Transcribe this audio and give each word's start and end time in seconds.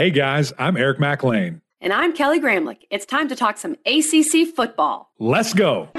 Hey 0.00 0.08
guys, 0.08 0.50
I'm 0.58 0.78
Eric 0.78 0.98
McLean. 0.98 1.60
And 1.78 1.92
I'm 1.92 2.14
Kelly 2.14 2.40
Gramlich. 2.40 2.86
It's 2.88 3.04
time 3.04 3.28
to 3.28 3.36
talk 3.36 3.58
some 3.58 3.76
ACC 3.84 4.48
football. 4.56 5.10
Let's 5.18 5.52
go. 5.52 5.90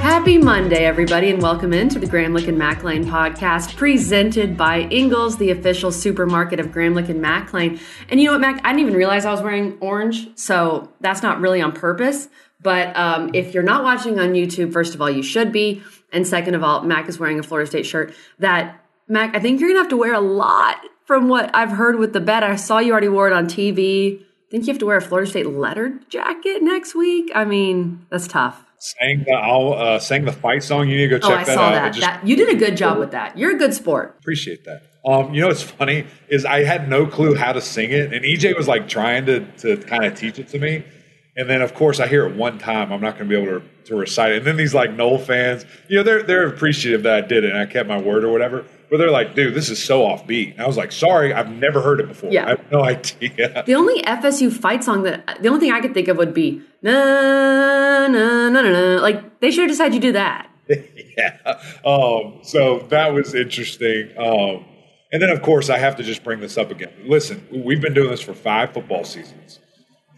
Happy 0.00 0.36
Monday, 0.36 0.84
everybody, 0.84 1.30
and 1.30 1.40
welcome 1.40 1.72
into 1.72 2.00
the 2.00 2.06
Gramlich 2.08 2.48
and 2.48 2.58
McLean 2.58 3.04
podcast 3.04 3.76
presented 3.76 4.56
by 4.56 4.80
Ingles, 4.90 5.36
the 5.36 5.52
official 5.52 5.92
supermarket 5.92 6.58
of 6.58 6.72
Gramlich 6.72 7.08
and 7.08 7.22
McLean. 7.22 7.78
And 8.08 8.18
you 8.20 8.26
know 8.26 8.32
what, 8.32 8.40
Mac? 8.40 8.60
I 8.64 8.72
didn't 8.72 8.80
even 8.80 8.94
realize 8.94 9.24
I 9.24 9.30
was 9.30 9.42
wearing 9.42 9.78
orange, 9.78 10.36
so 10.36 10.92
that's 11.00 11.22
not 11.22 11.40
really 11.40 11.62
on 11.62 11.70
purpose. 11.70 12.28
But 12.62 12.96
um, 12.96 13.30
if 13.34 13.54
you're 13.54 13.62
not 13.62 13.82
watching 13.82 14.20
on 14.20 14.32
YouTube, 14.32 14.72
first 14.72 14.94
of 14.94 15.02
all, 15.02 15.10
you 15.10 15.22
should 15.22 15.52
be. 15.52 15.82
And 16.12 16.26
second 16.26 16.54
of 16.54 16.62
all, 16.62 16.82
Mac 16.82 17.08
is 17.08 17.18
wearing 17.18 17.38
a 17.38 17.42
Florida 17.42 17.68
State 17.68 17.86
shirt 17.86 18.14
that, 18.38 18.84
Mac, 19.08 19.34
I 19.34 19.40
think 19.40 19.60
you're 19.60 19.68
going 19.68 19.78
to 19.78 19.82
have 19.82 19.90
to 19.90 19.96
wear 19.96 20.14
a 20.14 20.20
lot 20.20 20.76
from 21.06 21.28
what 21.28 21.54
I've 21.54 21.70
heard 21.70 21.98
with 21.98 22.12
the 22.12 22.20
bet. 22.20 22.42
I 22.42 22.56
saw 22.56 22.78
you 22.78 22.92
already 22.92 23.08
wore 23.08 23.26
it 23.26 23.32
on 23.32 23.46
TV. 23.46 24.20
I 24.20 24.50
think 24.50 24.66
you 24.66 24.72
have 24.72 24.78
to 24.80 24.86
wear 24.86 24.98
a 24.98 25.02
Florida 25.02 25.28
State 25.28 25.46
lettered 25.46 26.08
jacket 26.10 26.62
next 26.62 26.94
week. 26.94 27.30
I 27.34 27.44
mean, 27.44 28.06
that's 28.10 28.28
tough 28.28 28.64
sang 28.82 29.22
the 29.24 29.32
I'll, 29.32 29.74
uh, 29.74 29.98
sang 30.00 30.24
the 30.24 30.32
fight 30.32 30.62
song. 30.62 30.88
You 30.88 30.96
need 30.96 31.08
to 31.08 31.18
go 31.20 31.26
oh, 31.26 31.30
check 31.30 31.40
I 31.40 31.44
that 31.44 31.54
saw 31.54 31.66
out. 31.66 31.72
That. 31.72 31.88
Just, 31.90 32.00
that. 32.00 32.26
You 32.26 32.36
did 32.36 32.48
a 32.48 32.56
good 32.56 32.76
job 32.76 32.98
with 32.98 33.12
that. 33.12 33.38
You're 33.38 33.54
a 33.54 33.58
good 33.58 33.74
sport. 33.74 34.16
Appreciate 34.18 34.64
that. 34.64 34.82
Um, 35.04 35.34
you 35.34 35.40
know 35.40 35.48
what's 35.48 35.62
funny 35.62 36.06
is 36.28 36.44
I 36.44 36.64
had 36.64 36.88
no 36.88 37.06
clue 37.06 37.34
how 37.34 37.52
to 37.52 37.60
sing 37.60 37.90
it, 37.90 38.12
and 38.12 38.24
EJ 38.24 38.56
was 38.56 38.68
like 38.68 38.88
trying 38.88 39.26
to 39.26 39.40
to 39.58 39.76
kind 39.78 40.04
of 40.04 40.14
teach 40.14 40.38
it 40.38 40.48
to 40.48 40.58
me. 40.58 40.84
And 41.34 41.48
then, 41.48 41.62
of 41.62 41.72
course, 41.74 41.98
I 41.98 42.06
hear 42.08 42.26
it 42.26 42.36
one 42.36 42.58
time. 42.58 42.92
I'm 42.92 43.00
not 43.00 43.18
going 43.18 43.28
to 43.30 43.36
be 43.36 43.42
able 43.42 43.60
to, 43.60 43.66
to 43.84 43.96
recite 43.96 44.32
it. 44.32 44.38
And 44.38 44.46
then 44.46 44.56
these 44.56 44.74
like 44.74 44.92
Nole 44.92 45.18
fans, 45.18 45.64
you 45.88 45.96
know, 45.96 46.02
they're 46.02 46.22
they're 46.22 46.46
appreciative 46.46 47.04
that 47.04 47.24
I 47.24 47.26
did 47.26 47.44
it 47.44 47.50
and 47.52 47.58
I 47.58 47.64
kept 47.64 47.88
my 47.88 47.98
word 47.98 48.22
or 48.22 48.30
whatever. 48.30 48.66
But 48.90 48.98
they're 48.98 49.10
like, 49.10 49.34
dude, 49.34 49.54
this 49.54 49.70
is 49.70 49.82
so 49.82 50.02
offbeat. 50.02 50.52
And 50.52 50.60
I 50.60 50.66
was 50.66 50.76
like, 50.76 50.92
sorry, 50.92 51.32
I've 51.32 51.50
never 51.50 51.80
heard 51.80 52.00
it 52.00 52.08
before. 52.08 52.30
Yeah. 52.30 52.44
I 52.44 52.48
have 52.50 52.70
no 52.70 52.84
idea. 52.84 53.62
The 53.64 53.74
only 53.74 54.02
FSU 54.02 54.52
fight 54.52 54.84
song 54.84 55.04
that 55.04 55.38
the 55.40 55.48
only 55.48 55.60
thing 55.60 55.72
I 55.72 55.80
could 55.80 55.94
think 55.94 56.08
of 56.08 56.18
would 56.18 56.34
be 56.34 56.60
na 56.82 58.08
na 58.08 58.48
na 58.50 58.60
na 58.60 58.62
na. 58.62 59.00
Like 59.00 59.40
they 59.40 59.50
should 59.50 59.70
have 59.70 59.78
had 59.78 59.94
you 59.94 60.00
do 60.00 60.12
that. 60.12 60.50
yeah. 60.68 61.58
Um, 61.84 62.40
so 62.42 62.80
that 62.90 63.14
was 63.14 63.34
interesting. 63.34 64.10
Um, 64.18 64.66
and 65.12 65.20
then, 65.20 65.28
of 65.28 65.42
course, 65.42 65.68
I 65.68 65.76
have 65.78 65.96
to 65.96 66.02
just 66.02 66.24
bring 66.24 66.40
this 66.40 66.56
up 66.56 66.70
again. 66.70 66.92
Listen, 67.04 67.46
we've 67.50 67.80
been 67.82 67.92
doing 67.92 68.10
this 68.10 68.22
for 68.22 68.32
five 68.32 68.72
football 68.72 69.04
seasons. 69.04 69.60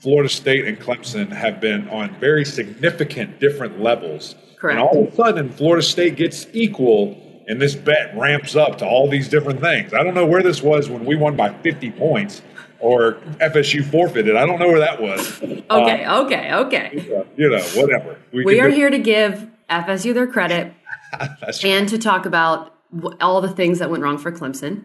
Florida 0.04 0.28
State 0.28 0.66
and 0.66 0.78
Clemson 0.78 1.32
have 1.32 1.62
been 1.62 1.88
on 1.88 2.14
very 2.16 2.44
significant 2.44 3.40
different 3.40 3.80
levels. 3.80 4.34
Correct. 4.58 4.78
And 4.78 4.86
all 4.86 5.06
of 5.06 5.12
a 5.14 5.16
sudden, 5.16 5.50
Florida 5.50 5.82
State 5.82 6.16
gets 6.16 6.46
equal, 6.52 7.42
and 7.48 7.58
this 7.58 7.74
bet 7.74 8.14
ramps 8.14 8.54
up 8.54 8.76
to 8.78 8.86
all 8.86 9.08
these 9.08 9.30
different 9.30 9.62
things. 9.62 9.94
I 9.94 10.02
don't 10.02 10.12
know 10.12 10.26
where 10.26 10.42
this 10.42 10.62
was 10.62 10.90
when 10.90 11.06
we 11.06 11.16
won 11.16 11.36
by 11.36 11.54
50 11.54 11.90
points 11.92 12.42
or 12.80 13.14
FSU 13.40 13.82
forfeited. 13.82 14.36
I 14.36 14.44
don't 14.44 14.58
know 14.58 14.68
where 14.68 14.80
that 14.80 15.00
was. 15.00 15.42
Okay, 15.42 16.04
uh, 16.04 16.22
okay, 16.24 16.52
okay. 16.52 17.24
You 17.38 17.48
know, 17.48 17.62
whatever. 17.74 18.18
We, 18.30 18.44
we 18.44 18.60
are 18.60 18.68
do- 18.68 18.76
here 18.76 18.90
to 18.90 18.98
give 18.98 19.48
FSU 19.70 20.12
their 20.12 20.26
credit 20.26 20.74
and 21.64 21.88
to 21.88 21.96
talk 21.96 22.26
about 22.26 22.74
all 23.22 23.40
the 23.40 23.48
things 23.48 23.78
that 23.78 23.88
went 23.88 24.02
wrong 24.02 24.18
for 24.18 24.30
Clemson 24.30 24.84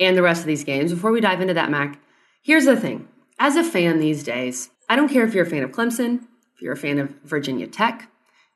and 0.00 0.16
the 0.16 0.22
rest 0.22 0.40
of 0.40 0.48
these 0.48 0.64
games. 0.64 0.92
Before 0.92 1.12
we 1.12 1.20
dive 1.20 1.40
into 1.40 1.54
that, 1.54 1.70
Mac, 1.70 2.00
here's 2.42 2.64
the 2.64 2.76
thing 2.76 3.06
as 3.38 3.56
a 3.56 3.64
fan 3.64 4.00
these 4.00 4.22
days, 4.22 4.70
I 4.88 4.96
don't 4.96 5.08
care 5.08 5.24
if 5.24 5.34
you're 5.34 5.46
a 5.46 5.50
fan 5.50 5.62
of 5.62 5.70
Clemson, 5.70 6.22
if 6.54 6.62
you're 6.62 6.72
a 6.72 6.76
fan 6.76 6.98
of 6.98 7.10
Virginia 7.24 7.66
Tech, 7.66 8.10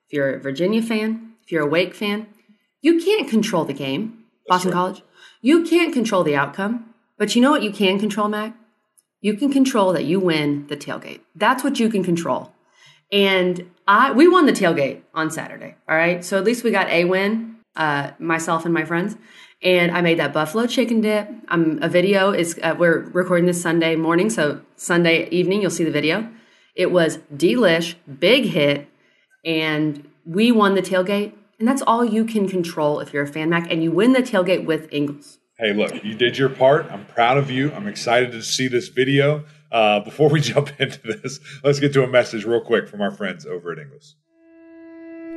if 0.06 0.12
you're 0.12 0.34
a 0.34 0.40
Virginia 0.40 0.82
fan, 0.82 1.34
if 1.44 1.52
you're 1.52 1.62
a 1.62 1.68
Wake 1.68 1.94
fan, 1.94 2.26
you 2.80 3.00
can't 3.00 3.28
control 3.28 3.64
the 3.64 3.72
game, 3.72 4.24
Boston 4.48 4.70
right. 4.70 4.76
College. 4.76 5.02
You 5.40 5.64
can't 5.64 5.92
control 5.92 6.24
the 6.24 6.36
outcome. 6.36 6.92
But 7.18 7.36
you 7.36 7.42
know 7.42 7.50
what 7.52 7.62
you 7.62 7.70
can 7.70 8.00
control, 8.00 8.28
Mac? 8.28 8.56
You 9.20 9.34
can 9.34 9.52
control 9.52 9.92
that 9.92 10.04
you 10.04 10.18
win 10.18 10.66
the 10.66 10.76
tailgate. 10.76 11.20
That's 11.36 11.62
what 11.62 11.78
you 11.78 11.88
can 11.88 12.02
control. 12.02 12.52
And 13.12 13.70
I 13.86 14.10
we 14.10 14.26
won 14.26 14.46
the 14.46 14.52
tailgate 14.52 15.02
on 15.14 15.30
Saturday. 15.30 15.76
All 15.88 15.94
right. 15.94 16.24
So 16.24 16.36
at 16.36 16.44
least 16.44 16.64
we 16.64 16.72
got 16.72 16.88
a 16.88 17.04
win, 17.04 17.58
uh, 17.76 18.10
myself 18.18 18.64
and 18.64 18.74
my 18.74 18.84
friends 18.84 19.16
and 19.62 19.92
I 19.92 20.00
made 20.00 20.18
that 20.18 20.32
buffalo 20.32 20.66
chicken 20.66 21.00
dip. 21.00 21.28
Um, 21.48 21.78
a 21.82 21.88
video 21.88 22.32
is 22.32 22.58
uh, 22.62 22.74
we're 22.78 23.00
recording 23.12 23.46
this 23.46 23.62
Sunday 23.62 23.96
morning, 23.96 24.28
so 24.30 24.60
Sunday 24.76 25.28
evening 25.30 25.62
you'll 25.62 25.70
see 25.70 25.84
the 25.84 25.90
video. 25.90 26.28
It 26.74 26.90
was 26.90 27.18
delish, 27.34 27.94
big 28.18 28.46
hit, 28.46 28.88
and 29.44 30.08
we 30.24 30.50
won 30.50 30.74
the 30.74 30.82
tailgate. 30.82 31.32
And 31.58 31.68
that's 31.68 31.82
all 31.82 32.04
you 32.04 32.24
can 32.24 32.48
control 32.48 32.98
if 32.98 33.12
you're 33.12 33.22
a 33.22 33.28
fan 33.28 33.50
Mac, 33.50 33.70
and 33.70 33.84
you 33.84 33.92
win 33.92 34.12
the 34.12 34.22
tailgate 34.22 34.64
with 34.64 34.92
Ingles. 34.92 35.38
Hey, 35.58 35.72
look, 35.72 36.02
you 36.02 36.14
did 36.14 36.36
your 36.36 36.48
part. 36.48 36.86
I'm 36.90 37.04
proud 37.06 37.38
of 37.38 37.50
you. 37.50 37.70
I'm 37.72 37.86
excited 37.86 38.32
to 38.32 38.42
see 38.42 38.66
this 38.66 38.88
video. 38.88 39.44
Uh, 39.70 40.00
before 40.00 40.28
we 40.28 40.40
jump 40.52 40.80
into 40.80 41.00
this, 41.02 41.38
let's 41.62 41.78
get 41.78 41.92
to 41.92 42.02
a 42.02 42.08
message 42.08 42.44
real 42.44 42.60
quick 42.60 42.88
from 42.88 43.00
our 43.00 43.12
friends 43.12 43.46
over 43.46 43.70
at 43.70 43.78
Ingles. 43.78 44.16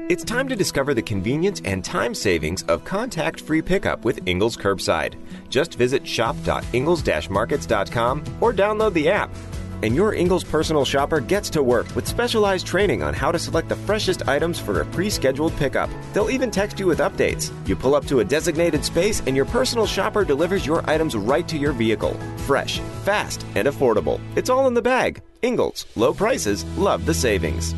It's 0.07 0.23
time 0.23 0.47
to 0.49 0.55
discover 0.55 0.93
the 0.93 1.01
convenience 1.01 1.63
and 1.66 1.83
time 1.83 2.13
savings 2.13 2.61
of 2.67 2.85
contact 2.85 3.41
free 3.41 3.63
pickup 3.63 4.05
with 4.05 4.19
Ingles 4.27 4.55
Curbside. 4.55 5.16
Just 5.49 5.73
visit 5.73 6.07
shop.ingles-markets.com 6.07 8.23
or 8.39 8.53
download 8.53 8.93
the 8.93 9.09
app. 9.09 9.33
And 9.81 9.95
your 9.95 10.13
Ingles 10.13 10.43
personal 10.43 10.85
shopper 10.85 11.19
gets 11.19 11.49
to 11.49 11.63
work 11.63 11.95
with 11.95 12.07
specialized 12.07 12.67
training 12.67 13.01
on 13.01 13.16
how 13.16 13.31
to 13.31 13.39
select 13.39 13.67
the 13.67 13.75
freshest 13.75 14.27
items 14.27 14.59
for 14.59 14.81
a 14.81 14.85
pre 14.85 15.09
scheduled 15.09 15.55
pickup. 15.55 15.89
They'll 16.13 16.29
even 16.29 16.51
text 16.51 16.79
you 16.79 16.85
with 16.85 16.99
updates. 16.99 17.51
You 17.67 17.75
pull 17.75 17.95
up 17.95 18.05
to 18.05 18.19
a 18.19 18.23
designated 18.23 18.85
space, 18.85 19.23
and 19.25 19.35
your 19.35 19.45
personal 19.45 19.87
shopper 19.87 20.23
delivers 20.23 20.67
your 20.67 20.87
items 20.87 21.16
right 21.16 21.47
to 21.47 21.57
your 21.57 21.72
vehicle. 21.72 22.13
Fresh, 22.45 22.77
fast, 23.05 23.43
and 23.55 23.67
affordable. 23.67 24.22
It's 24.35 24.51
all 24.51 24.67
in 24.67 24.75
the 24.75 24.83
bag. 24.83 25.23
Ingles, 25.41 25.87
low 25.95 26.13
prices, 26.13 26.63
love 26.77 27.07
the 27.07 27.13
savings. 27.16 27.73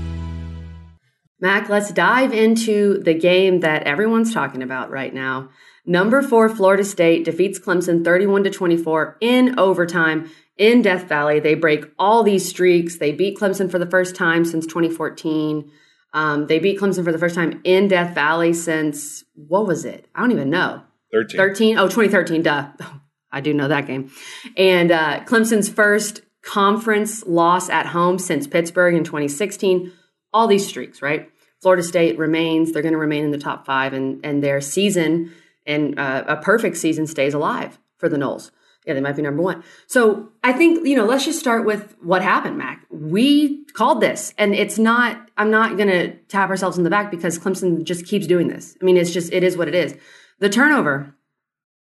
Mac, 1.40 1.70
let's 1.70 1.92
dive 1.92 2.34
into 2.34 2.98
the 3.00 3.14
game 3.14 3.59
that 3.59 3.84
everyone's 3.84 4.34
talking 4.34 4.64
about 4.64 4.90
right 4.90 5.14
now. 5.14 5.50
Number 5.86 6.22
four, 6.22 6.50
Florida 6.50 6.84
State 6.84 7.25
defeats 7.25 7.59
Clemson 7.59 8.03
31 8.03 8.44
to 8.46 8.50
24 8.50 9.18
in 9.22 9.58
overtime 9.59 10.30
in 10.58 10.81
Death 10.81 11.03
Valley. 11.08 11.40
They 11.40 11.53
break 11.53 11.86
all 12.00 12.24
these 12.24 12.50
streaks. 12.50 12.98
They 12.98 13.12
beat 13.12 13.38
Clemson 13.38 13.70
for 13.70 13.80
the 13.80 13.86
first 13.86 14.16
time 14.16 14.44
since 14.44 14.66
2014. 14.66 15.72
Um, 16.14 16.48
they 16.48 16.59
beat 16.59 16.80
Clemson 16.80 17.03
for 17.03 17.12
the 17.12 17.20
first 17.20 17.36
time 17.36 17.62
in 17.64 17.88
Death 17.88 18.16
Valley 18.16 18.52
since, 18.54 19.24
what 19.36 19.68
was 19.68 19.86
it? 19.86 20.08
I 20.16 20.22
don't 20.22 20.31
even 20.31 20.50
know. 20.50 20.81
13. 21.14 21.38
13? 21.38 21.78
Oh, 21.78 21.88
2013, 21.88 22.42
duh. 22.42 22.72
I 23.31 23.42
do 23.42 23.54
know 23.54 23.68
that 23.68 23.86
game. 23.86 24.09
And 24.56 24.92
uh, 24.92 25.19
Clemson's 25.25 25.69
first 25.69 26.22
conference 26.42 27.25
loss 27.25 27.69
at 27.69 27.88
home 27.88 28.18
since 28.18 28.48
Pittsburgh 28.48 28.96
in 28.96 29.04
2016 29.04 29.92
all 30.33 30.47
these 30.47 30.67
streaks, 30.67 31.01
right? 31.01 31.31
Florida 31.61 31.83
State 31.83 32.17
remains, 32.17 32.71
they're 32.71 32.81
going 32.81 32.93
to 32.93 32.99
remain 32.99 33.25
in 33.25 33.31
the 33.31 33.38
top 33.38 33.65
five, 33.65 33.93
and, 33.93 34.23
and 34.23 34.43
their 34.43 34.61
season 34.61 35.31
and 35.65 35.99
uh, 35.99 36.23
a 36.27 36.38
perfect 36.38 36.77
season 36.77 37.07
stays 37.07 37.33
alive 37.33 37.79
for 37.97 38.07
the 38.07 38.17
Noles. 38.17 38.51
Yeah, 38.85 38.93
they 38.93 39.01
might 39.01 39.17
be 39.17 39.21
number 39.21 39.43
one. 39.43 39.63
So 39.88 40.29
I 40.43 40.53
think, 40.53 40.88
you 40.88 40.95
know, 40.95 41.05
let's 41.05 41.25
just 41.25 41.39
start 41.39 41.65
with 41.65 41.95
what 42.01 42.21
happened, 42.21 42.57
Mac. 42.57 42.85
We 42.89 43.65
called 43.73 43.99
this, 43.99 44.33
and 44.38 44.55
it's 44.55 44.79
not, 44.79 45.29
I'm 45.35 45.51
not 45.51 45.75
going 45.75 45.89
to 45.89 46.15
tap 46.29 46.49
ourselves 46.49 46.77
in 46.77 46.85
the 46.85 46.89
back 46.89 47.11
because 47.11 47.38
Clemson 47.38 47.83
just 47.83 48.05
keeps 48.05 48.27
doing 48.27 48.47
this. 48.47 48.77
I 48.81 48.85
mean, 48.85 48.95
it's 48.95 49.11
just, 49.11 49.33
it 49.33 49.44
is 49.44 49.57
what 49.57 49.67
it 49.67 49.75
is. 49.75 49.97
The 50.39 50.47
turnover 50.47 51.13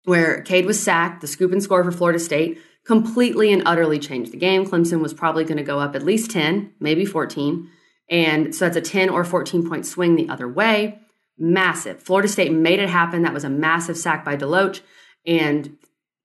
where 0.06 0.42
Cade 0.42 0.66
was 0.66 0.82
sacked, 0.82 1.22
the 1.22 1.28
scoop 1.28 1.52
and 1.52 1.62
score 1.62 1.84
for 1.84 1.92
Florida 1.92 2.20
State, 2.20 2.60
completely 2.86 3.52
and 3.52 3.64
utterly 3.66 4.00
changed 4.00 4.32
the 4.32 4.38
game. 4.38 4.66
Clemson 4.66 5.02
was 5.02 5.14
probably 5.14 5.44
going 5.44 5.58
to 5.58 5.64
go 5.64 5.80
up 5.80 5.96
at 5.96 6.04
least 6.04 6.32
10, 6.32 6.74
maybe 6.80 7.06
14. 7.06 7.70
And 8.10 8.54
so 8.54 8.66
that's 8.66 8.78
a 8.78 8.82
10 8.82 9.10
or 9.10 9.24
14 9.24 9.68
point 9.68 9.86
swing 9.86 10.16
the 10.16 10.30
other 10.30 10.48
way. 10.48 11.00
Massive. 11.38 12.02
Florida 12.02 12.28
State 12.28 12.52
made 12.52 12.80
it 12.80 12.90
happen. 12.90 13.24
That 13.24 13.34
was 13.34 13.44
a 13.44 13.50
massive 13.50 13.98
sack 13.98 14.24
by 14.24 14.38
DeLoach. 14.38 14.82
And 15.26 15.78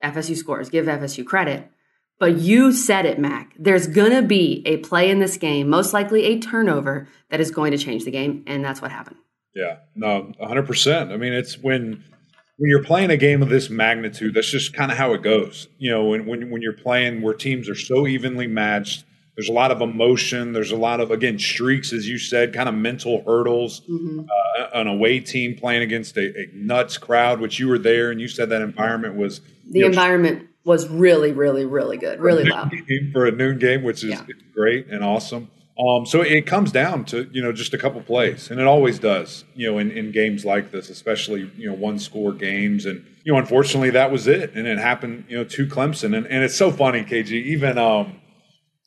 FSU 0.04 0.36
scores. 0.36 0.68
Give 0.68 0.86
FSU 0.86 1.24
credit. 1.24 1.70
But 2.18 2.36
you 2.36 2.72
said 2.72 3.06
it, 3.06 3.18
Mac. 3.18 3.54
There's 3.58 3.86
going 3.86 4.12
to 4.12 4.22
be 4.22 4.62
a 4.66 4.76
play 4.78 5.10
in 5.10 5.20
this 5.20 5.38
game, 5.38 5.70
most 5.70 5.94
likely 5.94 6.24
a 6.24 6.38
turnover, 6.38 7.08
that 7.30 7.40
is 7.40 7.50
going 7.50 7.72
to 7.72 7.78
change 7.78 8.04
the 8.04 8.10
game. 8.10 8.44
And 8.46 8.62
that's 8.62 8.82
what 8.82 8.90
happened. 8.90 9.16
Yeah, 9.54 9.76
no, 9.94 10.30
100%. 10.40 11.12
I 11.12 11.16
mean, 11.16 11.32
it's 11.32 11.58
when 11.58 12.04
when 12.60 12.68
you're 12.68 12.84
playing 12.84 13.08
a 13.10 13.16
game 13.16 13.40
of 13.40 13.48
this 13.48 13.70
magnitude, 13.70 14.34
that's 14.34 14.50
just 14.50 14.74
kind 14.74 14.92
of 14.92 14.98
how 14.98 15.14
it 15.14 15.22
goes. 15.22 15.66
You 15.78 15.90
know, 15.90 16.04
when, 16.04 16.26
when, 16.26 16.50
when 16.50 16.60
you're 16.60 16.74
playing 16.74 17.22
where 17.22 17.32
teams 17.32 17.70
are 17.70 17.74
so 17.74 18.06
evenly 18.06 18.46
matched, 18.46 19.06
there's 19.40 19.48
a 19.48 19.54
lot 19.54 19.70
of 19.70 19.80
emotion. 19.80 20.52
There's 20.52 20.70
a 20.70 20.76
lot 20.76 21.00
of 21.00 21.10
again 21.10 21.38
streaks, 21.38 21.94
as 21.94 22.06
you 22.06 22.18
said, 22.18 22.52
kind 22.52 22.68
of 22.68 22.74
mental 22.74 23.22
hurdles. 23.24 23.80
Mm-hmm. 23.88 24.20
Uh, 24.20 24.66
an 24.74 24.86
away 24.86 25.18
team 25.20 25.56
playing 25.56 25.80
against 25.80 26.18
a, 26.18 26.42
a, 26.42 26.50
nuts 26.52 26.98
crowd, 26.98 27.40
which 27.40 27.58
you 27.58 27.66
were 27.66 27.78
there, 27.78 28.10
and 28.10 28.20
you 28.20 28.28
said 28.28 28.50
that 28.50 28.60
environment 28.60 29.14
was 29.14 29.40
the 29.70 29.80
environment 29.80 30.42
know, 30.42 30.48
was 30.64 30.88
really, 30.88 31.32
really, 31.32 31.64
really 31.64 31.96
good, 31.96 32.20
really 32.20 32.44
loud 32.44 32.70
for 33.12 33.24
a 33.24 33.30
noon 33.30 33.58
game, 33.58 33.82
which 33.82 34.04
is 34.04 34.10
yeah. 34.10 34.26
great 34.52 34.88
and 34.88 35.02
awesome. 35.02 35.50
Um, 35.78 36.04
so 36.04 36.20
it 36.20 36.44
comes 36.44 36.70
down 36.70 37.06
to 37.06 37.30
you 37.32 37.42
know 37.42 37.50
just 37.50 37.72
a 37.72 37.78
couple 37.78 38.02
plays, 38.02 38.50
and 38.50 38.60
it 38.60 38.66
always 38.66 38.98
does. 38.98 39.44
You 39.54 39.72
know, 39.72 39.78
in, 39.78 39.90
in 39.90 40.12
games 40.12 40.44
like 40.44 40.70
this, 40.70 40.90
especially 40.90 41.50
you 41.56 41.66
know 41.66 41.74
one 41.74 41.98
score 41.98 42.34
games, 42.34 42.84
and 42.84 43.06
you 43.24 43.32
know 43.32 43.38
unfortunately 43.38 43.88
that 43.88 44.12
was 44.12 44.26
it, 44.26 44.52
and 44.54 44.66
it 44.66 44.76
happened 44.76 45.24
you 45.30 45.38
know 45.38 45.44
to 45.44 45.66
Clemson, 45.66 46.14
and, 46.14 46.26
and 46.26 46.44
it's 46.44 46.56
so 46.56 46.70
funny, 46.70 47.04
KG. 47.04 47.30
Even 47.32 47.78
um, 47.78 48.20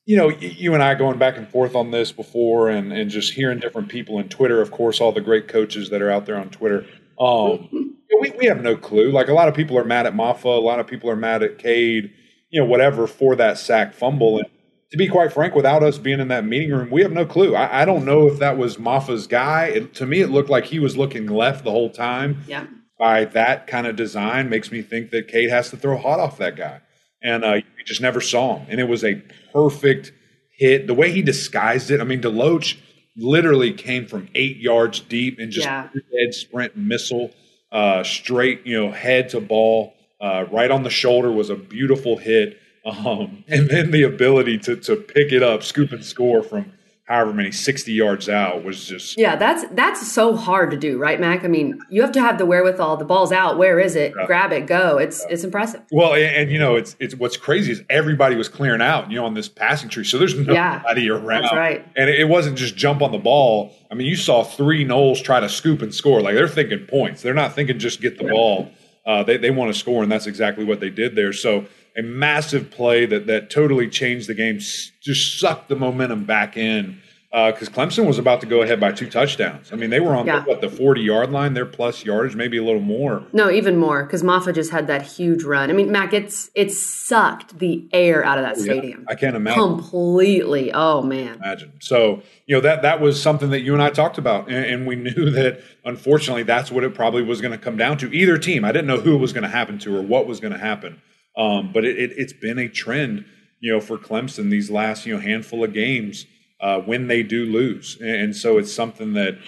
you 0.06 0.18
know 0.18 0.30
you 0.30 0.74
and 0.74 0.84
I 0.84 0.96
going 0.96 1.18
back 1.18 1.38
and 1.38 1.48
forth 1.48 1.76
on 1.76 1.92
this 1.92 2.12
before, 2.12 2.70
and 2.70 2.92
and 2.92 3.10
just 3.10 3.34
hearing 3.34 3.60
different 3.60 3.90
people 3.90 4.20
in 4.20 4.30
Twitter, 4.30 4.62
of 4.62 4.72
course, 4.72 5.00
all 5.00 5.12
the 5.12 5.22
great 5.22 5.48
coaches 5.48 5.90
that 5.90 6.02
are 6.02 6.12
out 6.12 6.26
there 6.26 6.38
on 6.38 6.50
Twitter. 6.50 6.86
Um, 7.20 7.70
we 8.22 8.32
we 8.32 8.46
have 8.46 8.62
no 8.62 8.76
clue. 8.76 9.12
Like 9.12 9.28
a 9.28 9.34
lot 9.34 9.48
of 9.48 9.56
people 9.56 9.78
are 9.78 9.84
mad 9.84 10.06
at 10.06 10.14
Mafah, 10.14 10.46
a 10.46 10.62
lot 10.62 10.80
of 10.80 10.88
people 10.88 11.10
are 11.10 11.16
mad 11.16 11.44
at 11.44 11.58
Cade, 11.58 12.14
you 12.50 12.60
know, 12.60 12.66
whatever 12.66 13.08
for 13.08 13.36
that 13.36 13.58
sack 13.58 13.94
fumble, 13.94 14.40
and 14.40 14.48
to 14.94 14.98
be 14.98 15.08
quite 15.08 15.34
frank, 15.34 15.56
without 15.56 15.82
us 15.82 15.98
being 15.98 16.20
in 16.20 16.28
that 16.28 16.46
meeting 16.46 16.70
room, 16.70 16.92
we 16.92 17.02
have 17.02 17.12
no 17.12 17.26
clue. 17.26 17.56
I, 17.56 17.82
I 17.82 17.86
don't 17.86 18.06
know 18.06 18.28
if 18.28 18.38
that 18.38 18.60
was 18.60 18.78
Mafah's 18.78 19.26
guy. 19.26 19.66
It, 19.66 19.96
to 19.96 20.06
me, 20.06 20.22
it 20.22 20.30
looked 20.30 20.52
like 20.52 20.66
he 20.66 20.78
was 20.78 20.96
looking 20.96 21.26
left 21.26 21.64
the 21.64 21.72
whole 21.72 21.90
time. 21.90 22.44
Yeah. 22.48 22.68
By 23.00 23.26
that 23.26 23.66
kind 23.66 23.88
of 23.88 23.96
design, 23.96 24.50
makes 24.50 24.72
me 24.72 24.84
think 24.84 25.10
that 25.10 25.28
Cade 25.28 25.50
has 25.50 25.72
to 25.72 25.78
throw 25.78 25.98
hot 25.98 26.20
off 26.20 26.38
that 26.38 26.56
guy, 26.56 26.82
and 27.24 27.44
uh, 27.44 27.54
you 27.54 27.84
just 27.86 28.02
never 28.02 28.22
saw 28.22 28.58
him. 28.58 28.68
And 28.70 28.80
it 28.80 28.88
was 28.88 29.04
a 29.04 29.16
perfect 29.52 30.12
hit. 30.52 30.88
The 30.88 30.94
way 30.94 31.12
he 31.12 31.22
disguised 31.22 31.90
it, 31.90 32.02
I 32.02 32.04
mean, 32.04 32.22
DeLoach 32.22 32.78
literally 33.16 33.74
came 33.74 34.06
from 34.06 34.28
eight 34.36 34.58
yards 34.58 35.00
deep 35.00 35.40
and 35.40 35.52
just 35.52 35.66
Yeah. 35.66 35.88
head 35.94 36.34
sprint 36.34 36.76
missile 36.76 37.32
uh, 37.72 38.04
straight, 38.04 38.66
you 38.66 38.80
know, 38.80 38.92
head 38.92 39.30
to 39.30 39.42
ball, 39.42 39.96
uh, 40.22 40.46
right 40.52 40.70
on 40.70 40.84
the 40.84 40.90
shoulder 40.90 41.32
was 41.32 41.50
a 41.50 41.56
beautiful 41.56 42.18
hit. 42.18 42.60
Um, 42.86 43.44
and 43.48 43.70
then 43.70 43.92
the 43.92 44.04
ability 44.04 44.60
to 44.60 44.76
to 44.76 44.96
pick 44.96 45.32
it 45.32 45.42
up, 45.42 45.64
scoop 45.64 45.92
and 45.92 46.04
score 46.04 46.44
from 46.44 46.72
however 47.06 47.34
many 47.34 47.52
sixty 47.52 47.94
yards 47.94 48.30
out 48.30 48.64
was 48.64 48.86
just 48.86 49.18
Yeah, 49.18 49.36
that's 49.36 49.66
that's 49.72 50.10
so 50.10 50.36
hard 50.36 50.72
to 50.72 50.78
do, 50.78 50.98
right, 50.98 51.20
Mac? 51.20 51.44
I 51.44 51.48
mean, 51.48 51.80
you 51.90 52.02
have 52.02 52.12
to 52.14 52.22
have 52.22 52.38
the 52.38 52.46
wherewithal. 52.46 52.98
The 52.98 53.06
ball's 53.06 53.32
out. 53.32 53.58
Where 53.58 53.80
is 53.80 53.96
it? 53.96 54.14
Yeah. 54.18 54.26
Grab 54.26 54.52
it. 54.52 54.68
Go. 54.68 54.98
It's 54.98 55.26
it's 55.30 55.44
impressive. 55.44 55.82
well. 55.92 56.14
And, 56.14 56.24
and, 56.24 56.52
you 56.52 56.60
know, 56.60 56.76
it's 56.76 56.96
it's 57.00 57.16
what's 57.16 57.38
crazy 57.38 57.72
is 57.72 57.84
everybody 57.90 58.36
was 58.36 58.50
clearing 58.50 58.82
out, 58.82 59.10
you 59.12 59.18
know, 59.18 59.26
on 59.26 59.34
this 59.34 59.50
passing 59.50 59.90
tree, 59.90 60.04
so 60.04 60.18
there's 60.18 60.34
Yeah, 60.48 60.82
nobody 60.84 61.10
around. 61.10 61.44
That's 61.44 61.56
right. 61.56 61.86
And 61.96 62.10
it 62.10 62.28
wasn't 62.28 62.58
just 62.58 62.76
jump 62.76 63.02
on 63.02 63.12
the 63.12 63.18
ball. 63.18 63.74
I 63.92 63.96
mean, 63.96 64.08
you 64.08 64.16
saw 64.16 64.44
three 64.44 64.86
Noles 64.86 65.24
try 65.24 65.40
to 65.40 65.50
scoop 65.50 65.82
and 65.82 65.94
score. 65.94 66.22
Like 66.22 66.36
they're 66.36 66.48
thinking 66.48 66.86
points. 66.88 67.22
They're 67.22 67.34
not 67.34 67.54
thinking 67.54 67.80
just 67.80 68.02
get 68.02 68.18
the 68.18 68.26
ball. 68.26 68.72
Uh, 69.06 69.22
they 69.24 69.38
they 69.38 69.52
want 69.52 69.74
to 69.74 69.78
score, 69.78 70.02
and 70.02 70.12
that's 70.12 70.28
exactly 70.28 70.64
what 70.64 70.80
they 70.80 70.90
did 70.90 71.16
there. 71.16 71.34
So 71.34 71.66
a 71.98 72.02
massive 72.02 72.72
play 72.72 73.06
that 73.06 73.28
that 73.28 73.50
totally 73.50 73.88
changed 73.90 74.28
the 74.28 74.34
game, 74.34 74.58
just 75.02 75.40
sucked 75.40 75.70
the 75.70 75.76
momentum 75.76 76.26
back 76.26 76.58
in. 76.58 77.00
Uh, 77.32 77.52
because 77.52 77.68
Clemson 77.68 78.06
was 78.06 78.20
about 78.20 78.42
to 78.42 78.46
go 78.46 78.62
ahead 78.62 78.80
by 78.80 78.92
two 78.92 79.10
touchdowns. 79.10 79.74
I 79.74 79.76
mean, 79.76 79.90
they 79.90 80.00
were 80.00 80.16
on 80.16 80.28
Yeah. 80.28 80.44
what 80.46 80.62
the 80.62 80.70
forty 80.70 81.02
yard 81.02 81.32
line, 81.32 81.56
their 81.56 81.66
plus 81.66 82.06
yardage, 82.06 82.36
maybe 82.36 82.58
a 82.58 82.64
little 82.64 82.80
more. 82.80 83.24
No, 83.34 83.50
even 83.50 83.76
more 83.76 84.04
because 84.04 84.22
Mafah 84.22 84.54
just 84.54 84.70
had 84.70 84.86
that 84.86 85.02
huge 85.02 85.42
run. 85.44 85.72
I 85.72 85.74
mean, 85.74 85.92
Mac, 85.92 86.14
it's 86.14 86.52
it 86.54 86.72
sucked 86.72 87.58
the 87.58 87.88
air 87.92 88.24
out 88.24 88.38
of 88.38 88.44
that 88.44 88.58
oh, 88.58 88.62
stadium 88.62 89.08
I 89.10 89.16
can't 89.16 89.36
imagine. 89.36 89.60
completely. 89.64 90.72
Oh 90.74 91.02
man. 91.02 91.36
imagine. 91.36 91.74
So, 91.80 92.22
you 92.46 92.56
know, 92.56 92.62
that 92.62 92.84
that 92.84 93.02
was 93.02 93.20
something 93.20 93.50
that 93.50 93.62
you 93.62 93.74
and 93.74 93.82
I 93.82 93.90
talked 93.90 94.20
about. 94.20 94.48
And, 94.50 94.66
and 94.66 94.88
we 94.88 94.96
knew 95.08 95.32
that 95.32 95.60
unfortunately 95.86 96.44
that's 96.44 96.70
what 96.72 96.84
it 96.84 96.94
probably 96.94 97.24
was 97.24 97.42
going 97.42 97.52
to 97.52 97.58
come 97.58 97.78
down 97.78 97.98
to. 97.98 98.14
Either 98.14 98.38
team. 98.38 98.64
I 98.64 98.72
didn't 98.72 98.86
know 98.88 99.00
who 99.00 99.16
it 99.16 99.20
was 99.20 99.34
going 99.34 99.44
to 99.44 99.50
happen 99.50 99.80
to 99.80 99.96
or 99.98 100.04
what 100.04 100.28
was 100.28 100.40
going 100.40 100.54
to 100.54 100.60
happen. 100.60 101.02
Um, 101.38 101.72
but 101.74 101.86
it, 101.86 101.98
it, 101.98 102.12
it's 102.18 102.34
been 102.34 102.60
a 102.60 102.70
trend, 102.70 103.26
you 103.60 103.72
know, 103.72 103.82
for 103.82 103.98
Clemson 103.98 104.50
these 104.50 104.70
last, 104.70 105.06
you 105.06 105.16
know, 105.16 105.22
handful 105.22 105.64
of 105.64 105.74
games 105.74 106.26
uh, 106.62 106.80
when 106.80 107.08
they 107.08 107.24
do 107.24 107.46
lose. 107.46 107.98
And, 108.00 108.16
and 108.16 108.36
so 108.36 108.58
it's 108.58 108.74
something 108.74 109.14
that, 109.14 109.40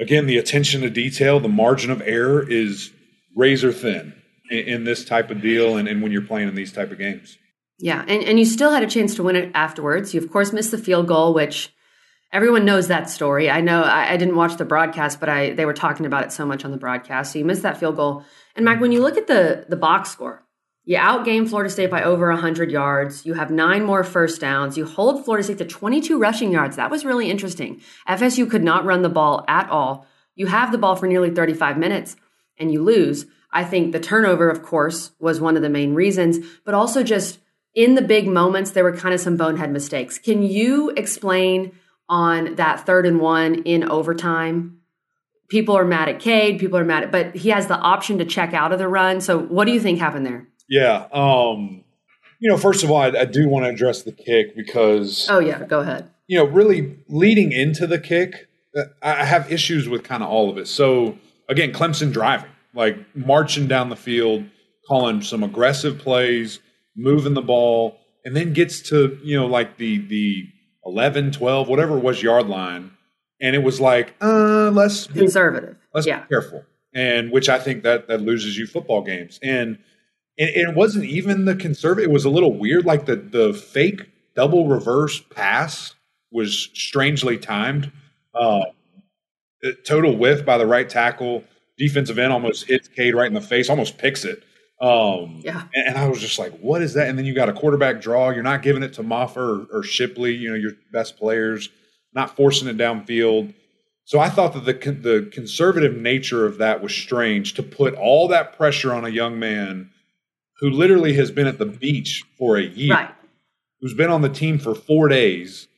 again, 0.00 0.26
the 0.26 0.38
attention 0.38 0.80
to 0.82 0.90
detail, 0.90 1.40
the 1.40 1.48
margin 1.48 1.90
of 1.90 2.02
error 2.02 2.48
is 2.48 2.90
razor 3.36 3.72
thin 3.72 4.14
in, 4.50 4.58
in 4.58 4.84
this 4.84 5.04
type 5.04 5.30
of 5.30 5.40
deal 5.42 5.76
and, 5.76 5.88
and 5.88 6.02
when 6.02 6.12
you're 6.12 6.22
playing 6.22 6.48
in 6.48 6.54
these 6.54 6.72
type 6.72 6.90
of 6.90 6.98
games. 6.98 7.36
Yeah, 7.78 8.04
and 8.06 8.22
and 8.22 8.38
you 8.38 8.44
still 8.44 8.70
had 8.70 8.84
a 8.84 8.86
chance 8.86 9.16
to 9.16 9.24
win 9.24 9.36
it 9.36 9.50
afterwards. 9.54 10.14
You 10.14 10.20
of 10.20 10.30
course 10.30 10.52
missed 10.52 10.70
the 10.70 10.78
field 10.78 11.08
goal, 11.08 11.34
which 11.34 11.74
everyone 12.32 12.64
knows 12.64 12.86
that 12.88 13.10
story. 13.10 13.50
I 13.50 13.60
know 13.60 13.82
I, 13.82 14.12
I 14.12 14.16
didn't 14.16 14.36
watch 14.36 14.56
the 14.56 14.64
broadcast, 14.64 15.18
but 15.18 15.28
I 15.28 15.54
they 15.54 15.66
were 15.66 15.74
talking 15.74 16.06
about 16.06 16.22
it 16.22 16.32
so 16.32 16.46
much 16.46 16.64
on 16.64 16.70
the 16.70 16.76
broadcast. 16.76 17.32
So 17.32 17.40
you 17.40 17.44
missed 17.44 17.62
that 17.62 17.78
field 17.78 17.96
goal. 17.96 18.24
And 18.54 18.64
Mac, 18.64 18.80
when 18.80 18.92
you 18.92 19.02
look 19.02 19.16
at 19.16 19.26
the 19.26 19.66
the 19.68 19.76
box 19.76 20.10
score, 20.10 20.43
you 20.84 20.98
outgame 20.98 21.48
Florida 21.48 21.70
State 21.70 21.90
by 21.90 22.02
over 22.02 22.28
100 22.28 22.70
yards. 22.70 23.24
You 23.24 23.34
have 23.34 23.50
nine 23.50 23.84
more 23.84 24.04
first 24.04 24.40
downs. 24.40 24.76
You 24.76 24.84
hold 24.84 25.24
Florida 25.24 25.44
State 25.44 25.58
to 25.58 25.64
22 25.64 26.18
rushing 26.18 26.52
yards. 26.52 26.76
That 26.76 26.90
was 26.90 27.04
really 27.04 27.30
interesting. 27.30 27.80
FSU 28.06 28.50
could 28.50 28.62
not 28.62 28.84
run 28.84 29.02
the 29.02 29.08
ball 29.08 29.44
at 29.48 29.70
all. 29.70 30.06
You 30.34 30.46
have 30.46 30.72
the 30.72 30.78
ball 30.78 30.96
for 30.96 31.06
nearly 31.06 31.30
35 31.30 31.78
minutes 31.78 32.16
and 32.58 32.70
you 32.70 32.82
lose. 32.82 33.24
I 33.50 33.64
think 33.64 33.92
the 33.92 34.00
turnover, 34.00 34.50
of 34.50 34.62
course, 34.62 35.12
was 35.18 35.40
one 35.40 35.56
of 35.56 35.62
the 35.62 35.70
main 35.70 35.94
reasons, 35.94 36.38
but 36.64 36.74
also 36.74 37.02
just 37.02 37.38
in 37.74 37.94
the 37.94 38.02
big 38.02 38.26
moments, 38.26 38.72
there 38.72 38.84
were 38.84 38.96
kind 38.96 39.14
of 39.14 39.20
some 39.20 39.36
bonehead 39.36 39.70
mistakes. 39.70 40.18
Can 40.18 40.42
you 40.42 40.90
explain 40.90 41.72
on 42.08 42.56
that 42.56 42.84
third 42.84 43.06
and 43.06 43.20
one 43.20 43.62
in 43.62 43.88
overtime? 43.88 44.80
People 45.48 45.76
are 45.76 45.84
mad 45.84 46.08
at 46.08 46.20
Cade. 46.20 46.58
People 46.58 46.78
are 46.78 46.84
mad 46.84 47.04
at, 47.04 47.12
but 47.12 47.34
he 47.34 47.50
has 47.50 47.66
the 47.66 47.78
option 47.78 48.18
to 48.18 48.24
check 48.24 48.54
out 48.54 48.72
of 48.72 48.78
the 48.78 48.88
run. 48.88 49.20
So, 49.20 49.38
what 49.38 49.66
do 49.66 49.72
you 49.72 49.80
think 49.80 49.98
happened 49.98 50.26
there? 50.26 50.48
Yeah. 50.68 51.06
Um, 51.12 51.84
you 52.40 52.50
know, 52.50 52.56
first 52.56 52.84
of 52.84 52.90
all, 52.90 52.98
I, 52.98 53.08
I 53.08 53.24
do 53.24 53.48
want 53.48 53.64
to 53.64 53.70
address 53.70 54.02
the 54.02 54.12
kick 54.12 54.54
because, 54.56 55.26
Oh 55.30 55.38
yeah, 55.38 55.64
go 55.64 55.80
ahead. 55.80 56.10
you 56.26 56.38
know, 56.38 56.44
really 56.44 56.98
leading 57.08 57.52
into 57.52 57.86
the 57.86 57.98
kick, 57.98 58.48
uh, 58.76 58.84
I 59.02 59.24
have 59.24 59.50
issues 59.52 59.88
with 59.88 60.04
kind 60.04 60.22
of 60.22 60.28
all 60.28 60.50
of 60.50 60.58
it. 60.58 60.66
So, 60.68 61.18
again, 61.48 61.72
Clemson 61.72 62.12
driving, 62.12 62.50
like 62.74 62.98
marching 63.14 63.66
down 63.68 63.88
the 63.88 63.96
field, 63.96 64.44
calling 64.88 65.22
some 65.22 65.42
aggressive 65.42 65.98
plays, 65.98 66.60
moving 66.96 67.34
the 67.34 67.42
ball, 67.42 67.98
and 68.24 68.34
then 68.36 68.52
gets 68.52 68.80
to, 68.90 69.18
you 69.22 69.38
know, 69.38 69.46
like 69.46 69.76
the, 69.78 69.98
the 70.08 70.44
11, 70.86 71.32
12, 71.32 71.68
whatever 71.68 71.96
it 71.96 72.02
was 72.02 72.22
yard 72.22 72.48
line. 72.48 72.90
And 73.40 73.54
it 73.54 73.62
was 73.62 73.80
like, 73.80 74.14
uh, 74.20 74.70
let's 74.70 75.06
be 75.06 75.20
Conservative. 75.20 75.76
Let's 75.92 76.06
yeah. 76.06 76.20
be 76.22 76.28
careful. 76.28 76.64
And 76.94 77.30
which 77.30 77.48
I 77.48 77.58
think 77.58 77.82
that 77.82 78.08
that 78.08 78.22
loses 78.22 78.56
you 78.56 78.66
football 78.66 79.02
games. 79.02 79.38
And 79.42 79.78
and, 80.38 80.48
and 80.50 80.70
it 80.70 80.76
wasn't 80.76 81.04
even 81.04 81.44
the 81.44 81.54
conservative. 81.56 82.10
It 82.10 82.12
was 82.12 82.24
a 82.24 82.30
little 82.30 82.56
weird. 82.58 82.84
Like 82.84 83.06
the 83.06 83.16
the 83.16 83.52
fake 83.54 84.10
double 84.34 84.66
reverse 84.68 85.20
pass 85.20 85.94
was 86.30 86.70
strangely 86.74 87.38
timed. 87.38 87.92
Uh, 88.34 88.62
total 89.86 90.16
whiff 90.16 90.44
by 90.44 90.58
the 90.58 90.66
right 90.66 90.88
tackle. 90.88 91.44
Defensive 91.78 92.18
end 92.18 92.32
almost 92.32 92.66
hits 92.66 92.88
Cade 92.88 93.14
right 93.14 93.26
in 93.26 93.34
the 93.34 93.40
face, 93.40 93.68
almost 93.68 93.98
picks 93.98 94.24
it. 94.24 94.42
Um, 94.80 95.40
Yeah. 95.44 95.62
and, 95.74 95.88
and 95.88 95.98
I 95.98 96.08
was 96.08 96.20
just 96.20 96.38
like, 96.38 96.52
what 96.58 96.82
is 96.82 96.94
that? 96.94 97.08
And 97.08 97.16
then 97.18 97.24
you 97.24 97.34
got 97.34 97.48
a 97.48 97.52
quarterback 97.52 98.00
draw. 98.00 98.30
You're 98.30 98.42
not 98.42 98.62
giving 98.62 98.82
it 98.82 98.92
to 98.94 99.02
Mafah 99.02 99.36
or, 99.72 99.78
or 99.78 99.82
Shipley, 99.82 100.34
you 100.34 100.50
know, 100.50 100.56
your 100.56 100.72
best 100.92 101.16
players, 101.16 101.68
not 102.12 102.36
forcing 102.36 102.68
it 102.68 102.76
downfield. 102.76 103.54
So 104.04 104.18
I 104.18 104.28
thought 104.28 104.52
that 104.52 104.64
the 104.66 104.72
the 104.92 105.30
conservative 105.32 105.96
nature 105.96 106.44
of 106.44 106.58
that 106.58 106.82
was 106.82 106.94
strange 106.94 107.54
to 107.54 107.62
put 107.62 107.94
all 107.94 108.28
that 108.28 108.56
pressure 108.56 108.92
on 108.92 109.04
a 109.04 109.08
young 109.08 109.38
man 109.38 109.90
who 110.60 110.70
literally 110.70 111.14
has 111.14 111.30
been 111.30 111.46
at 111.46 111.58
the 111.58 111.66
beach 111.66 112.22
for 112.38 112.56
a 112.56 112.62
year, 112.62 112.94
Right. 112.94 113.10
who's 113.80 113.94
been 113.94 114.10
on 114.10 114.22
the 114.22 114.28
team 114.28 114.58
for 114.58 114.74
four 114.74 115.08
days. 115.08 115.68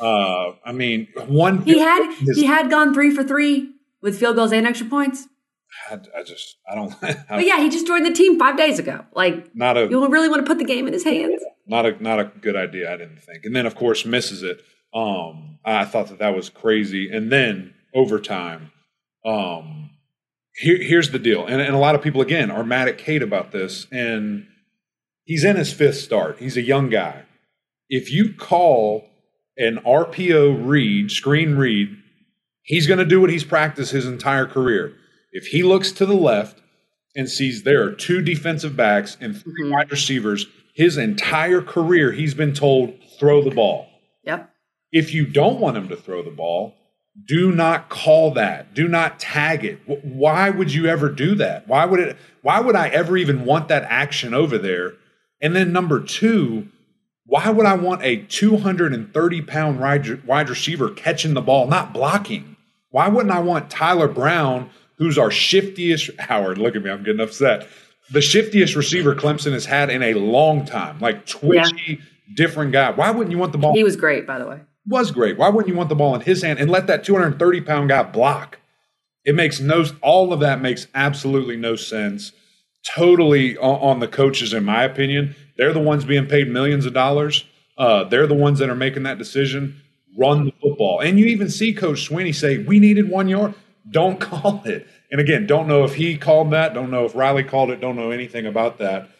Uh, 0.00 0.52
I 0.64 0.72
mean, 0.72 1.08
one 1.26 1.62
He 1.62 1.78
had 1.78 2.12
his- 2.18 2.36
he 2.36 2.44
had 2.44 2.70
gone 2.70 2.92
three 2.94 3.10
for 3.14 3.22
three 3.22 3.70
with 4.00 4.18
field 4.18 4.36
goals 4.36 4.52
and 4.52 4.66
extra 4.66 4.86
points. 4.86 5.28
I, 5.90 5.94
I 6.18 6.22
just 6.22 6.56
I 6.70 6.74
don't 6.74 6.94
But 7.00 7.46
yeah, 7.46 7.58
he 7.60 7.68
just 7.70 7.86
joined 7.86 8.04
the 8.04 8.12
team 8.12 8.38
five 8.38 8.56
days 8.56 8.78
ago. 8.78 9.04
Like 9.14 9.54
not 9.54 9.76
a 9.78 9.86
you 9.88 10.06
really 10.08 10.28
want 10.28 10.44
to 10.44 10.48
put 10.48 10.58
the 10.58 10.64
game 10.64 10.86
in 10.86 10.92
his 10.92 11.04
hands. 11.04 11.42
not 11.66 11.86
a 11.86 12.02
not 12.02 12.18
a 12.20 12.24
good 12.24 12.56
idea. 12.56 12.92
I 12.92 12.96
didn't 12.96 13.22
think, 13.22 13.44
and 13.44 13.54
then 13.56 13.64
of 13.66 13.74
course 13.74 14.04
misses 14.04 14.42
it. 14.42 14.62
Um, 14.94 15.58
I 15.64 15.84
thought 15.86 16.08
that 16.08 16.18
that 16.18 16.34
was 16.36 16.50
crazy, 16.50 17.10
and 17.10 17.30
then 17.32 17.72
overtime. 17.94 18.70
Um, 19.24 19.90
here, 20.54 20.82
here's 20.82 21.10
the 21.10 21.18
deal, 21.18 21.46
and, 21.46 21.60
and 21.60 21.74
a 21.74 21.78
lot 21.78 21.94
of 21.94 22.02
people 22.02 22.20
again 22.20 22.50
are 22.50 22.64
mad 22.64 22.88
at 22.88 22.98
Cade 22.98 23.22
about 23.22 23.52
this, 23.52 23.86
and 23.90 24.46
he's 25.24 25.44
in 25.44 25.56
his 25.56 25.72
fifth 25.72 25.98
start. 25.98 26.38
He's 26.38 26.56
a 26.56 26.62
young 26.62 26.88
guy. 26.90 27.24
If 27.88 28.10
you 28.10 28.34
call 28.34 29.06
an 29.56 29.78
RPO 29.86 30.66
read, 30.66 31.10
screen 31.10 31.56
read, 31.56 31.96
he's 32.62 32.86
going 32.86 32.98
to 32.98 33.04
do 33.04 33.20
what 33.20 33.30
he's 33.30 33.44
practiced 33.44 33.92
his 33.92 34.06
entire 34.06 34.46
career. 34.46 34.94
If 35.32 35.46
he 35.46 35.62
looks 35.62 35.92
to 35.92 36.06
the 36.06 36.14
left 36.14 36.60
and 37.14 37.28
sees 37.28 37.62
there 37.62 37.82
are 37.82 37.92
two 37.92 38.22
defensive 38.22 38.76
backs 38.76 39.16
and 39.20 39.36
3 39.36 39.52
mm-hmm. 39.52 39.72
wide 39.72 39.90
receivers, 39.90 40.46
his 40.74 40.96
entire 40.96 41.60
career 41.60 42.12
he's 42.12 42.34
been 42.34 42.54
told 42.54 42.94
throw 43.18 43.42
the 43.42 43.50
ball. 43.50 43.88
Yep. 44.24 44.50
If 44.90 45.14
you 45.14 45.26
don't 45.26 45.60
want 45.60 45.76
him 45.76 45.88
to 45.88 45.96
throw 45.96 46.22
the 46.22 46.30
ball, 46.30 46.74
do 47.26 47.52
not 47.52 47.88
call 47.88 48.32
that. 48.32 48.74
Do 48.74 48.88
not 48.88 49.20
tag 49.20 49.64
it. 49.64 49.80
Why 49.86 50.50
would 50.50 50.72
you 50.72 50.86
ever 50.86 51.08
do 51.08 51.34
that? 51.36 51.68
Why 51.68 51.84
would 51.84 52.00
it 52.00 52.16
why 52.40 52.60
would 52.60 52.74
I 52.74 52.88
ever 52.88 53.16
even 53.16 53.44
want 53.44 53.68
that 53.68 53.84
action 53.84 54.34
over 54.34 54.58
there? 54.58 54.94
And 55.40 55.54
then 55.54 55.72
number 55.72 56.00
2, 56.00 56.68
Why 57.26 57.50
would 57.50 57.66
I 57.66 57.74
want 57.74 58.02
a 58.02 58.16
230 58.16 59.42
pound 59.42 59.80
wide, 59.80 60.24
wide 60.24 60.48
receiver 60.48 60.90
catching 60.90 61.34
the 61.34 61.40
ball, 61.40 61.66
not 61.66 61.92
blocking? 61.92 62.56
Why 62.90 63.08
wouldn't 63.08 63.34
I 63.34 63.40
want 63.40 63.70
Tyler 63.70 64.08
Brown, 64.08 64.70
who's 64.96 65.18
our 65.18 65.30
shiftiest 65.30 66.10
Howard? 66.18 66.58
Look 66.58 66.76
at 66.76 66.82
me, 66.82 66.90
I'm 66.90 67.02
getting 67.02 67.20
upset. 67.20 67.68
The 68.10 68.20
shiftiest 68.20 68.74
receiver 68.74 69.14
Clemson 69.14 69.52
has 69.52 69.64
had 69.64 69.88
in 69.88 70.02
a 70.02 70.14
long 70.14 70.64
time, 70.64 70.98
like 70.98 71.26
twitchy, 71.26 71.74
yeah. 71.86 71.96
different 72.34 72.72
guy. 72.72 72.90
Why 72.90 73.10
wouldn't 73.10 73.30
you 73.30 73.38
want 73.38 73.52
the 73.52 73.58
ball? 73.58 73.74
He 73.74 73.84
was 73.84 73.96
great, 73.96 74.26
by 74.26 74.38
the 74.38 74.46
way. 74.46 74.60
Was 74.86 75.10
great. 75.12 75.38
Why 75.38 75.48
wouldn't 75.48 75.68
you 75.68 75.76
want 75.76 75.88
the 75.88 75.94
ball 75.94 76.14
in 76.14 76.22
his 76.22 76.42
hand 76.42 76.58
and 76.58 76.70
let 76.70 76.88
that 76.88 77.04
230 77.04 77.60
pound 77.60 77.88
guy 77.88 78.02
block? 78.02 78.58
It 79.24 79.34
makes 79.34 79.60
no. 79.60 79.84
All 80.00 80.32
of 80.32 80.40
that 80.40 80.60
makes 80.60 80.88
absolutely 80.94 81.56
no 81.56 81.76
sense. 81.76 82.32
Totally 82.96 83.56
on, 83.58 84.00
the 84.00 84.08
coaches, 84.08 84.52
in 84.52 84.64
my 84.64 84.82
opinion. 84.82 85.36
They're 85.56 85.72
the 85.72 85.78
ones 85.78 86.04
being 86.04 86.26
paid 86.26 86.48
millions 86.48 86.84
of 86.84 86.92
dollars. 86.92 87.44
Uh, 87.78 88.04
they're 88.04 88.26
the 88.26 88.34
ones 88.34 88.58
that 88.58 88.68
are 88.68 88.74
making 88.74 89.04
that 89.04 89.18
decision. 89.18 89.80
Run 90.18 90.46
the 90.46 90.52
football, 90.60 91.00
and 91.00 91.18
you 91.18 91.26
even 91.26 91.48
see 91.48 91.72
Coach 91.72 92.08
Swinney 92.08 92.34
say, 92.34 92.58
"We 92.58 92.80
needed 92.80 93.08
one 93.08 93.28
yard." 93.28 93.54
Don't 93.88 94.18
call 94.20 94.62
it. 94.64 94.86
And 95.12 95.20
again, 95.20 95.46
don't 95.46 95.68
know 95.68 95.84
if 95.84 95.94
he 95.94 96.16
called 96.16 96.50
that. 96.50 96.74
Don't 96.74 96.90
know 96.90 97.04
if 97.04 97.14
Riley 97.14 97.44
called 97.44 97.70
it. 97.70 97.80
Don't 97.80 97.96
know 97.96 98.10
anything 98.10 98.46
about 98.46 98.78
that. 98.78 99.10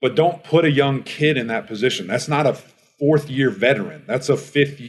But 0.00 0.14
don't 0.14 0.44
put 0.44 0.64
a 0.64 0.70
young 0.70 1.02
kid 1.02 1.36
in 1.36 1.48
that 1.48 1.66
position. 1.66 2.06
That's 2.06 2.28
not 2.28 2.46
a 2.46 2.54
fourth 2.98 3.28
year 3.28 3.50
veteran. 3.50 4.04
That's 4.06 4.28
a 4.28 4.36
fifth 4.36 4.80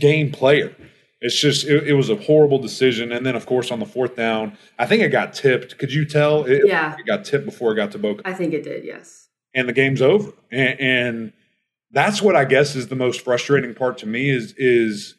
game 0.00 0.30
player. 0.30 0.74
It's 1.20 1.40
just 1.40 1.66
it, 1.66 1.88
it, 1.88 1.92
was 1.94 2.10
a 2.10 2.16
horrible 2.16 2.58
decision. 2.58 3.12
And 3.12 3.24
then 3.24 3.36
of 3.36 3.46
course 3.46 3.70
on 3.70 3.78
the 3.78 3.86
fourth 3.86 4.16
down, 4.16 4.58
I 4.78 4.86
think 4.86 5.02
it 5.02 5.10
got 5.10 5.32
tipped. 5.32 5.78
Could 5.78 5.92
you 5.92 6.04
tell? 6.04 6.44
It, 6.44 6.62
yeah, 6.66 6.96
it 6.98 7.06
got 7.06 7.24
tipped 7.24 7.44
before 7.44 7.72
it 7.72 7.76
got 7.76 7.92
to 7.92 7.98
Boca. 7.98 8.22
I 8.24 8.34
think 8.34 8.52
it 8.52 8.64
did. 8.64 8.84
Yes. 8.84 9.28
And 9.54 9.68
the 9.68 9.72
game's 9.72 10.02
over. 10.02 10.32
And, 10.50 10.80
and 10.80 11.32
that's 11.92 12.20
what 12.20 12.34
I 12.34 12.44
guess 12.44 12.74
is 12.74 12.88
the 12.88 12.96
most 12.96 13.20
frustrating 13.20 13.74
part 13.74 13.98
to 13.98 14.06
me 14.06 14.30
is 14.30 14.54
is. 14.56 15.14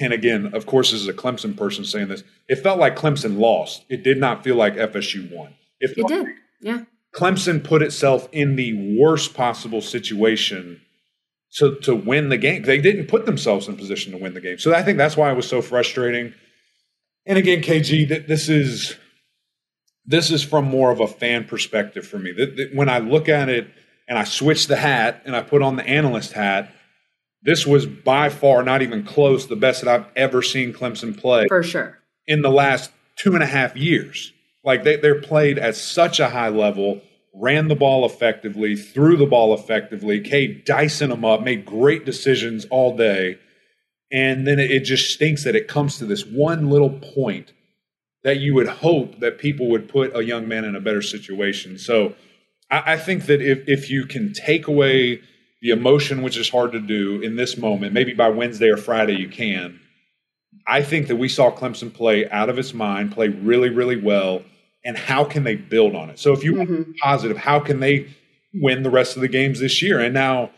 And 0.00 0.14
again, 0.14 0.54
of 0.54 0.64
course, 0.64 0.92
this 0.92 1.02
is 1.02 1.08
a 1.08 1.12
Clemson 1.12 1.54
person 1.54 1.84
saying 1.84 2.08
this. 2.08 2.24
It 2.48 2.56
felt 2.56 2.78
like 2.78 2.96
Clemson 2.96 3.38
lost. 3.38 3.84
It 3.90 4.02
did 4.02 4.18
not 4.18 4.42
feel 4.42 4.56
like 4.56 4.76
FSU 4.76 5.30
won. 5.30 5.52
It, 5.78 5.92
it 5.98 6.06
did. 6.06 6.26
Yeah. 6.62 6.84
Clemson 7.14 7.62
put 7.62 7.82
itself 7.82 8.26
in 8.32 8.56
the 8.56 8.96
worst 8.98 9.34
possible 9.34 9.82
situation 9.82 10.80
to 11.54 11.76
to 11.80 11.94
win 11.94 12.28
the 12.28 12.36
game. 12.36 12.62
They 12.62 12.80
didn't 12.80 13.06
put 13.06 13.26
themselves 13.26 13.68
in 13.68 13.76
position 13.76 14.12
to 14.12 14.18
win 14.18 14.34
the 14.34 14.40
game. 14.40 14.58
So 14.58 14.74
I 14.74 14.82
think 14.82 14.98
that's 14.98 15.16
why 15.16 15.30
it 15.30 15.34
was 15.34 15.48
so 15.48 15.62
frustrating. 15.62 16.34
And 17.26 17.38
again, 17.38 17.62
KG, 17.62 18.26
this 18.26 18.48
is 18.48 18.96
this 20.04 20.30
is 20.30 20.42
from 20.42 20.66
more 20.66 20.90
of 20.90 21.00
a 21.00 21.06
fan 21.06 21.44
perspective 21.44 22.06
for 22.06 22.18
me. 22.18 22.34
When 22.74 22.88
I 22.88 22.98
look 22.98 23.28
at 23.28 23.48
it 23.48 23.68
and 24.08 24.18
I 24.18 24.24
switch 24.24 24.66
the 24.66 24.76
hat 24.76 25.22
and 25.24 25.34
I 25.34 25.42
put 25.42 25.62
on 25.62 25.76
the 25.76 25.86
analyst 25.86 26.32
hat, 26.32 26.70
this 27.42 27.66
was 27.66 27.86
by 27.86 28.28
far 28.28 28.62
not 28.62 28.82
even 28.82 29.04
close 29.04 29.46
the 29.46 29.56
best 29.56 29.82
that 29.82 29.88
I've 29.88 30.06
ever 30.16 30.42
seen 30.42 30.72
Clemson 30.72 31.16
play. 31.16 31.46
For 31.48 31.62
sure. 31.62 31.98
In 32.26 32.42
the 32.42 32.50
last 32.50 32.90
two 33.16 33.34
and 33.34 33.42
a 33.42 33.46
half 33.46 33.76
years. 33.76 34.32
Like 34.64 34.82
they, 34.82 34.96
they're 34.96 35.20
played 35.20 35.58
at 35.58 35.76
such 35.76 36.20
a 36.20 36.30
high 36.30 36.48
level 36.48 37.02
ran 37.34 37.68
the 37.68 37.74
ball 37.74 38.06
effectively, 38.06 38.76
threw 38.76 39.16
the 39.16 39.26
ball 39.26 39.54
effectively. 39.54 40.20
Cade 40.20 40.64
dicing 40.64 41.08
them 41.08 41.24
up, 41.24 41.42
made 41.42 41.66
great 41.66 42.04
decisions 42.04 42.64
all 42.66 42.96
day. 42.96 43.38
And 44.12 44.46
then 44.46 44.60
it 44.60 44.80
just 44.80 45.12
stinks 45.12 45.42
that 45.44 45.56
it 45.56 45.66
comes 45.66 45.98
to 45.98 46.06
this 46.06 46.24
one 46.24 46.70
little 46.70 46.90
point 46.90 47.52
that 48.22 48.38
you 48.38 48.54
would 48.54 48.68
hope 48.68 49.18
that 49.20 49.38
people 49.38 49.68
would 49.68 49.88
put 49.88 50.16
a 50.16 50.24
young 50.24 50.46
man 50.46 50.64
in 50.64 50.76
a 50.76 50.80
better 50.80 51.02
situation. 51.02 51.78
So 51.78 52.14
I, 52.70 52.94
I 52.94 52.96
think 52.96 53.26
that 53.26 53.42
if, 53.42 53.68
if 53.68 53.90
you 53.90 54.06
can 54.06 54.32
take 54.32 54.68
away 54.68 55.20
the 55.60 55.70
emotion, 55.70 56.22
which 56.22 56.36
is 56.36 56.50
hard 56.50 56.72
to 56.72 56.80
do 56.80 57.20
in 57.22 57.36
this 57.36 57.56
moment, 57.56 57.92
maybe 57.92 58.12
by 58.12 58.28
Wednesday 58.28 58.68
or 58.68 58.76
Friday 58.76 59.16
you 59.16 59.28
can. 59.28 59.80
I 60.66 60.82
think 60.82 61.08
that 61.08 61.16
we 61.16 61.28
saw 61.28 61.50
Clemson 61.50 61.92
play 61.92 62.28
out 62.28 62.48
of 62.48 62.58
its 62.58 62.72
mind, 62.72 63.12
play 63.12 63.28
really, 63.28 63.70
really 63.70 64.00
well 64.00 64.42
and 64.84 64.96
how 64.96 65.24
can 65.24 65.44
they 65.44 65.56
build 65.56 65.94
on 65.94 66.10
it? 66.10 66.18
So 66.18 66.32
if 66.32 66.44
you 66.44 66.54
mm-hmm. 66.54 66.74
want 66.74 66.96
positive, 66.98 67.36
how 67.36 67.60
can 67.60 67.80
they 67.80 68.08
win 68.52 68.82
the 68.82 68.90
rest 68.90 69.16
of 69.16 69.22
the 69.22 69.28
games 69.28 69.60
this 69.60 69.82
year? 69.82 69.98
And 70.00 70.14
now 70.14 70.50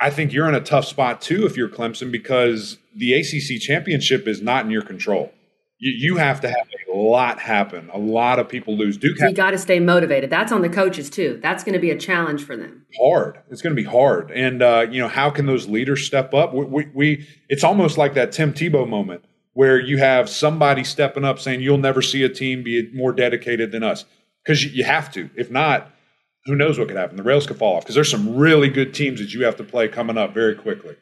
I 0.00 0.10
think 0.10 0.32
you're 0.32 0.48
in 0.48 0.54
a 0.54 0.60
tough 0.60 0.84
spot 0.84 1.20
too 1.20 1.46
if 1.46 1.56
you're 1.56 1.68
Clemson 1.68 2.10
because 2.10 2.78
the 2.96 3.14
ACC 3.14 3.60
championship 3.60 4.28
is 4.28 4.40
not 4.40 4.64
in 4.64 4.70
your 4.70 4.82
control. 4.82 5.32
You, 5.78 5.92
you 5.96 6.16
have 6.16 6.40
to 6.42 6.48
have 6.48 6.66
a 6.94 6.96
lot 6.96 7.40
happen. 7.40 7.90
A 7.92 7.98
lot 7.98 8.38
of 8.38 8.48
people 8.48 8.76
lose. 8.76 8.96
Duke. 8.96 9.18
You 9.18 9.32
got 9.32 9.50
to 9.50 9.58
stay 9.58 9.80
motivated. 9.80 10.30
That's 10.30 10.52
on 10.52 10.62
the 10.62 10.68
coaches 10.68 11.10
too. 11.10 11.40
That's 11.42 11.64
going 11.64 11.72
to 11.72 11.80
be 11.80 11.90
a 11.90 11.98
challenge 11.98 12.44
for 12.44 12.56
them. 12.56 12.86
Hard. 12.98 13.38
It's 13.50 13.60
going 13.60 13.74
to 13.74 13.82
be 13.82 13.88
hard. 13.88 14.30
And 14.30 14.62
uh, 14.62 14.86
you 14.88 15.00
know 15.00 15.08
how 15.08 15.30
can 15.30 15.46
those 15.46 15.68
leaders 15.68 16.06
step 16.06 16.32
up? 16.32 16.54
We, 16.54 16.64
we, 16.64 16.88
we 16.94 17.28
it's 17.48 17.64
almost 17.64 17.98
like 17.98 18.14
that 18.14 18.30
Tim 18.30 18.52
Tebow 18.52 18.88
moment 18.88 19.24
where 19.54 19.80
you 19.80 19.98
have 19.98 20.28
somebody 20.28 20.84
stepping 20.84 21.24
up 21.24 21.38
saying 21.38 21.60
you'll 21.60 21.78
never 21.78 22.02
see 22.02 22.22
a 22.22 22.28
team 22.28 22.62
be 22.62 22.90
more 22.92 23.12
dedicated 23.12 23.72
than 23.72 23.82
us 23.82 24.04
because 24.44 24.64
you 24.64 24.84
have 24.84 25.10
to. 25.12 25.30
If 25.36 25.50
not, 25.50 25.90
who 26.44 26.54
knows 26.54 26.78
what 26.78 26.88
could 26.88 26.96
happen? 26.96 27.16
The 27.16 27.22
rails 27.22 27.46
could 27.46 27.56
fall 27.56 27.76
off 27.76 27.84
because 27.84 27.94
there's 27.94 28.10
some 28.10 28.36
really 28.36 28.68
good 28.68 28.92
teams 28.92 29.20
that 29.20 29.32
you 29.32 29.44
have 29.44 29.56
to 29.56 29.64
play 29.64 29.88
coming 29.88 30.18
up 30.18 30.34
very 30.34 30.54
quickly. 30.54 30.96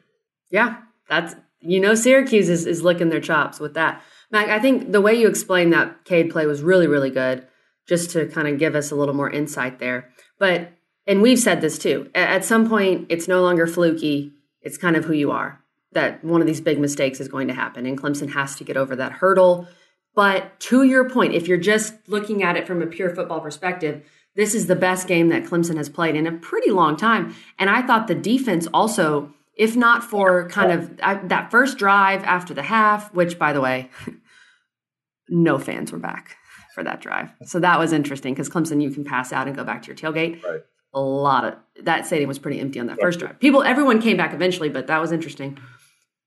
Yeah, 0.49 0.77
that's 1.09 1.35
you 1.59 1.79
know 1.79 1.95
Syracuse 1.95 2.47
is, 2.47 2.65
is 2.65 2.83
licking 2.83 3.09
their 3.09 3.19
chops 3.19 3.59
with 3.59 3.73
that. 3.73 4.01
Mac, 4.31 4.49
I 4.49 4.59
think 4.59 4.91
the 4.91 5.01
way 5.01 5.13
you 5.13 5.27
explained 5.27 5.73
that 5.73 6.05
Cade 6.05 6.29
play 6.29 6.45
was 6.45 6.61
really 6.61 6.87
really 6.87 7.09
good, 7.09 7.47
just 7.87 8.11
to 8.11 8.27
kind 8.27 8.47
of 8.47 8.59
give 8.59 8.75
us 8.75 8.91
a 8.91 8.95
little 8.95 9.15
more 9.15 9.29
insight 9.29 9.79
there. 9.79 10.09
But 10.37 10.71
and 11.07 11.21
we've 11.21 11.39
said 11.39 11.59
this 11.59 11.79
too. 11.79 12.09
At 12.13 12.45
some 12.45 12.69
point, 12.69 13.07
it's 13.09 13.27
no 13.27 13.41
longer 13.41 13.65
fluky. 13.65 14.31
It's 14.61 14.77
kind 14.77 14.95
of 14.95 15.05
who 15.05 15.13
you 15.13 15.31
are 15.31 15.62
that 15.93 16.23
one 16.23 16.41
of 16.41 16.47
these 16.47 16.61
big 16.61 16.79
mistakes 16.79 17.19
is 17.19 17.27
going 17.27 17.47
to 17.47 17.53
happen 17.53 17.85
and 17.85 17.99
Clemson 17.99 18.31
has 18.33 18.55
to 18.55 18.63
get 18.63 18.77
over 18.77 18.95
that 18.95 19.11
hurdle. 19.11 19.67
But 20.15 20.59
to 20.61 20.83
your 20.83 21.09
point, 21.09 21.33
if 21.33 21.47
you're 21.47 21.57
just 21.57 21.93
looking 22.07 22.43
at 22.43 22.55
it 22.55 22.67
from 22.67 22.81
a 22.81 22.87
pure 22.87 23.09
football 23.09 23.39
perspective, 23.39 24.03
this 24.35 24.55
is 24.55 24.67
the 24.67 24.75
best 24.75 25.07
game 25.07 25.29
that 25.29 25.43
Clemson 25.43 25.77
has 25.77 25.89
played 25.89 26.15
in 26.15 26.27
a 26.27 26.31
pretty 26.31 26.71
long 26.71 26.97
time. 26.97 27.35
And 27.59 27.69
I 27.69 27.81
thought 27.81 28.07
the 28.07 28.15
defense 28.15 28.67
also, 28.73 29.33
if 29.55 29.75
not 29.75 30.03
for 30.03 30.47
kind 30.49 30.71
of 30.71 30.97
that 31.29 31.51
first 31.51 31.77
drive 31.77 32.23
after 32.23 32.53
the 32.53 32.63
half, 32.63 33.13
which 33.13 33.37
by 33.37 33.53
the 33.53 33.61
way, 33.61 33.89
no 35.29 35.57
fans 35.57 35.91
were 35.91 35.99
back 35.99 36.37
for 36.73 36.83
that 36.83 37.01
drive. 37.01 37.31
So 37.45 37.59
that 37.59 37.77
was 37.77 37.93
interesting 37.93 38.33
because 38.33 38.49
Clemson, 38.49 38.81
you 38.81 38.89
can 38.89 39.03
pass 39.03 39.31
out 39.31 39.47
and 39.47 39.55
go 39.55 39.63
back 39.63 39.83
to 39.83 39.87
your 39.87 39.95
tailgate. 39.95 40.43
Right. 40.43 40.61
A 40.95 41.01
lot 41.01 41.45
of 41.45 41.55
that 41.85 42.05
stadium 42.05 42.27
was 42.27 42.37
pretty 42.37 42.59
empty 42.59 42.79
on 42.79 42.87
that 42.87 42.99
first 42.99 43.19
drive. 43.19 43.39
People, 43.39 43.63
everyone 43.63 43.99
came 43.99 44.17
back 44.17 44.33
eventually, 44.33 44.69
but 44.69 44.87
that 44.87 45.01
was 45.01 45.11
interesting 45.11 45.57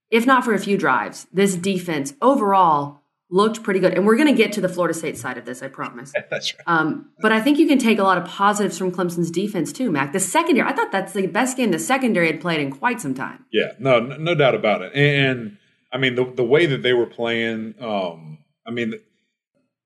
if 0.09 0.25
not 0.25 0.43
for 0.45 0.53
a 0.53 0.59
few 0.59 0.77
drives, 0.77 1.27
this 1.31 1.55
defense 1.55 2.13
overall 2.21 3.01
looked 3.29 3.61
pretty 3.63 3.79
good. 3.79 3.93
And 3.93 4.05
we're 4.05 4.15
going 4.15 4.29
to 4.29 4.33
get 4.33 4.53
to 4.53 4.61
the 4.61 4.69
Florida 4.69 4.93
State 4.93 5.17
side 5.17 5.37
of 5.37 5.45
this, 5.45 5.61
I 5.61 5.67
promise. 5.67 6.13
that's 6.29 6.53
right. 6.53 6.63
Um, 6.65 7.09
but 7.21 7.31
I 7.31 7.41
think 7.41 7.57
you 7.59 7.67
can 7.67 7.77
take 7.77 7.99
a 7.99 8.03
lot 8.03 8.17
of 8.17 8.25
positives 8.25 8.77
from 8.77 8.91
Clemson's 8.91 9.31
defense 9.31 9.73
too, 9.73 9.91
Mac. 9.91 10.13
The 10.13 10.19
secondary, 10.19 10.67
I 10.67 10.73
thought 10.73 10.91
that's 10.91 11.13
the 11.13 11.27
best 11.27 11.57
game 11.57 11.71
the 11.71 11.79
secondary 11.79 12.27
had 12.27 12.39
played 12.39 12.61
in 12.61 12.71
quite 12.71 13.01
some 13.01 13.13
time. 13.13 13.45
Yeah, 13.51 13.73
no, 13.79 13.99
no 13.99 14.33
doubt 14.33 14.55
about 14.55 14.81
it. 14.81 14.93
And 14.95 15.57
I 15.91 15.97
mean, 15.97 16.15
the, 16.15 16.31
the 16.31 16.43
way 16.43 16.65
that 16.67 16.83
they 16.83 16.93
were 16.93 17.05
playing, 17.05 17.75
um, 17.81 18.39
I 18.65 18.71
mean, 18.71 18.93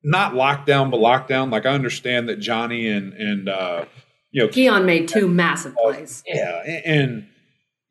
not 0.04 0.34
lockdown, 0.34 0.92
but 0.92 1.00
lockdown. 1.00 1.51
Like 1.51 1.66
I 1.66 1.72
understand 1.72 2.30
that 2.30 2.38
Johnny 2.40 2.88
and, 2.88 3.13
and, 3.13 3.50
uh, 3.50 3.86
you 4.32 4.44
know, 4.44 4.48
Keon 4.50 4.86
made 4.86 5.08
two 5.08 5.28
massive 5.28 5.75
plays. 5.75 6.24
Yeah. 6.25 6.63
and 6.86 7.28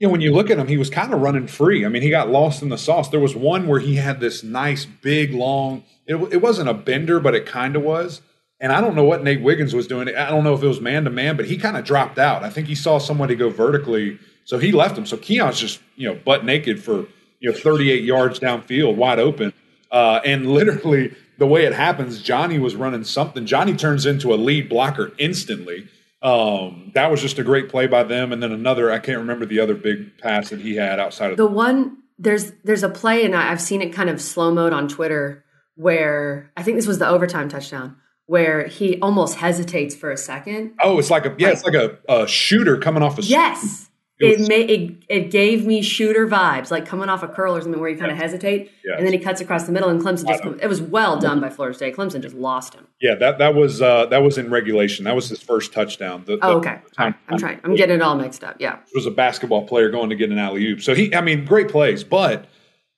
you 0.01 0.09
know, 0.09 0.13
when 0.13 0.23
you 0.23 0.33
look 0.33 0.49
at 0.51 0.59
him, 0.59 0.67
he 0.67 0.79
was 0.79 0.89
kind 0.89 1.13
of 1.13 1.21
running 1.21 1.47
free. 1.47 1.85
I 1.85 1.89
mean, 1.91 2.01
he 2.01 2.09
got 2.09 2.31
lost 2.31 2.63
in 2.63 2.71
the 2.71 2.79
sauce. 2.79 3.11
There 3.11 3.21
was 3.21 3.37
one 3.37 3.67
where 3.67 3.81
he 3.81 3.97
had 3.97 4.19
this 4.19 4.43
nice, 4.43 4.87
big, 4.87 5.35
long. 5.35 5.85
It, 6.07 6.17
it 6.33 6.39
wasn't 6.39 6.71
a 6.71 6.75
bender, 6.75 7.21
but 7.21 7.35
it 7.35 7.45
kind 7.45 7.77
of 7.77 7.83
was. 7.83 8.23
And 8.61 8.73
I 8.73 8.81
don't 8.81 8.97
know 8.97 9.05
what 9.05 9.23
Nate 9.23 9.43
Wiggins 9.43 9.75
was 9.75 9.87
doing. 9.87 10.09
I 10.09 10.31
don't 10.31 10.43
know 10.43 10.55
if 10.55 10.63
it 10.63 10.67
was 10.67 10.81
man 10.81 11.05
to 11.05 11.11
man, 11.11 11.37
but 11.37 11.45
he 11.45 11.59
kind 11.59 11.77
of 11.77 11.85
dropped 11.85 12.19
out. 12.19 12.43
I 12.43 12.49
think 12.49 12.67
he 12.67 12.75
saw 12.75 12.99
somebody 12.99 13.35
go 13.35 13.51
vertically, 13.51 14.19
so 14.45 14.59
he 14.59 14.73
left 14.73 14.97
him. 14.97 15.05
So 15.05 15.19
Keon's 15.19 15.61
just 15.61 15.81
you 15.97 16.09
know 16.09 16.15
butt 16.15 16.47
naked 16.47 16.83
for 16.83 17.07
you 17.41 17.53
know 17.53 17.57
38 17.57 18.03
yards 18.03 18.41
downfield, 18.41 18.97
wide 18.97 19.19
open. 19.19 19.53
Uh, 19.91 20.21
and 20.25 20.51
literally, 20.53 21.15
the 21.37 21.47
way 21.47 21.65
it 21.67 21.75
happens, 21.75 22.23
Johnny 22.23 22.59
was 22.59 22.75
running 22.75 23.05
something. 23.05 23.45
Johnny 23.45 23.75
turns 23.75 24.07
into 24.07 24.33
a 24.33 24.37
lead 24.37 24.71
blocker 24.71 25.13
instantly 25.19 25.89
um, 26.23 26.93
that 26.95 27.11
was 27.11 27.21
just 27.21 27.39
a 27.39 27.43
great 27.43 27.69
play 27.69 27.87
by 27.87 28.03
them. 28.03 28.33
And 28.33 28.43
then 28.43 28.53
another, 28.53 28.91
I 28.91 28.99
can't 28.99 29.19
remember 29.19 29.47
the 29.47 29.61
other 29.61 29.75
big 29.75 30.19
pass 30.19 30.51
that 30.51 30.61
he 30.61 30.77
had 30.77 31.01
outside 31.01 31.31
of 31.31 31.37
the 31.37 31.47
one. 31.47 31.99
There's 32.19 32.53
there's 32.65 32.83
a 32.83 32.91
play, 32.91 33.25
and 33.25 33.35
I've 33.35 33.61
seen 33.61 33.81
it 33.81 33.93
kind 33.93 34.11
of 34.11 34.21
slow 34.21 34.53
mode 34.53 34.73
on 34.73 34.89
Twitter 34.89 35.45
where 35.77 36.53
I 36.57 36.63
think 36.63 36.77
this 36.77 36.87
was 36.87 36.99
the 36.99 37.09
overtime 37.09 37.49
touchdown 37.49 37.97
where 38.31 38.69
he 38.69 38.97
almost 39.01 39.35
hesitates 39.35 39.97
for 39.97 40.13
a 40.13 40.17
second. 40.17 40.75
Oh, 40.81 41.01
it's 41.01 41.11
like 41.11 41.27
a 41.27 41.35
yeah, 41.37 41.49
like, 41.49 41.57
it's 41.57 41.65
like 41.65 41.75
a, 41.75 41.99
a, 42.09 42.29
shooter 42.29 42.77
coming 42.77 43.03
off 43.03 43.19
a 43.19 43.23
yes. 43.23 43.90
It 44.21 44.39
was- 44.41 44.49
made 44.49 44.71
it, 44.71 44.93
it 45.09 45.31
gave 45.31 45.67
me 45.67 45.81
shooter 45.83 46.27
vibes, 46.27 46.71
like 46.71 46.85
coming 46.87 47.09
off 47.09 47.23
a 47.23 47.29
curl 47.29 47.57
or 47.57 47.61
something 47.61 47.81
where 47.81 47.89
you 47.91 47.97
kind 47.97 48.11
of 48.11 48.17
hesitate, 48.19 48.71
Yes. 48.85 48.97
and 48.99 49.07
then 49.07 49.13
he 49.13 49.19
cuts 49.19 49.41
across 49.41 49.65
the 49.65 49.73
middle, 49.73 49.89
and 49.89 50.01
Clemson 50.01 50.27
just 50.29 50.45
it 50.63 50.67
was 50.69 50.81
well 50.83 51.19
done 51.19 51.41
by 51.41 51.49
Florida 51.51 51.75
State. 51.77 51.97
Clemson 51.97 52.21
just 52.21 52.35
lost 52.35 52.75
him. 52.75 52.87
Yeah, 53.01 53.15
that 53.17 53.39
that 53.39 53.55
was 53.55 53.81
uh, 53.81 54.07
that 54.07 54.23
was 54.23 54.37
in 54.39 54.51
regulation. 54.51 55.05
That 55.05 55.15
was 55.15 55.29
his 55.29 55.41
first 55.41 55.73
touchdown. 55.73 56.25
The, 56.27 56.39
Oh, 56.43 56.61
the 56.61 56.69
okay. 56.71 56.79
I'm 56.99 57.39
trying. 57.39 57.61
I'm 57.65 57.75
getting 57.75 57.97
it 57.97 58.03
all 58.03 58.17
mixed 58.17 58.45
up. 58.45 58.57
Yeah. 58.61 58.79
was 58.95 59.07
a 59.07 59.11
basketball 59.11 59.67
player 59.67 59.91
going 59.91 60.11
to 60.11 60.17
get 60.17 60.31
an 60.31 60.39
alley 60.39 60.67
oop. 60.67 60.83
So 60.83 60.95
he, 60.95 61.15
I 61.15 61.21
mean, 61.21 61.45
great 61.45 61.69
plays, 61.69 62.05
but 62.05 62.47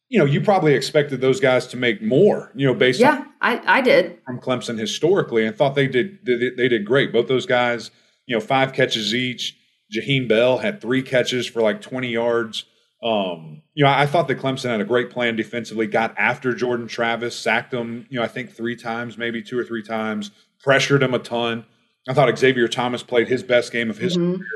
you 0.09 0.19
know, 0.19 0.27
you 0.27 0.43
probably 0.43 0.75
expected 0.75 1.23
those 1.23 1.41
guys 1.41 1.67
to 1.69 1.77
make 1.79 2.03
more. 2.03 2.51
You 2.55 2.67
know, 2.67 2.75
based 2.75 3.03
on 3.03 3.15
Yeah, 3.17 3.25
I, 3.41 3.79
I 3.79 3.81
did. 3.81 4.19
from 4.27 4.41
Clemson 4.41 4.79
historically, 4.79 5.47
and 5.47 5.57
thought 5.57 5.75
they 5.75 5.87
did 5.87 6.19
they 6.27 6.69
did 6.69 6.85
great. 6.85 7.13
Both 7.13 7.29
those 7.29 7.47
guys, 7.47 7.91
you 8.27 8.37
know, 8.37 8.41
five 8.41 8.73
catches 8.75 9.15
each. 9.15 9.57
Jaheim 9.95 10.29
Bell 10.29 10.59
had 10.59 10.81
three 10.81 11.03
catches 11.03 11.47
for 11.47 11.61
like 11.63 11.81
20 11.81 12.09
yards. 12.09 12.65
Um, 13.03 13.63
you 13.75 13.85
know, 13.85 13.91
I 13.91 14.07
thought 14.07 14.29
that 14.29 14.39
Clemson 14.39 14.71
had 14.71 14.81
a 14.81 14.85
great 14.85 15.11
plan 15.11 15.35
defensively, 15.37 15.87
got 15.89 16.15
after 16.17 16.55
Jordan 16.55 16.87
Travis, 16.87 17.35
sacked 17.37 17.75
him, 17.75 18.07
you 18.09 18.19
know, 18.19 18.25
I 18.25 18.29
think 18.29 18.53
three 18.53 18.77
times, 18.77 19.19
maybe 19.19 19.43
two 19.43 19.59
or 19.59 19.65
three 19.65 19.83
times, 19.83 20.31
pressured 20.63 21.03
him 21.03 21.13
a 21.13 21.19
ton. 21.19 21.65
I 22.09 22.15
thought 22.15 22.37
Xavier 22.39 22.69
Thomas 22.69 23.03
played 23.03 23.27
his 23.29 23.43
best 23.43 23.73
game 23.73 23.91
of 23.91 23.99
his 23.99 24.17
Mhm. 24.17 24.37
career. 24.37 24.47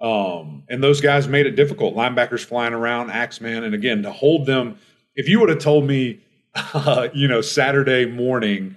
Um, 0.00 0.62
and 0.68 0.82
those 0.82 1.00
guys 1.00 1.26
made 1.28 1.46
it 1.46 1.56
difficult. 1.56 1.96
Linebackers 1.96 2.44
flying 2.44 2.72
around, 2.74 3.10
Axeman, 3.10 3.64
and 3.64 3.74
again 3.74 4.02
to 4.02 4.12
hold 4.12 4.46
them. 4.46 4.76
If 5.16 5.28
you 5.28 5.40
would 5.40 5.48
have 5.48 5.58
told 5.58 5.86
me, 5.86 6.20
uh, 6.54 7.08
you 7.14 7.26
know, 7.26 7.40
Saturday 7.40 8.04
morning, 8.06 8.76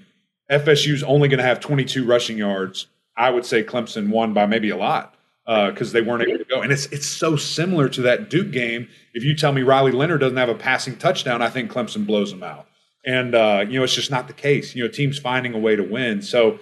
FSU's 0.49 1.03
only 1.03 1.27
going 1.27 1.37
to 1.37 1.43
have 1.45 1.59
22 1.59 2.05
rushing 2.05 2.37
yards, 2.37 2.87
I 3.15 3.29
would 3.29 3.45
say 3.45 3.63
Clemson 3.63 4.09
won 4.09 4.33
by 4.33 4.45
maybe 4.45 4.69
a 4.69 4.77
lot 4.77 5.15
because 5.45 5.91
they 5.91 6.01
weren't 6.01 6.27
able 6.27 6.37
to 6.37 6.45
go. 6.45 6.61
And 6.61 6.71
it's 6.71 6.85
it's 6.87 7.07
so 7.07 7.35
similar 7.35 7.89
to 7.89 8.01
that 8.03 8.29
Duke 8.29 8.51
game. 8.51 8.87
If 9.13 9.23
you 9.23 9.35
tell 9.35 9.51
me 9.51 9.63
Riley 9.63 9.91
Leonard 9.91 10.21
doesn't 10.21 10.37
have 10.37 10.49
a 10.49 10.55
passing 10.55 10.97
touchdown, 10.97 11.41
I 11.41 11.49
think 11.49 11.71
Clemson 11.71 12.05
blows 12.05 12.31
them 12.31 12.43
out. 12.43 12.67
And 13.05 13.33
uh, 13.33 13.65
you 13.67 13.79
know, 13.79 13.83
it's 13.83 13.95
just 13.95 14.11
not 14.11 14.27
the 14.27 14.33
case. 14.33 14.75
You 14.75 14.83
know, 14.83 14.89
teams 14.89 15.17
finding 15.17 15.53
a 15.53 15.59
way 15.59 15.75
to 15.75 15.83
win. 15.83 16.21
So 16.21 16.59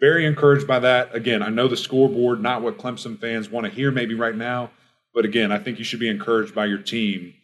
very 0.00 0.26
encouraged 0.26 0.66
by 0.66 0.78
that. 0.80 1.14
Again, 1.14 1.42
I 1.42 1.48
know 1.48 1.68
the 1.68 1.76
scoreboard, 1.76 2.40
not 2.40 2.62
what 2.62 2.78
Clemson 2.78 3.18
fans 3.18 3.50
want 3.50 3.66
to 3.66 3.72
hear 3.72 3.90
maybe 3.90 4.14
right 4.14 4.36
now, 4.36 4.70
but 5.14 5.24
again, 5.24 5.50
I 5.50 5.58
think 5.58 5.78
you 5.78 5.84
should 5.84 6.00
be 6.00 6.08
encouraged 6.08 6.54
by 6.54 6.66
your 6.66 6.78
team. 6.78 7.34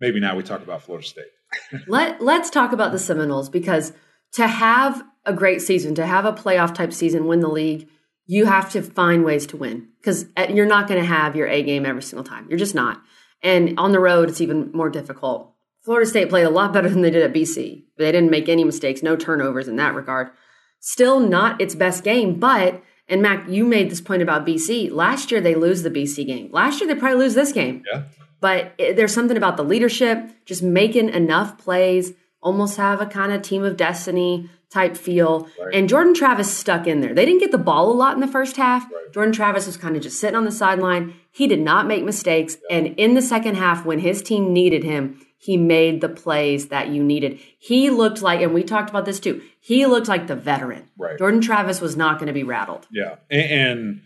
Maybe 0.00 0.20
now 0.20 0.36
we 0.36 0.42
talk 0.42 0.62
about 0.62 0.82
Florida 0.82 1.06
State. 1.06 1.24
Let 1.86 2.22
Let's 2.22 2.50
talk 2.50 2.72
about 2.72 2.92
the 2.92 2.98
Seminoles 2.98 3.48
because 3.48 3.92
to 4.32 4.46
have 4.46 5.02
a 5.24 5.32
great 5.32 5.62
season, 5.62 5.94
to 5.94 6.06
have 6.06 6.24
a 6.24 6.32
playoff 6.32 6.74
type 6.74 6.92
season, 6.92 7.26
win 7.26 7.40
the 7.40 7.48
league, 7.48 7.88
you 8.30 8.46
have 8.46 8.70
to 8.70 8.80
find 8.80 9.24
ways 9.24 9.44
to 9.44 9.56
win 9.56 9.88
because 9.98 10.24
eh, 10.36 10.52
you're 10.52 10.64
not 10.64 10.86
going 10.86 11.00
to 11.00 11.06
have 11.06 11.34
your 11.34 11.48
A 11.48 11.64
game 11.64 11.84
every 11.84 12.00
single 12.00 12.22
time. 12.22 12.46
You're 12.48 12.60
just 12.60 12.76
not. 12.76 13.02
And 13.42 13.76
on 13.76 13.90
the 13.90 13.98
road, 13.98 14.28
it's 14.28 14.40
even 14.40 14.70
more 14.70 14.88
difficult. 14.88 15.52
Florida 15.82 16.08
State 16.08 16.28
played 16.28 16.44
a 16.44 16.50
lot 16.50 16.72
better 16.72 16.88
than 16.88 17.02
they 17.02 17.10
did 17.10 17.24
at 17.24 17.32
BC. 17.32 17.82
They 17.98 18.12
didn't 18.12 18.30
make 18.30 18.48
any 18.48 18.62
mistakes, 18.62 19.02
no 19.02 19.16
turnovers 19.16 19.66
in 19.66 19.74
that 19.76 19.96
regard. 19.96 20.30
Still 20.78 21.18
not 21.18 21.60
its 21.60 21.74
best 21.74 22.04
game, 22.04 22.38
but 22.38 22.80
and 23.08 23.20
Mac, 23.20 23.48
you 23.48 23.64
made 23.64 23.90
this 23.90 24.00
point 24.00 24.22
about 24.22 24.46
BC. 24.46 24.92
Last 24.92 25.32
year 25.32 25.40
they 25.40 25.56
lose 25.56 25.82
the 25.82 25.90
BC 25.90 26.24
game. 26.24 26.50
Last 26.52 26.80
year 26.80 26.86
they 26.86 27.00
probably 27.00 27.18
lose 27.18 27.34
this 27.34 27.50
game. 27.50 27.82
Yeah. 27.92 28.04
But 28.40 28.74
it, 28.78 28.94
there's 28.94 29.12
something 29.12 29.36
about 29.36 29.56
the 29.56 29.64
leadership, 29.64 30.30
just 30.44 30.62
making 30.62 31.08
enough 31.08 31.58
plays, 31.58 32.12
almost 32.40 32.76
have 32.76 33.00
a 33.00 33.06
kind 33.06 33.32
of 33.32 33.42
team 33.42 33.64
of 33.64 33.76
destiny 33.76 34.48
type 34.72 34.96
feel. 34.96 35.48
Right. 35.60 35.74
And 35.74 35.88
Jordan 35.88 36.14
Travis 36.14 36.54
stuck 36.54 36.86
in 36.86 37.00
there. 37.00 37.14
They 37.14 37.26
didn't 37.26 37.40
get 37.40 37.50
the 37.50 37.58
ball 37.58 37.90
a 37.90 37.92
lot 37.92 38.14
in 38.14 38.20
the 38.20 38.28
first 38.28 38.56
half. 38.56 38.86
Jordan 39.12 39.32
Travis 39.32 39.66
was 39.66 39.76
kind 39.76 39.96
of 39.96 40.02
just 40.02 40.20
sitting 40.20 40.36
on 40.36 40.44
the 40.44 40.52
sideline. 40.52 41.14
He 41.32 41.46
did 41.46 41.60
not 41.60 41.86
make 41.86 42.04
mistakes. 42.04 42.56
And 42.70 42.88
in 42.98 43.14
the 43.14 43.22
second 43.22 43.56
half, 43.56 43.84
when 43.84 43.98
his 43.98 44.22
team 44.22 44.52
needed 44.52 44.84
him, 44.84 45.20
he 45.36 45.56
made 45.56 46.00
the 46.00 46.08
plays 46.08 46.68
that 46.68 46.88
you 46.88 47.02
needed. 47.02 47.40
He 47.58 47.88
looked 47.90 48.20
like, 48.20 48.40
and 48.42 48.52
we 48.52 48.62
talked 48.62 48.90
about 48.90 49.06
this 49.06 49.18
too, 49.18 49.42
he 49.58 49.86
looked 49.86 50.06
like 50.06 50.26
the 50.26 50.36
veteran. 50.36 50.88
Right. 50.98 51.18
Jordan 51.18 51.40
Travis 51.40 51.80
was 51.80 51.96
not 51.96 52.18
going 52.18 52.26
to 52.26 52.32
be 52.32 52.42
rattled. 52.42 52.86
Yeah, 52.90 53.16
and, 53.30 53.50
and 53.50 54.02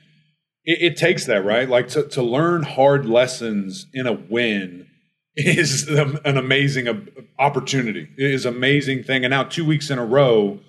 it, 0.65 0.93
it 0.93 0.97
takes 0.97 1.27
that 1.27 1.45
right. 1.45 1.69
Like 1.69 1.89
to 1.89 2.05
to 2.05 2.23
learn 2.23 2.63
hard 2.63 3.07
lessons 3.07 3.87
in 3.93 4.07
a 4.07 4.13
win 4.13 4.87
is 5.59 5.89
an 5.89 6.37
amazing 6.37 7.09
opportunity. 7.39 8.09
It 8.17 8.31
is 8.31 8.47
amazing 8.47 9.03
thing. 9.03 9.25
And 9.25 9.31
now 9.31 9.45
two 9.45 9.65
weeks 9.65 9.91
in 9.91 9.99
a 9.99 10.05
row, 10.05 10.61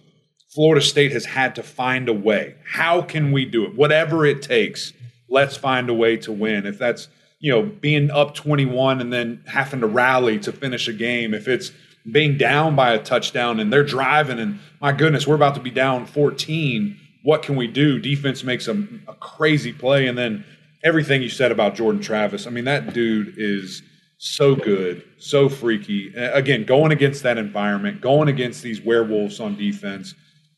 Florida 0.54 0.84
State 0.84 1.12
has 1.12 1.26
had 1.26 1.56
to 1.56 1.64
find 1.64 2.10
a 2.10 2.14
way. 2.14 2.56
How 2.66 3.02
can 3.02 3.32
we 3.32 3.46
do 3.46 3.66
it? 3.66 3.76
Whatever 3.76 4.26
it 4.26 4.42
takes, 4.42 4.94
let's 5.30 5.56
find 5.56 5.90
a 5.90 5.94
way 5.94 6.18
to 6.18 6.32
win. 6.32 6.66
If 6.66 6.78
that's 6.78 7.08
you 7.40 7.52
know 7.52 7.64
being 7.64 8.10
up 8.12 8.34
twenty 8.34 8.66
one 8.66 9.02
and 9.02 9.12
then 9.12 9.44
having 9.46 9.82
to 9.82 9.88
rally 9.88 10.40
to 10.40 10.52
finish 10.52 10.88
a 10.88 10.94
game. 10.94 11.34
If 11.34 11.48
it's 11.48 11.72
being 12.12 12.38
down 12.38 12.76
by 12.76 12.94
a 12.94 13.04
touchdown 13.04 13.60
and 13.60 13.74
they're 13.74 13.84
driving 13.84 14.40
and 14.40 14.60
my 14.80 14.92
goodness, 14.92 15.28
we're 15.28 15.36
about 15.36 15.56
to 15.56 15.62
be 15.62 15.72
down 15.72 16.06
fourteen 16.06 17.00
what 17.26 17.42
can 17.42 17.56
we 17.56 17.66
do? 17.66 17.98
Defense 17.98 18.44
makes 18.44 18.68
a, 18.68 18.88
a, 19.08 19.16
crazy 19.16 19.74
play, 19.74 20.06
and 20.06 20.16
then 20.16 20.46
everything 20.84 21.24
you 21.24 21.30
said 21.30 21.52
about 21.52 21.74
Jordan 21.74 22.00
Travis. 22.00 22.46
I 22.46 22.52
mean, 22.52 22.66
that 22.66 22.94
dude 22.94 23.34
is 23.36 23.82
so 24.18 24.56
good, 24.56 25.04
so 25.18 25.50
freaky. 25.50 26.14
Again, 26.16 26.64
going 26.64 26.92
against 26.92 27.24
that 27.24 27.38
environment, 27.38 28.02
going 28.02 28.28
against 28.30 28.64
these 28.64 28.82
werewolves 28.82 29.40
on 29.40 29.58
defense, 29.58 30.14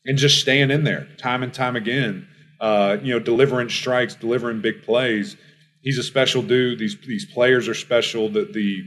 and 0.06 0.16
just 0.16 0.40
staying 0.40 0.70
in 0.70 0.84
there 0.84 1.06
time 1.18 1.42
and 1.42 1.52
time 1.52 1.76
again. 1.76 2.26
Uh, 2.60 2.96
you 3.02 3.12
know, 3.12 3.20
delivering 3.20 3.68
strikes, 3.68 4.14
delivering 4.14 4.60
big 4.60 4.82
plays. 4.82 5.36
He's 5.82 5.98
a 5.98 6.02
special 6.02 6.42
dude. 6.42 6.78
These 6.78 6.96
these 7.06 7.24
players 7.32 7.68
are 7.68 7.74
special. 7.74 8.28
The 8.28 8.44
the 8.44 8.82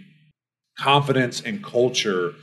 confidence 0.77 1.41
and 1.41 1.63
culture 1.63 2.33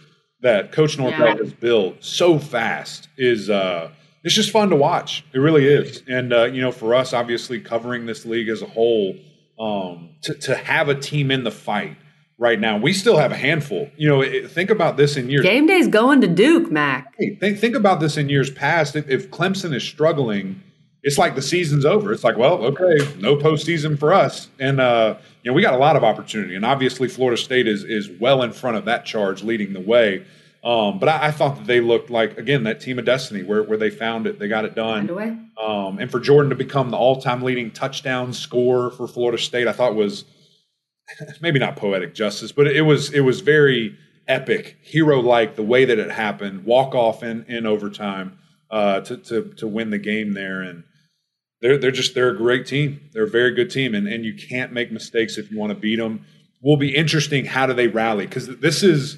that 0.40 0.72
Coach 0.72 0.98
Norvell 0.98 1.26
Yeah. 1.28 1.36
has 1.36 1.52
built 1.52 2.02
so 2.04 2.38
fast 2.38 3.08
is. 3.16 3.50
Uh, 3.50 3.90
it's 4.24 4.34
just 4.34 4.50
fun 4.50 4.68
to 4.70 4.76
watch. 4.76 5.24
It 5.32 5.38
really 5.38 5.64
is. 5.66 6.02
And 6.08 6.32
uh, 6.32 6.44
you 6.46 6.60
know, 6.60 6.72
for 6.72 6.94
us, 6.94 7.12
obviously 7.12 7.60
covering 7.60 8.04
this 8.04 8.26
league 8.26 8.48
as 8.48 8.62
a 8.62 8.66
whole, 8.66 9.14
um, 9.60 10.10
to 10.22 10.34
to 10.34 10.56
have 10.56 10.88
a 10.88 10.94
team 10.94 11.30
in 11.30 11.44
the 11.44 11.50
fight 11.52 11.96
right 12.38 12.58
now, 12.58 12.78
we 12.78 12.92
still 12.92 13.18
have 13.18 13.32
a 13.32 13.36
handful. 13.36 13.90
You 13.96 14.08
know, 14.08 14.22
it, 14.22 14.50
think 14.50 14.70
about 14.70 14.96
this 14.96 15.16
in 15.16 15.28
years. 15.28 15.42
Game 15.42 15.66
day's 15.66 15.88
going 15.88 16.20
to 16.22 16.28
Duke, 16.28 16.70
Mac. 16.70 17.14
Hey, 17.18 17.34
think 17.34 17.58
think 17.58 17.74
about 17.74 18.00
this 18.00 18.16
in 18.16 18.28
years 18.28 18.50
past. 18.50 18.96
If, 18.96 19.08
if 19.10 19.30
Clemson 19.30 19.74
is 19.74 19.82
struggling, 19.82 20.62
it's 21.02 21.18
like 21.18 21.34
the 21.34 21.42
season's 21.42 21.84
over. 21.84 22.12
It's 22.12 22.24
like, 22.24 22.36
well, 22.36 22.54
okay, 22.64 22.96
no 23.18 23.36
postseason 23.36 23.98
for 23.98 24.12
us. 24.12 24.48
And 24.58 24.80
uh, 24.80 25.16
you 25.42 25.50
know, 25.50 25.54
we 25.54 25.62
got 25.62 25.74
a 25.74 25.78
lot 25.78 25.96
of 25.96 26.04
opportunity. 26.04 26.54
And 26.54 26.64
obviously, 26.64 27.08
Florida 27.08 27.40
State 27.40 27.68
is 27.68 27.84
is 27.84 28.08
well 28.20 28.42
in 28.42 28.52
front 28.52 28.76
of 28.76 28.84
that 28.86 29.04
charge, 29.04 29.42
leading 29.42 29.72
the 29.72 29.80
way. 29.80 30.24
Um, 30.64 30.98
but 30.98 31.08
I, 31.08 31.28
I, 31.28 31.30
thought 31.30 31.56
that 31.56 31.68
they 31.68 31.80
looked 31.80 32.10
like 32.10 32.36
again 32.36 32.64
that 32.64 32.80
team 32.80 32.98
of 32.98 33.04
destiny 33.04 33.44
where 33.44 33.62
where 33.62 33.78
they 33.78 33.90
found 33.90 34.26
it, 34.26 34.40
they 34.40 34.48
got 34.48 34.64
it 34.64 34.74
done. 34.74 35.06
Um, 35.56 36.00
and 36.00 36.10
for 36.10 36.18
Jordan 36.18 36.50
to 36.50 36.56
become 36.56 36.90
the 36.90 36.96
all 36.96 37.22
time 37.22 37.42
leading 37.42 37.70
touchdown 37.70 38.32
scorer 38.32 38.90
for 38.90 39.06
Florida 39.06 39.38
State, 39.38 39.68
I 39.68 39.72
thought 39.72 39.94
was 39.94 40.24
maybe 41.40 41.58
not 41.58 41.76
poetic 41.76 42.14
justice, 42.14 42.52
but 42.52 42.66
it 42.66 42.82
was 42.82 43.12
it 43.12 43.20
was 43.20 43.40
very 43.40 43.96
epic, 44.26 44.76
hero 44.82 45.20
like 45.20 45.56
the 45.56 45.62
way 45.62 45.84
that 45.84 45.98
it 45.98 46.10
happened. 46.10 46.64
Walk 46.64 46.94
off 46.94 47.22
in 47.22 47.44
in 47.48 47.66
overtime 47.66 48.38
uh, 48.70 49.00
to 49.00 49.16
to 49.16 49.52
to 49.56 49.66
win 49.66 49.90
the 49.90 49.98
game 49.98 50.34
there, 50.34 50.62
and 50.62 50.84
they're 51.60 51.78
they're 51.78 51.90
just 51.90 52.14
they're 52.14 52.30
a 52.30 52.36
great 52.36 52.66
team. 52.66 53.00
They're 53.12 53.24
a 53.24 53.30
very 53.30 53.54
good 53.54 53.70
team, 53.70 53.94
and 53.94 54.06
and 54.06 54.24
you 54.24 54.34
can't 54.34 54.72
make 54.72 54.92
mistakes 54.92 55.38
if 55.38 55.50
you 55.50 55.58
want 55.58 55.70
to 55.70 55.78
beat 55.78 55.96
them. 55.96 56.24
Will 56.62 56.76
be 56.76 56.94
interesting. 56.94 57.44
How 57.44 57.66
do 57.66 57.72
they 57.72 57.86
rally? 57.88 58.26
Because 58.26 58.58
this 58.58 58.82
is 58.82 59.14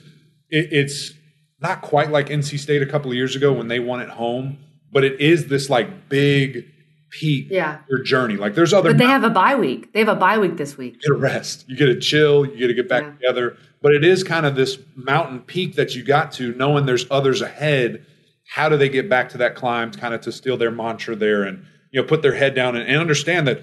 it, 0.51 0.69
it's 0.73 1.13
not 1.61 1.83
quite 1.83 2.11
like 2.11 2.29
NC 2.29 2.59
State 2.59 2.83
a 2.83 2.87
couple 2.87 3.11
of 3.11 3.17
years 3.17 3.37
ago 3.37 3.53
when 3.53 3.69
they 3.69 3.81
won 3.81 4.01
at 4.01 4.11
home, 4.11 4.59
but 4.93 5.05
it 5.05 5.21
is 5.21 5.47
this 5.47 5.69
like 5.69 6.09
big 6.09 6.67
peak 7.11 7.49
yeah. 7.51 7.79
your 7.89 8.03
journey. 8.03 8.37
Like 8.37 8.55
there's 8.55 8.73
other 8.73 8.91
But 8.91 8.99
they 8.99 9.07
have 9.07 9.25
a 9.25 9.31
bye 9.31 9.55
week. 9.55 9.93
They 9.93 9.99
have 9.99 10.09
a 10.09 10.15
bye 10.15 10.39
week 10.39 10.57
this 10.57 10.77
week. 10.77 10.95
You 11.03 11.11
get 11.15 11.19
a 11.19 11.21
rest. 11.21 11.65
You 11.69 11.77
get 11.77 11.89
a 11.89 11.99
chill, 11.99 12.47
you 12.47 12.57
get 12.57 12.69
to 12.69 12.75
get 12.75 12.89
back 12.89 13.05
Yeah. 13.05 13.13
together. 13.13 13.57
But 13.83 13.95
it 13.95 14.05
is 14.05 14.23
kind 14.23 14.47
of 14.47 14.55
this 14.55 14.79
mountain 14.95 15.41
peak 15.41 15.75
that 15.77 15.95
you 15.95 16.03
got 16.03 16.33
to, 16.33 16.55
knowing 16.55 16.87
there's 16.87 17.07
others 17.11 17.41
ahead. 17.41 18.05
How 18.47 18.69
do 18.69 18.77
they 18.77 18.89
get 18.89 19.09
back 19.09 19.31
to 19.31 19.39
that 19.39 19.55
climb 19.55 19.91
kind 19.93 20.15
of 20.15 20.21
to 20.23 20.33
steal 20.33 20.57
their 20.57 20.71
mantra 20.71 21.17
there 21.17 21.45
and 21.45 21.65
you 21.91 22.01
know 22.01 22.07
put 22.07 22.23
their 22.23 22.35
head 22.35 22.55
down 22.55 22.77
and, 22.77 22.87
and 22.87 22.99
understand 22.99 23.47
that 23.49 23.63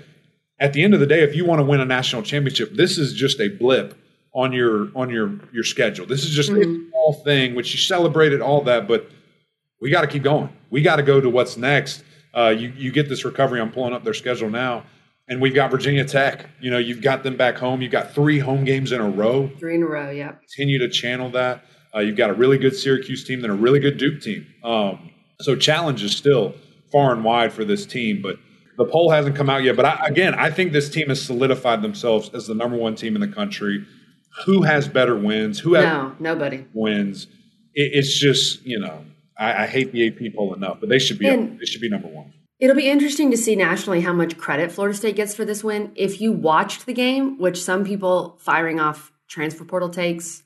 at 0.60 0.74
the 0.74 0.84
end 0.84 0.94
of 0.94 1.00
the 1.00 1.06
day, 1.06 1.22
if 1.22 1.36
you 1.36 1.46
want 1.46 1.60
to 1.60 1.66
win 1.66 1.80
a 1.80 1.86
national 1.86 2.24
championship, 2.24 2.74
this 2.74 2.98
is 2.98 3.14
just 3.14 3.40
a 3.40 3.50
blip 3.50 3.98
on 4.34 4.54
your 4.54 4.90
on 4.96 5.10
your 5.10 5.40
your 5.52 5.64
schedule. 5.64 6.06
This 6.06 6.24
is 6.24 6.32
just 6.32 6.50
a 6.50 6.54
mm-hmm. 6.54 6.90
small 6.90 7.14
thing, 7.24 7.56
which 7.56 7.72
you 7.74 7.80
celebrated 7.80 8.42
all 8.42 8.62
that, 8.64 8.88
but 8.88 9.10
we 9.80 9.90
got 9.92 10.02
to 10.02 10.08
keep 10.08 10.24
going. 10.24 10.50
We 10.70 10.82
got 10.82 10.98
to 10.98 11.04
go 11.04 11.22
to 11.22 11.30
what's 11.30 11.58
next. 11.58 12.04
Uh, 12.38 12.50
you 12.50 12.72
you 12.78 12.92
get 12.92 13.10
this 13.10 13.26
recovery. 13.26 13.60
I'm 13.60 13.72
pulling 13.72 13.94
up 13.94 14.04
their 14.04 14.14
schedule 14.14 14.50
now, 14.50 14.84
and 15.28 15.42
we've 15.42 15.56
got 15.56 15.72
Virginia 15.72 16.06
Tech. 16.06 16.46
You 16.62 16.70
know, 16.70 16.78
you've 16.78 17.02
got 17.02 17.24
them 17.24 17.36
back 17.36 17.58
home. 17.58 17.82
You've 17.82 17.92
got 17.92 18.14
three 18.14 18.38
home 18.40 18.64
games 18.64 18.92
in 18.92 19.02
a 19.02 19.10
row. 19.10 19.50
Three 19.60 19.76
in 19.76 19.84
a 19.84 19.88
row, 19.88 20.12
yeah. 20.12 20.34
Continue 20.56 20.78
to 20.80 20.90
channel 20.90 21.32
that. 21.32 21.66
Uh, 21.96 22.00
you've 22.00 22.18
got 22.18 22.30
a 22.30 22.34
really 22.34 22.58
good 22.60 22.76
Syracuse 22.76 23.24
team, 23.24 23.42
then 23.42 23.50
a 23.50 23.56
really 23.56 23.80
good 23.80 23.98
Duke 23.98 24.22
team. 24.22 24.46
Um, 24.64 25.10
so 25.42 25.56
challenges 25.56 26.16
still 26.16 26.54
far 26.92 27.12
and 27.14 27.24
wide 27.24 27.52
for 27.54 27.66
this 27.66 27.86
team, 27.86 28.22
but 28.22 28.38
The 28.78 28.86
poll 28.86 29.10
hasn't 29.10 29.36
come 29.36 29.50
out 29.50 29.64
yet, 29.64 29.76
but 29.76 29.86
I, 29.86 30.06
again, 30.08 30.36
I 30.36 30.52
think 30.52 30.72
this 30.72 30.88
team 30.90 31.10
has 31.10 31.20
solidified 31.20 31.82
themselves 31.82 32.30
as 32.36 32.46
the 32.46 32.54
number 32.54 32.78
one 32.78 32.94
team 32.96 33.16
in 33.16 33.22
the 33.22 33.28
country. 33.28 33.84
Who 34.46 34.62
has 34.62 34.88
better 34.88 35.16
wins? 35.18 35.58
Who 35.60 35.74
has 35.74 35.86
No, 35.86 36.16
nobody. 36.20 36.66
wins? 36.74 37.26
It, 37.74 37.92
it's 37.94 38.20
just 38.20 38.64
you 38.64 38.80
know, 38.80 39.04
I, 39.40 39.64
I 39.64 39.68
hate 39.68 39.92
the 39.92 40.08
AP 40.08 40.36
poll 40.36 40.54
enough, 40.54 40.80
but 40.80 40.90
they 40.90 41.00
should 41.00 41.20
be 41.20 41.28
And- 41.28 41.60
they 41.60 41.66
should 41.66 41.82
be 41.82 41.90
number 41.90 42.08
one. 42.08 42.34
It'll 42.60 42.76
be 42.76 42.90
interesting 42.90 43.30
to 43.30 43.38
see 43.38 43.56
nationally 43.56 44.02
how 44.02 44.14
much 44.14 44.36
credit 44.36 44.72
Florida 44.72 44.98
State 44.98 45.16
gets 45.16 45.36
for 45.36 45.46
this 45.46 45.64
win. 45.64 45.92
If 45.96 46.20
you 46.20 46.32
watched 46.32 46.88
the 46.88 46.94
game, 46.94 47.38
which 47.38 47.62
some 47.62 47.86
people 47.86 48.36
firing 48.40 48.80
off 48.80 49.12
transfer 49.28 49.64
portal 49.64 49.90
takes 49.90 50.42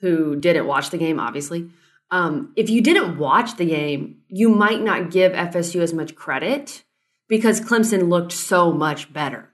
who 0.00 0.36
didn't 0.36 0.66
watch 0.66 0.90
the 0.90 0.98
game, 0.98 1.18
obviously. 1.18 1.70
Um, 2.10 2.52
if 2.56 2.68
you 2.68 2.82
didn't 2.82 3.18
watch 3.18 3.56
the 3.56 3.64
game, 3.64 4.18
you 4.28 4.50
might 4.50 4.82
not 4.82 5.10
give 5.10 5.32
FSU 5.32 5.80
as 5.80 5.94
much 5.94 6.14
credit 6.14 6.84
because 7.28 7.60
Clemson 7.62 8.08
looked 8.08 8.32
so 8.32 8.70
much 8.72 9.10
better. 9.12 9.48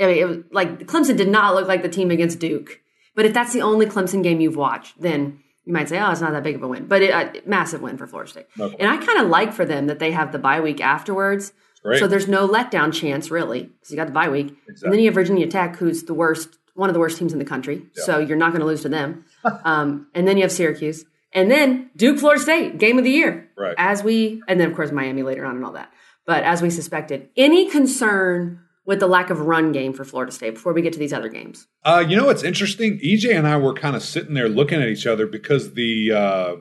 I 0.00 0.06
mean, 0.06 0.18
it 0.18 0.24
was 0.28 0.38
like 0.52 0.86
Clemson 0.86 1.16
did 1.16 1.28
not 1.28 1.54
look 1.54 1.68
like 1.68 1.82
the 1.82 1.88
team 1.88 2.10
against 2.10 2.38
Duke. 2.38 2.80
But 3.14 3.26
if 3.26 3.34
that's 3.34 3.52
the 3.52 3.62
only 3.62 3.86
Clemson 3.86 4.22
game 4.22 4.40
you've 4.40 4.56
watched, 4.56 5.00
then 5.00 5.40
you 5.64 5.72
might 5.72 5.88
say, 5.88 5.98
"Oh, 6.00 6.10
it's 6.10 6.20
not 6.20 6.32
that 6.32 6.42
big 6.42 6.56
of 6.56 6.62
a 6.62 6.68
win," 6.68 6.86
but 6.86 7.02
it, 7.02 7.10
uh, 7.10 7.32
massive 7.46 7.82
win 7.82 7.96
for 7.96 8.06
Florida 8.06 8.30
State. 8.30 8.46
Okay. 8.58 8.76
And 8.78 8.88
I 8.88 8.96
kind 9.04 9.20
of 9.20 9.28
like 9.28 9.52
for 9.52 9.64
them 9.64 9.86
that 9.86 9.98
they 9.98 10.12
have 10.12 10.32
the 10.32 10.38
bye 10.38 10.60
week 10.60 10.80
afterwards, 10.80 11.52
Great. 11.82 11.98
so 11.98 12.06
there's 12.06 12.28
no 12.28 12.48
letdown 12.48 12.92
chance 12.92 13.30
really 13.30 13.64
because 13.64 13.90
you 13.90 13.96
got 13.96 14.06
the 14.06 14.12
bye 14.12 14.28
week, 14.28 14.56
and 14.82 14.92
then 14.92 14.98
you 15.00 15.06
have 15.06 15.14
Virginia 15.14 15.46
Tech, 15.46 15.76
who's 15.76 16.04
the 16.04 16.14
worst, 16.14 16.58
one 16.74 16.88
of 16.88 16.94
the 16.94 17.00
worst 17.00 17.18
teams 17.18 17.32
in 17.32 17.38
the 17.38 17.44
country. 17.44 17.86
So 17.94 18.18
you're 18.18 18.36
not 18.36 18.50
going 18.50 18.60
to 18.60 18.66
lose 18.66 18.82
to 18.82 18.88
them. 18.88 19.24
um, 19.64 20.08
and 20.14 20.26
then 20.26 20.36
you 20.36 20.42
have 20.42 20.52
Syracuse, 20.52 21.04
and 21.32 21.50
then 21.50 21.90
Duke, 21.96 22.18
Florida 22.18 22.42
State, 22.42 22.78
game 22.78 22.98
of 22.98 23.04
the 23.04 23.10
year. 23.10 23.48
Right. 23.56 23.74
As 23.78 24.02
we, 24.02 24.42
and 24.48 24.58
then 24.58 24.70
of 24.70 24.76
course 24.76 24.92
Miami 24.92 25.22
later 25.22 25.44
on 25.44 25.56
and 25.56 25.64
all 25.64 25.72
that. 25.72 25.92
But 26.26 26.44
as 26.44 26.62
we 26.62 26.70
suspected, 26.70 27.28
any 27.36 27.70
concern 27.70 28.60
with 28.86 29.00
the 29.00 29.06
lack 29.06 29.30
of 29.30 29.40
run 29.40 29.72
game 29.72 29.92
for 29.92 30.04
Florida 30.04 30.32
State 30.32 30.54
before 30.54 30.72
we 30.72 30.82
get 30.82 30.92
to 30.94 30.98
these 30.98 31.12
other 31.12 31.28
games? 31.28 31.66
Uh, 31.84 32.04
you 32.06 32.16
know 32.16 32.26
what's 32.26 32.42
interesting? 32.42 32.98
EJ 33.00 33.36
and 33.36 33.46
I 33.46 33.56
were 33.56 33.74
kind 33.74 33.94
of 33.96 34.02
sitting 34.02 34.34
there 34.34 34.48
looking 34.48 34.80
at 34.82 34.88
each 34.88 35.06
other 35.06 35.26
because 35.26 35.74
the 35.74 36.12
uh, 36.12 36.56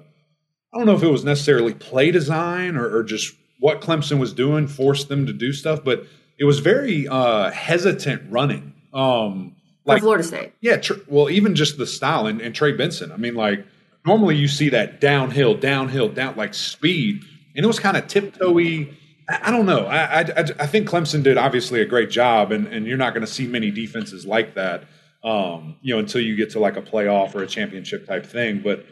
I 0.73 0.77
don't 0.77 0.85
know 0.85 0.95
if 0.95 1.03
it 1.03 1.07
was 1.11 1.23
necessarily 1.23 1.73
play 1.73 2.11
design 2.11 2.75
or, 2.75 2.97
or 2.97 3.03
just 3.03 3.33
what 3.59 3.81
Clemson 3.81 4.19
was 4.19 4.33
doing 4.33 4.67
forced 4.67 5.09
them 5.09 5.25
to 5.25 5.33
do 5.33 5.51
stuff, 5.51 5.83
but 5.83 6.05
it 6.37 6.45
was 6.45 6.59
very 6.59 7.07
uh, 7.07 7.51
hesitant 7.51 8.31
running. 8.31 8.73
Um, 8.93 9.55
For 9.85 9.93
like 9.93 10.01
Florida 10.01 10.23
State. 10.23 10.53
yeah, 10.61 10.77
tr- 10.77 10.93
well, 11.07 11.29
even 11.29 11.55
just 11.55 11.77
the 11.77 11.85
style 11.87 12.27
and, 12.27 12.39
and 12.41 12.53
Trey 12.55 12.71
Benson. 12.73 13.11
I 13.11 13.17
mean, 13.17 13.35
like 13.35 13.65
normally 14.05 14.35
you 14.35 14.47
see 14.47 14.69
that 14.69 15.01
downhill, 15.01 15.55
downhill, 15.55 16.09
down 16.09 16.35
like 16.37 16.53
speed, 16.53 17.21
and 17.55 17.63
it 17.63 17.67
was 17.67 17.79
kind 17.79 17.97
of 17.97 18.05
tiptoey. 18.07 18.95
I, 19.29 19.51
don't 19.51 19.65
know. 19.65 19.85
I, 19.85 20.21
I 20.21 20.43
I 20.59 20.67
think 20.67 20.89
Clemson 20.89 21.23
did 21.23 21.37
obviously 21.37 21.81
a 21.81 21.85
great 21.85 22.09
job, 22.09 22.51
and 22.51 22.67
and 22.67 22.85
you're 22.85 22.97
not 22.97 23.13
going 23.13 23.25
to 23.25 23.31
see 23.31 23.47
many 23.47 23.71
defenses 23.71 24.25
like 24.25 24.55
that, 24.55 24.85
um, 25.23 25.77
you 25.81 25.93
know, 25.93 25.99
until 25.99 26.21
you 26.21 26.35
get 26.35 26.49
to 26.51 26.59
like 26.59 26.77
a 26.77 26.81
playoff 26.81 27.35
or 27.35 27.43
a 27.43 27.47
championship 27.47 28.07
type 28.07 28.25
thing. 28.25 28.61
But 28.61 28.85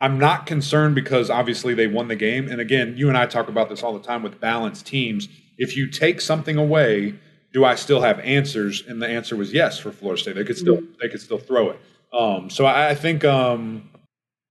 I'm 0.00 0.18
not 0.18 0.46
concerned 0.46 0.94
because 0.94 1.30
obviously 1.30 1.74
they 1.74 1.86
won 1.86 2.08
the 2.08 2.16
game, 2.16 2.48
and 2.48 2.60
again, 2.60 2.94
you 2.96 3.08
and 3.08 3.16
I 3.16 3.26
talk 3.26 3.48
about 3.48 3.68
this 3.68 3.82
all 3.82 3.92
the 3.92 4.04
time 4.04 4.22
with 4.22 4.40
balanced 4.40 4.86
teams. 4.86 5.28
If 5.56 5.76
you 5.76 5.88
take 5.88 6.20
something 6.20 6.56
away 6.56 7.14
do 7.54 7.64
I 7.64 7.76
still 7.76 8.02
have 8.02 8.18
answers? 8.18 8.82
And 8.86 9.00
the 9.00 9.08
answer 9.08 9.36
was 9.36 9.54
yes 9.54 9.78
for 9.78 9.92
Florida 9.92 10.20
State. 10.20 10.34
They 10.34 10.44
could 10.44 10.58
still 10.58 10.80
they 11.00 11.08
could 11.08 11.20
still 11.20 11.38
throw 11.38 11.70
it. 11.70 11.80
Um, 12.12 12.50
so 12.50 12.66
I, 12.66 12.90
I 12.90 12.94
think 12.94 13.24
um, 13.24 13.88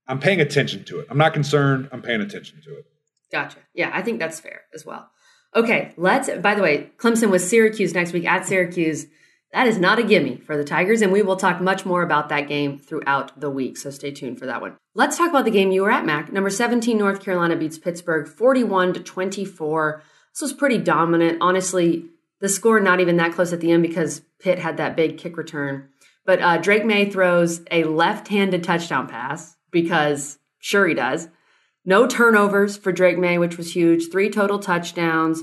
I'm 0.08 0.18
paying 0.18 0.40
attention 0.40 0.84
to 0.84 1.00
it. 1.00 1.06
I'm 1.10 1.18
not 1.18 1.34
concerned. 1.34 1.90
I'm 1.92 2.02
paying 2.02 2.22
attention 2.22 2.60
to 2.64 2.78
it. 2.78 2.86
Gotcha. 3.30 3.58
Yeah, 3.74 3.90
I 3.92 4.02
think 4.02 4.18
that's 4.18 4.40
fair 4.40 4.62
as 4.74 4.84
well. 4.84 5.10
Okay, 5.54 5.92
let's. 5.96 6.28
By 6.30 6.54
the 6.54 6.62
way, 6.62 6.90
Clemson 6.96 7.30
was 7.30 7.48
Syracuse 7.48 7.94
next 7.94 8.12
week 8.12 8.26
at 8.26 8.46
Syracuse. 8.46 9.06
That 9.52 9.68
is 9.68 9.78
not 9.78 10.00
a 10.00 10.02
gimme 10.02 10.38
for 10.38 10.56
the 10.56 10.64
Tigers, 10.64 11.00
and 11.00 11.12
we 11.12 11.22
will 11.22 11.36
talk 11.36 11.60
much 11.60 11.86
more 11.86 12.02
about 12.02 12.28
that 12.28 12.48
game 12.48 12.76
throughout 12.76 13.40
the 13.40 13.50
week. 13.50 13.76
So 13.76 13.90
stay 13.90 14.10
tuned 14.10 14.40
for 14.40 14.46
that 14.46 14.60
one. 14.60 14.76
Let's 14.94 15.16
talk 15.16 15.30
about 15.30 15.44
the 15.44 15.52
game 15.52 15.70
you 15.70 15.82
were 15.82 15.92
at, 15.92 16.04
Mac. 16.04 16.32
Number 16.32 16.50
17, 16.50 16.98
North 16.98 17.20
Carolina 17.20 17.54
beats 17.54 17.78
Pittsburgh 17.78 18.26
41 18.26 18.94
to 18.94 19.00
24. 19.00 20.02
This 20.32 20.42
was 20.42 20.52
pretty 20.52 20.78
dominant. 20.78 21.38
Honestly, 21.40 22.06
the 22.40 22.48
score 22.48 22.80
not 22.80 22.98
even 22.98 23.16
that 23.18 23.32
close 23.32 23.52
at 23.52 23.60
the 23.60 23.70
end 23.70 23.82
because 23.84 24.22
Pitt 24.40 24.58
had 24.58 24.76
that 24.78 24.96
big 24.96 25.18
kick 25.18 25.36
return. 25.36 25.88
But 26.26 26.42
uh, 26.42 26.58
Drake 26.58 26.84
Maye 26.84 27.10
throws 27.10 27.60
a 27.70 27.84
left-handed 27.84 28.64
touchdown 28.64 29.06
pass 29.06 29.56
because 29.70 30.38
sure 30.58 30.88
he 30.88 30.94
does. 30.94 31.28
No 31.84 32.06
turnovers 32.06 32.76
for 32.76 32.92
Drake 32.92 33.18
Maye, 33.18 33.38
which 33.38 33.58
was 33.58 33.74
huge. 33.74 34.10
Three 34.10 34.30
total 34.30 34.58
touchdowns, 34.58 35.42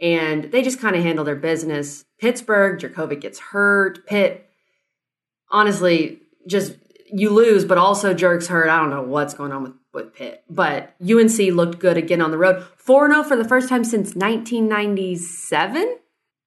and 0.00 0.44
they 0.44 0.62
just 0.62 0.80
kind 0.80 0.96
of 0.96 1.02
handle 1.02 1.24
their 1.24 1.36
business. 1.36 2.04
Pittsburgh, 2.18 2.80
Jurkovec 2.80 3.20
gets 3.20 3.38
hurt. 3.38 4.06
Pitt, 4.06 4.48
honestly, 5.50 6.20
just 6.48 6.76
you 7.12 7.30
lose, 7.30 7.64
but 7.64 7.78
also 7.78 8.14
Jerk's 8.14 8.48
hurt. 8.48 8.68
I 8.68 8.78
don't 8.78 8.90
know 8.90 9.02
what's 9.02 9.34
going 9.34 9.52
on 9.52 9.62
with, 9.62 9.72
with 9.92 10.14
Pitt. 10.14 10.42
But 10.48 10.94
UNC 11.00 11.38
looked 11.38 11.78
good 11.78 11.96
again 11.96 12.20
on 12.20 12.30
the 12.30 12.38
road. 12.38 12.64
4 12.76 13.10
0 13.10 13.22
for 13.24 13.36
the 13.36 13.44
first 13.44 13.68
time 13.68 13.84
since 13.84 14.14
1997. 14.14 15.98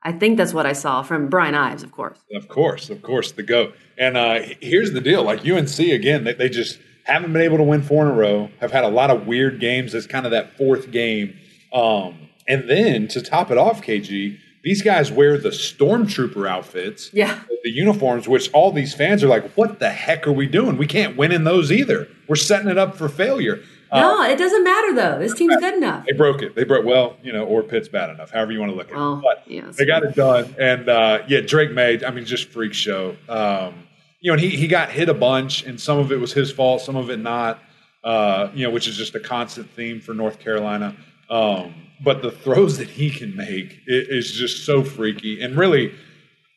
I 0.03 0.11
think 0.11 0.37
that's 0.37 0.53
what 0.53 0.65
I 0.65 0.73
saw 0.73 1.03
from 1.03 1.27
Brian 1.27 1.55
Ives, 1.55 1.83
of 1.83 1.91
course. 1.91 2.19
Of 2.33 2.47
course, 2.47 2.89
of 2.89 3.01
course, 3.01 3.31
the 3.31 3.43
goat. 3.43 3.75
And 3.97 4.15
uh, 4.15 4.39
here's 4.61 4.91
the 4.91 5.01
deal: 5.01 5.23
like 5.23 5.45
UNC 5.45 5.79
again, 5.79 6.23
they, 6.23 6.33
they 6.33 6.49
just 6.49 6.79
haven't 7.07 7.33
been 7.33 7.41
able 7.41 7.57
to 7.57 7.63
win 7.63 7.81
four 7.81 8.05
in 8.05 8.11
a 8.11 8.13
row. 8.15 8.49
Have 8.59 8.71
had 8.71 8.83
a 8.83 8.89
lot 8.89 9.09
of 9.09 9.27
weird 9.27 9.59
games. 9.59 9.95
As 9.95 10.05
kind 10.07 10.25
of 10.25 10.31
that 10.31 10.57
fourth 10.57 10.91
game, 10.91 11.35
um, 11.73 12.15
and 12.47 12.69
then 12.69 13.07
to 13.09 13.21
top 13.21 13.49
it 13.51 13.57
off, 13.57 13.81
KG, 13.81 14.37
these 14.63 14.81
guys 14.81 15.11
wear 15.11 15.37
the 15.37 15.49
stormtrooper 15.49 16.47
outfits. 16.49 17.09
Yeah. 17.13 17.39
the 17.63 17.69
uniforms, 17.71 18.27
which 18.27 18.51
all 18.53 18.71
these 18.71 18.93
fans 18.93 19.23
are 19.23 19.27
like, 19.27 19.51
"What 19.57 19.79
the 19.79 19.89
heck 19.89 20.27
are 20.27 20.31
we 20.31 20.45
doing? 20.47 20.77
We 20.77 20.87
can't 20.87 21.17
win 21.17 21.31
in 21.31 21.43
those 21.43 21.71
either. 21.71 22.07
We're 22.27 22.35
setting 22.35 22.69
it 22.69 22.77
up 22.77 22.95
for 22.95 23.09
failure." 23.09 23.59
No, 23.93 24.21
it 24.21 24.37
doesn't 24.37 24.65
matter 24.65 24.93
though. 24.95 25.17
This 25.17 25.33
team's 25.33 25.55
good 25.57 25.75
enough. 25.75 26.05
they 26.05 26.11
broke 26.11 26.41
it. 26.41 26.55
They 26.55 26.65
broke 26.65 26.85
well, 26.85 27.15
you 27.23 27.31
know, 27.31 27.45
or 27.45 27.63
Pitt's 27.63 27.87
bad 27.87 28.09
enough, 28.09 28.31
however 28.31 28.51
you 28.51 28.59
want 28.59 28.73
to 28.73 28.75
look 28.75 28.87
at 28.87 28.93
it. 28.93 28.97
Well, 28.97 29.21
But 29.23 29.43
yes. 29.49 29.77
they 29.77 29.85
got 29.85 30.03
it 30.03 30.13
done, 30.13 30.53
and 30.59 30.89
uh, 30.89 31.19
yeah, 31.29 31.39
Drake 31.39 31.71
Maye. 31.71 32.01
I 32.05 32.11
mean, 32.11 32.25
just 32.25 32.49
freak 32.49 32.73
show. 32.73 33.15
Um, 33.29 33.87
you 34.19 34.31
know, 34.31 34.33
and 34.33 34.41
he 34.41 34.49
he 34.49 34.67
got 34.67 34.89
hit 34.89 35.09
a 35.09 35.13
bunch, 35.13 35.63
and 35.63 35.79
some 35.79 35.97
of 35.97 36.11
it 36.11 36.19
was 36.19 36.33
his 36.33 36.51
fault, 36.51 36.81
some 36.81 36.95
of 36.95 37.09
it 37.09 37.19
not. 37.19 37.59
Uh, 38.03 38.49
you 38.53 38.65
know, 38.65 38.69
which 38.69 38.87
is 38.87 38.95
just 38.95 39.15
a 39.15 39.19
constant 39.19 39.69
theme 39.71 39.99
for 39.99 40.13
North 40.13 40.39
Carolina. 40.39 40.95
Um, 41.29 41.73
but 42.01 42.21
the 42.21 42.31
throws 42.31 42.77
that 42.77 42.87
he 42.89 43.09
can 43.09 43.35
make 43.35 43.81
is 43.85 44.31
just 44.31 44.65
so 44.65 44.83
freaky, 44.83 45.41
and 45.41 45.57
really. 45.57 45.93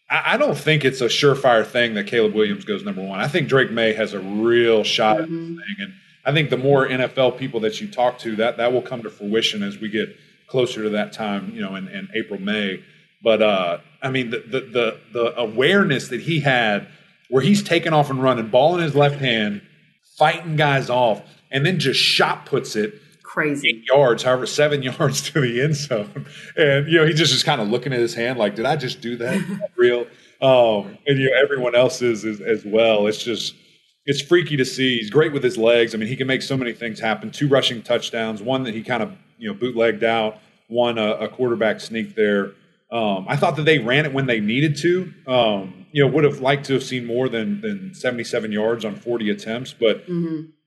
I 0.08 0.34
I 0.34 0.36
don't 0.36 0.58
think 0.58 0.84
it's 0.84 1.00
a 1.00 1.06
surefire 1.06 1.64
thing 1.64 1.94
that 1.94 2.06
Caleb 2.06 2.34
Williams 2.34 2.64
goes 2.64 2.84
number 2.84 3.02
one. 3.02 3.20
I 3.20 3.28
think 3.28 3.48
Drake 3.48 3.70
Maye 3.70 3.92
has 3.94 4.12
a 4.12 4.18
real 4.18 4.82
shot 4.82 5.20
at 5.20 5.28
this 5.28 5.38
thing, 5.38 5.76
and 5.78 5.92
I 6.24 6.32
think 6.32 6.50
the 6.50 6.56
more 6.56 6.86
NFL 6.88 7.38
people 7.38 7.60
that 7.60 7.80
you 7.80 7.88
talk 7.88 8.18
to, 8.20 8.36
that 8.36 8.56
that 8.58 8.72
will 8.72 8.82
come 8.82 9.02
to 9.02 9.10
fruition 9.10 9.62
as 9.62 9.78
we 9.78 9.88
get 9.88 10.16
closer 10.46 10.82
to 10.82 10.90
that 10.90 11.12
time, 11.12 11.52
you 11.54 11.62
know, 11.62 11.76
in, 11.76 11.88
in 11.88 12.08
April, 12.14 12.40
May. 12.40 12.82
But 13.22 13.42
uh, 13.42 13.78
I 14.02 14.10
mean, 14.10 14.30
the, 14.30 14.38
the 14.38 14.60
the 14.60 15.00
the 15.12 15.38
awareness 15.38 16.08
that 16.08 16.20
he 16.20 16.40
had, 16.40 16.88
where 17.30 17.42
he's 17.42 17.62
taking 17.62 17.92
off 17.92 18.10
and 18.10 18.22
running, 18.22 18.48
ball 18.48 18.76
in 18.76 18.82
his 18.82 18.94
left 18.94 19.20
hand, 19.20 19.62
fighting 20.18 20.56
guys 20.56 20.90
off, 20.90 21.22
and 21.50 21.64
then 21.64 21.78
just 21.78 21.98
shot 21.98 22.44
puts 22.46 22.76
it 22.76 22.94
Crazy. 23.22 23.84
yards, 23.86 24.24
however, 24.24 24.44
seven 24.44 24.82
yards 24.82 25.30
to 25.30 25.40
the 25.40 25.62
end 25.62 25.76
zone. 25.76 26.26
And, 26.56 26.88
you 26.88 26.98
know, 26.98 27.06
he 27.06 27.14
just 27.14 27.32
is 27.32 27.42
kind 27.42 27.60
of 27.60 27.68
looking 27.68 27.92
at 27.92 28.00
his 28.00 28.14
hand 28.14 28.38
like, 28.38 28.56
did 28.56 28.66
I 28.66 28.76
just 28.76 29.00
do 29.00 29.16
that? 29.16 29.40
That 29.60 29.70
real? 29.76 30.06
Um, 30.42 30.98
and, 31.06 31.18
you 31.18 31.30
know, 31.30 31.36
everyone 31.40 31.74
else 31.74 32.02
is, 32.02 32.24
is 32.24 32.40
as 32.40 32.64
well. 32.64 33.06
It's 33.06 33.22
just, 33.22 33.54
it's 34.06 34.20
freaky 34.20 34.56
to 34.56 34.64
see. 34.64 34.98
He's 34.98 35.10
great 35.10 35.32
with 35.32 35.44
his 35.44 35.56
legs. 35.56 35.94
I 35.94 35.98
mean, 35.98 36.08
he 36.08 36.16
can 36.16 36.26
make 36.26 36.42
so 36.42 36.56
many 36.56 36.72
things 36.72 36.98
happen. 36.98 37.30
Two 37.30 37.46
rushing 37.46 37.82
touchdowns, 37.82 38.42
one 38.42 38.64
that 38.64 38.74
he 38.74 38.82
kind 38.82 39.02
of, 39.02 39.12
you 39.38 39.48
know, 39.48 39.54
bootlegged 39.54 40.02
out, 40.02 40.38
one 40.68 40.98
a, 40.98 41.12
a 41.12 41.28
quarterback 41.28 41.80
sneak 41.80 42.14
there. 42.16 42.52
Um, 42.92 43.26
I 43.29 43.37
thought 43.37 43.57
that 43.57 43.64
they 43.64 43.79
ran 43.79 44.05
it 44.05 44.12
when 44.12 44.26
they 44.26 44.40
needed 44.40 44.76
to. 44.79 45.12
Um, 45.26 45.87
you 45.92 46.05
know, 46.05 46.11
would 46.12 46.24
have 46.24 46.40
liked 46.40 46.66
to 46.66 46.74
have 46.74 46.83
seen 46.83 47.07
more 47.07 47.29
than 47.29 47.61
than 47.61 47.94
77 47.94 48.53
yards 48.53 48.85
on 48.85 48.94
40 48.96 49.31
attempts, 49.31 49.72
but 49.72 50.05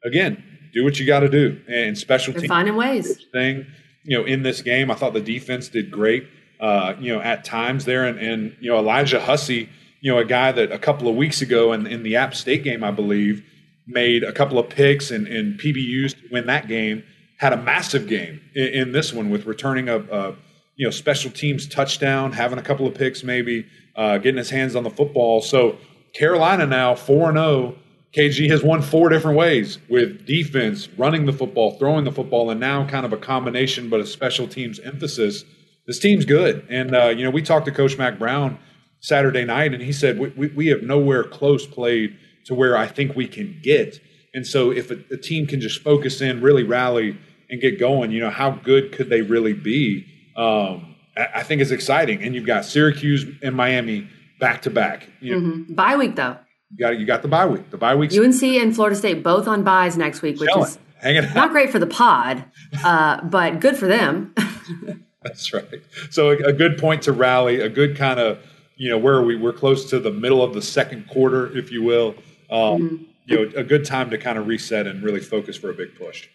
again, 0.05 0.43
do 0.73 0.83
what 0.83 0.99
you 0.99 1.05
got 1.05 1.21
to 1.21 1.29
do. 1.29 1.61
And 1.67 1.97
special 1.97 2.33
teams 2.33 2.47
finding 2.47 2.75
ways. 2.75 3.25
thing. 3.31 3.65
You 4.03 4.17
know, 4.17 4.25
in 4.25 4.43
this 4.43 4.61
game, 4.61 4.91
I 4.91 4.95
thought 4.95 5.13
the 5.13 5.21
defense 5.21 5.69
did 5.69 5.91
great. 5.91 6.27
Uh, 6.59 6.95
you 6.99 7.13
know, 7.13 7.21
at 7.21 7.43
times 7.43 7.85
there, 7.85 8.05
and, 8.05 8.19
and 8.19 8.55
you 8.59 8.69
know 8.69 8.81
Alijah 8.81 9.19
Huzzie, 9.21 9.69
you 10.01 10.11
know, 10.11 10.19
a 10.19 10.25
guy 10.25 10.51
that 10.51 10.71
a 10.71 10.79
couple 10.79 11.07
of 11.07 11.15
weeks 11.15 11.41
ago 11.41 11.73
in, 11.73 11.87
in 11.87 12.03
the 12.03 12.15
App 12.15 12.35
State 12.35 12.63
game, 12.63 12.83
I 12.83 12.91
believe, 12.91 13.43
made 13.87 14.23
a 14.23 14.31
couple 14.31 14.57
of 14.59 14.69
picks 14.69 15.11
and, 15.11 15.27
and 15.27 15.59
PBUs 15.59 16.11
to 16.11 16.21
win 16.31 16.47
that 16.47 16.67
game. 16.67 17.03
Had 17.37 17.53
a 17.53 17.57
massive 17.57 18.07
game 18.07 18.39
in, 18.55 18.67
in 18.67 18.91
this 18.93 19.13
one 19.13 19.29
with 19.29 19.45
returning 19.45 19.89
a, 19.89 19.97
a 19.99 20.35
you 20.75 20.85
know 20.85 20.91
special 20.91 21.31
teams 21.31 21.67
touchdown, 21.67 22.31
having 22.31 22.59
a 22.59 22.61
couple 22.61 22.87
of 22.87 22.95
picks, 22.95 23.23
maybe 23.23 23.65
uh, 23.95 24.17
getting 24.17 24.37
his 24.37 24.49
hands 24.49 24.75
on 24.75 24.83
the 24.83 24.89
football. 24.89 25.41
So 25.41 25.77
Carolina 26.13 26.65
now 26.65 26.95
four 26.95 27.29
and 27.29 27.37
zero. 27.37 27.75
KG 28.15 28.47
has 28.51 28.61
won 28.61 28.83
four 28.83 29.09
different 29.09 29.37
ways 29.37 29.79
with 29.89 30.27
defense, 30.27 30.87
running 30.97 31.25
the 31.25 31.33
football, 31.33 31.71
throwing 31.79 32.03
the 32.03 32.11
football, 32.11 32.51
and 32.51 32.59
now 32.59 32.85
kind 32.85 33.07
of 33.07 33.13
a 33.13 33.17
combination, 33.17 33.89
but 33.89 33.99
a 33.99 34.05
special 34.05 34.47
teams 34.47 34.79
emphasis. 34.79 35.43
this 35.87 35.97
team's 35.97 36.23
good. 36.23 36.63
And 36.69 36.95
uh, 36.95 37.07
you 37.07 37.23
know, 37.23 37.31
we 37.31 37.41
talked 37.41 37.65
to 37.65 37.71
Coach 37.71 37.97
Mack 37.97 38.19
Brown 38.19 38.59
Saturday 38.99 39.45
night, 39.45 39.73
and 39.73 39.81
he 39.81 39.91
said 39.91 40.19
we, 40.19 40.29
we, 40.29 40.47
we 40.49 40.67
have 40.67 40.83
nowhere 40.83 41.23
close 41.23 41.65
played 41.65 42.15
to 42.45 42.53
where 42.53 42.77
I 42.77 42.87
think 42.87 43.15
we 43.15 43.27
can 43.27 43.59
get. 43.63 43.99
And 44.35 44.45
so, 44.45 44.71
if 44.71 44.91
a, 44.91 44.97
a 45.11 45.17
team 45.17 45.47
can 45.47 45.59
just 45.59 45.81
focus 45.81 46.21
in, 46.21 46.41
really 46.41 46.63
rally, 46.63 47.17
and 47.49 47.61
get 47.61 47.79
going, 47.79 48.11
you 48.11 48.19
know, 48.19 48.29
how 48.29 48.51
good 48.51 48.91
could 48.91 49.09
they 49.09 49.21
really 49.21 49.53
be? 49.53 50.07
Um, 50.35 50.95
I, 51.15 51.43
think 51.43 51.61
it's 51.61 51.71
exciting. 51.71 52.23
And 52.23 52.33
you've 52.33 52.45
got 52.45 52.65
Syracuse 52.65 53.25
and 53.41 53.55
Miami 53.55 54.07
back 54.39 54.63
to 54.63 54.69
back. 54.69 55.07
Mm-hmm. 55.21 55.73
Bye 55.73 55.95
week 55.95 56.15
though. 56.15 56.37
you 56.71 56.77
got 56.77 56.99
you 56.99 57.05
got 57.05 57.21
the 57.21 57.27
bye 57.27 57.45
week. 57.45 57.69
The 57.69 57.77
bye 57.77 57.95
week. 57.95 58.11
UNC 58.13 58.41
and 58.43 58.75
Florida 58.75 58.95
State 58.95 59.23
both 59.23 59.47
on 59.47 59.63
buys 59.63 59.97
next 59.97 60.21
week, 60.21 60.39
which 60.39 60.49
is 60.57 60.79
hanging 60.99 61.25
out. 61.25 61.35
not 61.35 61.51
great 61.51 61.69
for 61.69 61.79
the 61.79 61.87
pod, 61.87 62.43
uh, 62.83 63.23
but 63.25 63.59
good 63.59 63.77
for 63.77 63.87
them. 63.87 64.33
That's 65.23 65.53
right. 65.53 65.81
So 66.09 66.31
a, 66.31 66.49
a 66.49 66.53
good 66.53 66.77
point 66.77 67.03
to 67.03 67.13
rally, 67.13 67.61
a 67.61 67.69
good 67.69 67.95
kind 67.95 68.19
of, 68.19 68.39
you 68.75 68.89
know, 68.89 68.97
where 68.97 69.15
are 69.15 69.23
we? 69.23 69.37
We're 69.37 69.53
close 69.53 69.89
to 69.91 69.99
the 69.99 70.11
middle 70.11 70.43
of 70.43 70.53
the 70.53 70.61
second 70.61 71.07
quarter, 71.07 71.55
if 71.55 71.71
you 71.71 71.81
will. 71.83 72.15
Um, 72.49 73.07
You 73.25 73.37
know, 73.45 73.51
a 73.55 73.63
good 73.63 73.85
time 73.85 74.09
to 74.09 74.17
kind 74.17 74.37
of 74.37 74.47
reset 74.47 74.85
and 74.85 75.01
really 75.01 75.21
focus 75.21 75.55
for 75.55 75.69
a 75.69 75.73
big 75.73 75.95
push. 75.97 76.27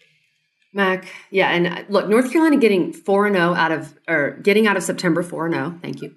Mac, 0.73 1.07
yeah, 1.31 1.49
and 1.49 1.67
uh, 1.67 1.83
look, 1.89 2.07
North 2.07 2.31
Carolina 2.31 2.57
getting 2.57 2.93
four 2.93 3.25
and 3.25 3.35
zero 3.35 3.53
out 3.53 3.71
of 3.71 3.97
or 4.07 4.37
getting 4.43 4.67
out 4.67 4.77
of 4.77 4.83
September 4.83 5.23
four 5.23 5.45
and 5.45 5.55
zero. 5.55 5.79
Thank 5.81 6.01
you. 6.01 6.15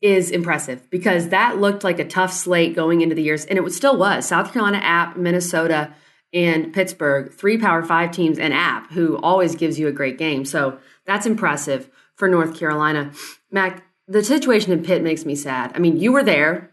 Is 0.00 0.30
impressive 0.30 0.88
because 0.90 1.30
that 1.30 1.58
looked 1.58 1.82
like 1.82 1.98
a 1.98 2.04
tough 2.04 2.32
slate 2.32 2.76
going 2.76 3.00
into 3.00 3.16
the 3.16 3.22
years, 3.22 3.44
and 3.46 3.58
it 3.58 3.72
still 3.72 3.96
was. 3.98 4.28
South 4.28 4.52
Carolina, 4.52 4.78
App, 4.78 5.16
Minnesota, 5.16 5.92
and 6.32 6.72
Pittsburgh, 6.72 7.32
three 7.32 7.58
Power 7.58 7.82
Five 7.82 8.12
teams, 8.12 8.38
and 8.38 8.54
App, 8.54 8.92
who 8.92 9.18
always 9.18 9.56
gives 9.56 9.76
you 9.76 9.88
a 9.88 9.92
great 9.92 10.16
game. 10.16 10.44
So 10.44 10.78
that's 11.04 11.26
impressive 11.26 11.90
for 12.14 12.28
North 12.28 12.56
Carolina. 12.56 13.10
Mac, 13.50 13.82
the 14.06 14.22
situation 14.22 14.70
in 14.70 14.84
Pitt 14.84 15.02
makes 15.02 15.24
me 15.24 15.34
sad. 15.34 15.72
I 15.74 15.80
mean, 15.80 15.96
you 15.96 16.12
were 16.12 16.22
there. 16.22 16.70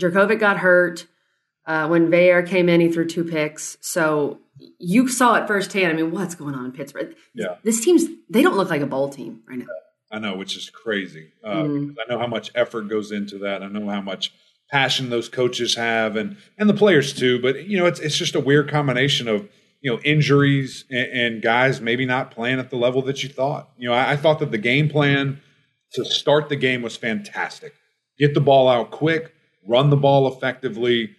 Jurkovec 0.00 0.40
got 0.40 0.56
hurt 0.58 1.06
uh, 1.66 1.88
when 1.88 2.10
Veilleux 2.10 2.46
came 2.46 2.70
in. 2.70 2.80
He 2.80 2.90
threw 2.90 3.06
two 3.06 3.24
picks, 3.24 3.76
so 3.82 4.38
you 4.78 5.08
saw 5.08 5.34
it 5.34 5.46
firsthand. 5.46 5.92
I 5.92 5.94
mean, 5.94 6.10
what's 6.10 6.34
going 6.34 6.54
on 6.54 6.64
in 6.66 6.72
Pittsburgh? 6.72 7.14
Yeah. 7.34 7.56
This 7.62 7.84
team's 7.84 8.04
they 8.30 8.42
don't 8.42 8.56
look 8.56 8.70
like 8.70 8.82
a 8.82 8.86
bowl 8.86 9.08
team 9.08 9.42
right 9.48 9.58
now. 9.58 9.66
I 10.10 10.18
know, 10.18 10.36
which 10.36 10.56
is 10.56 10.70
crazy. 10.70 11.32
Uh, 11.44 11.62
Mm. 11.64 11.94
I 12.00 12.12
know 12.12 12.18
how 12.18 12.26
much 12.28 12.50
effort 12.54 12.82
goes 12.88 13.10
into 13.12 13.38
that. 13.38 13.62
I 13.62 13.68
know 13.68 13.88
how 13.88 14.00
much 14.00 14.32
passion 14.70 15.10
those 15.10 15.28
coaches 15.28 15.74
have, 15.76 16.16
and 16.16 16.36
and 16.58 16.68
the 16.68 16.74
players 16.74 17.12
too. 17.12 17.40
But 17.40 17.66
you 17.66 17.78
know, 17.78 17.86
it's 17.86 18.00
it's 18.00 18.16
just 18.16 18.34
a 18.34 18.40
weird 18.40 18.70
combination 18.70 19.28
of 19.28 19.48
you 19.80 19.90
know 19.92 20.00
injuries 20.04 20.84
and, 20.90 21.08
and 21.12 21.42
guys 21.42 21.80
maybe 21.80 22.06
not 22.06 22.30
playing 22.30 22.58
at 22.58 22.70
the 22.70 22.76
level 22.76 23.02
that 23.02 23.22
you 23.22 23.28
thought. 23.28 23.70
You 23.76 23.88
know, 23.88 23.94
I, 23.94 24.12
I 24.12 24.16
thought 24.16 24.38
that 24.38 24.50
the 24.52 24.58
game 24.58 24.88
plan 24.88 25.40
to 25.92 26.04
start 26.04 26.48
the 26.48 26.56
game 26.56 26.82
was 26.82 26.96
fantastic. 26.96 27.74
Get 28.18 28.32
the 28.34 28.40
ball 28.40 28.68
out 28.68 28.90
quick, 28.90 29.32
run 29.68 29.90
the 29.90 29.96
ball 29.96 30.26
effectively. 30.32 31.14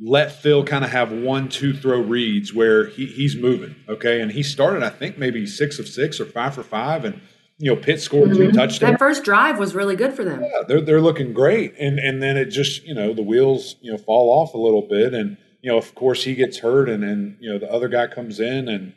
Let 0.00 0.32
Phil 0.32 0.64
kind 0.64 0.84
of 0.84 0.90
have 0.90 1.12
one, 1.12 1.48
two 1.48 1.74
throw 1.74 2.00
reads 2.00 2.52
where 2.52 2.86
he, 2.86 3.06
he's 3.06 3.36
moving, 3.36 3.76
okay? 3.88 4.20
And 4.20 4.32
he 4.32 4.42
started, 4.42 4.82
I 4.82 4.88
think, 4.88 5.18
maybe 5.18 5.46
six 5.46 5.78
of 5.78 5.86
six 5.86 6.18
or 6.18 6.24
five 6.24 6.54
for 6.54 6.62
five, 6.62 7.04
and 7.04 7.20
you 7.58 7.72
know, 7.72 7.80
Pitt 7.80 8.00
scored 8.00 8.30
two 8.30 8.48
mm-hmm. 8.48 8.56
touchdowns. 8.56 8.92
That 8.92 8.98
first 8.98 9.22
drive 9.22 9.56
was 9.56 9.72
really 9.72 9.94
good 9.94 10.14
for 10.14 10.24
them. 10.24 10.42
Yeah, 10.42 10.62
they're 10.66 10.80
they're 10.80 11.00
looking 11.00 11.32
great, 11.32 11.74
and 11.78 12.00
and 12.00 12.20
then 12.20 12.36
it 12.36 12.46
just 12.46 12.84
you 12.84 12.92
know 12.92 13.14
the 13.14 13.22
wheels 13.22 13.76
you 13.80 13.92
know 13.92 13.98
fall 13.98 14.30
off 14.30 14.54
a 14.54 14.58
little 14.58 14.82
bit, 14.82 15.14
and 15.14 15.36
you 15.60 15.70
know 15.70 15.78
of 15.78 15.94
course 15.94 16.24
he 16.24 16.34
gets 16.34 16.58
hurt, 16.58 16.88
and 16.88 17.04
and 17.04 17.36
you 17.38 17.52
know 17.52 17.60
the 17.60 17.70
other 17.70 17.86
guy 17.86 18.08
comes 18.08 18.40
in, 18.40 18.68
and 18.68 18.94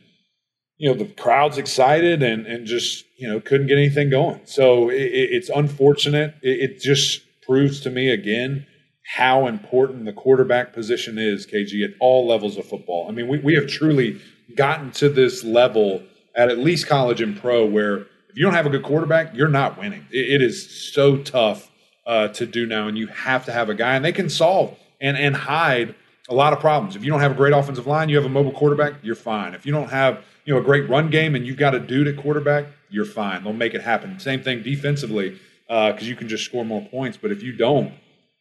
you 0.77 0.89
know 0.89 0.97
the 0.97 1.05
crowd's 1.05 1.59
excited, 1.59 2.23
and 2.23 2.47
and 2.47 2.65
just 2.65 3.05
you 3.19 3.27
know 3.29 3.39
couldn't 3.39 3.67
get 3.67 3.77
anything 3.77 4.09
going. 4.09 4.41
So 4.45 4.89
it- 4.89 5.11
it's 5.11 5.49
unfortunate. 5.49 6.33
It, 6.41 6.71
it 6.71 6.79
just 6.79 7.21
proves 7.43 7.81
to 7.81 7.91
me 7.91 8.09
again 8.09 8.65
how 9.05 9.47
important 9.47 10.05
the 10.05 10.13
quarterback 10.13 10.73
position 10.73 11.17
is, 11.19 11.45
KG, 11.45 11.83
at 11.83 11.91
all 11.99 12.27
levels 12.27 12.57
of 12.57 12.65
football. 12.65 13.07
I 13.07 13.11
mean, 13.11 13.27
we, 13.27 13.37
we 13.37 13.53
have 13.53 13.67
truly 13.67 14.19
gotten 14.55 14.91
to 14.93 15.09
this 15.09 15.43
level 15.43 16.03
at 16.35 16.49
at 16.49 16.57
least 16.57 16.87
college 16.87 17.21
and 17.21 17.39
pro 17.39 17.65
where 17.65 18.07
if 18.29 18.35
you 18.35 18.43
don't 18.43 18.53
have 18.53 18.65
a 18.65 18.69
good 18.69 18.83
quarterback, 18.83 19.35
you're 19.35 19.47
not 19.47 19.79
winning. 19.79 20.05
It, 20.11 20.41
it 20.41 20.41
is 20.41 20.91
so 20.91 21.17
tough 21.17 21.71
uh, 22.05 22.29
to 22.29 22.45
do 22.45 22.65
now, 22.65 22.87
and 22.87 22.97
you 22.97 23.07
have 23.07 23.45
to 23.45 23.51
have 23.51 23.69
a 23.69 23.75
guy, 23.75 23.95
and 23.95 24.03
they 24.03 24.11
can 24.11 24.29
solve 24.29 24.77
and 24.99 25.17
and 25.17 25.35
hide 25.35 25.95
a 26.27 26.33
lot 26.33 26.53
of 26.53 26.59
problems. 26.59 26.95
If 26.95 27.03
you 27.03 27.11
don't 27.11 27.19
have 27.19 27.31
a 27.31 27.35
great 27.35 27.53
offensive 27.53 27.87
line, 27.87 28.09
you 28.09 28.15
have 28.15 28.25
a 28.25 28.29
mobile 28.29 28.51
quarterback, 28.51 28.95
you're 29.03 29.15
fine. 29.15 29.53
If 29.53 29.65
you 29.65 29.71
don't 29.71 29.89
have 29.89 30.23
you 30.45 30.53
know 30.53 30.59
a 30.59 30.63
great 30.63 30.89
run 30.89 31.09
game 31.09 31.35
and 31.35 31.45
you've 31.45 31.57
got 31.57 31.75
a 31.75 31.79
dude 31.79 32.07
at 32.07 32.17
quarterback, 32.17 32.65
you're 32.89 33.05
fine. 33.05 33.43
They'll 33.43 33.53
make 33.53 33.73
it 33.73 33.81
happen. 33.81 34.19
Same 34.19 34.41
thing 34.41 34.63
defensively 34.63 35.39
because 35.67 36.07
you 36.07 36.15
can 36.15 36.27
just 36.27 36.43
score 36.45 36.65
more 36.65 36.85
points. 36.87 37.17
But 37.17 37.31
if 37.31 37.41
you 37.43 37.53
don't, 37.53 37.93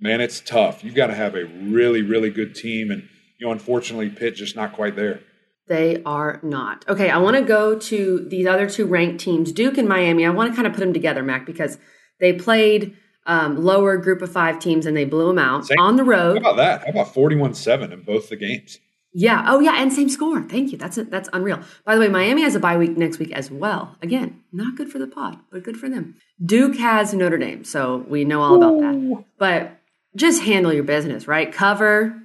man, 0.04 0.20
it's 0.20 0.40
tough. 0.40 0.84
You've 0.84 0.94
got 0.94 1.08
to 1.08 1.14
have 1.14 1.34
a 1.34 1.46
really 1.46 2.02
really 2.02 2.30
good 2.30 2.54
team, 2.54 2.90
and 2.90 3.08
you 3.38 3.46
know 3.46 3.52
unfortunately 3.52 4.10
Pitt 4.10 4.36
just 4.36 4.54
not 4.54 4.74
quite 4.74 4.94
there. 4.94 5.20
They 5.66 6.02
are 6.04 6.40
not. 6.42 6.84
Okay, 6.88 7.08
I 7.08 7.16
want 7.16 7.36
to 7.36 7.42
go 7.42 7.78
to 7.78 8.26
these 8.28 8.46
other 8.46 8.68
two 8.68 8.84
ranked 8.84 9.18
teams, 9.24 9.50
Duke 9.50 9.78
and 9.78 9.88
Miami. 9.88 10.26
I 10.26 10.30
want 10.30 10.52
to 10.52 10.54
kind 10.54 10.66
of 10.66 10.74
put 10.74 10.80
them 10.80 10.92
together, 10.92 11.22
Mac, 11.22 11.46
because 11.46 11.78
they 12.20 12.34
played 12.34 12.94
um, 13.26 13.56
lower 13.64 13.96
group 13.96 14.20
of 14.20 14.30
five 14.30 14.58
teams 14.58 14.84
and 14.84 14.94
they 14.94 15.06
blew 15.06 15.28
them 15.28 15.38
out 15.38 15.66
Same- 15.66 15.78
on 15.80 15.96
the 15.96 16.04
road. 16.04 16.42
How 16.42 16.50
about 16.50 16.56
that? 16.58 16.84
How 16.84 16.90
about 16.90 17.14
forty-one 17.14 17.54
seven 17.54 17.92
in 17.92 18.02
both 18.02 18.28
the 18.28 18.36
games? 18.36 18.78
Yeah. 19.16 19.44
Oh, 19.46 19.60
yeah. 19.60 19.80
And 19.80 19.92
same 19.92 20.08
score. 20.08 20.42
Thank 20.42 20.72
you. 20.72 20.76
That's 20.76 20.96
that's 20.96 21.28
unreal. 21.32 21.60
By 21.86 21.94
the 21.94 22.00
way, 22.00 22.08
Miami 22.08 22.42
has 22.42 22.56
a 22.56 22.60
bye 22.60 22.76
week 22.76 22.98
next 22.98 23.18
week 23.18 23.30
as 23.32 23.48
well. 23.50 23.96
Again, 24.02 24.42
not 24.52 24.76
good 24.76 24.90
for 24.90 24.98
the 24.98 25.06
pod, 25.06 25.38
but 25.52 25.62
good 25.62 25.78
for 25.78 25.88
them. 25.88 26.16
Duke 26.44 26.76
has 26.76 27.14
Notre 27.14 27.38
Dame, 27.38 27.62
so 27.64 28.04
we 28.08 28.24
know 28.24 28.42
all 28.42 28.56
about 28.56 28.80
that. 28.80 29.24
But 29.38 29.80
just 30.16 30.42
handle 30.42 30.72
your 30.72 30.84
business, 30.84 31.26
right? 31.26 31.52
Cover. 31.52 32.20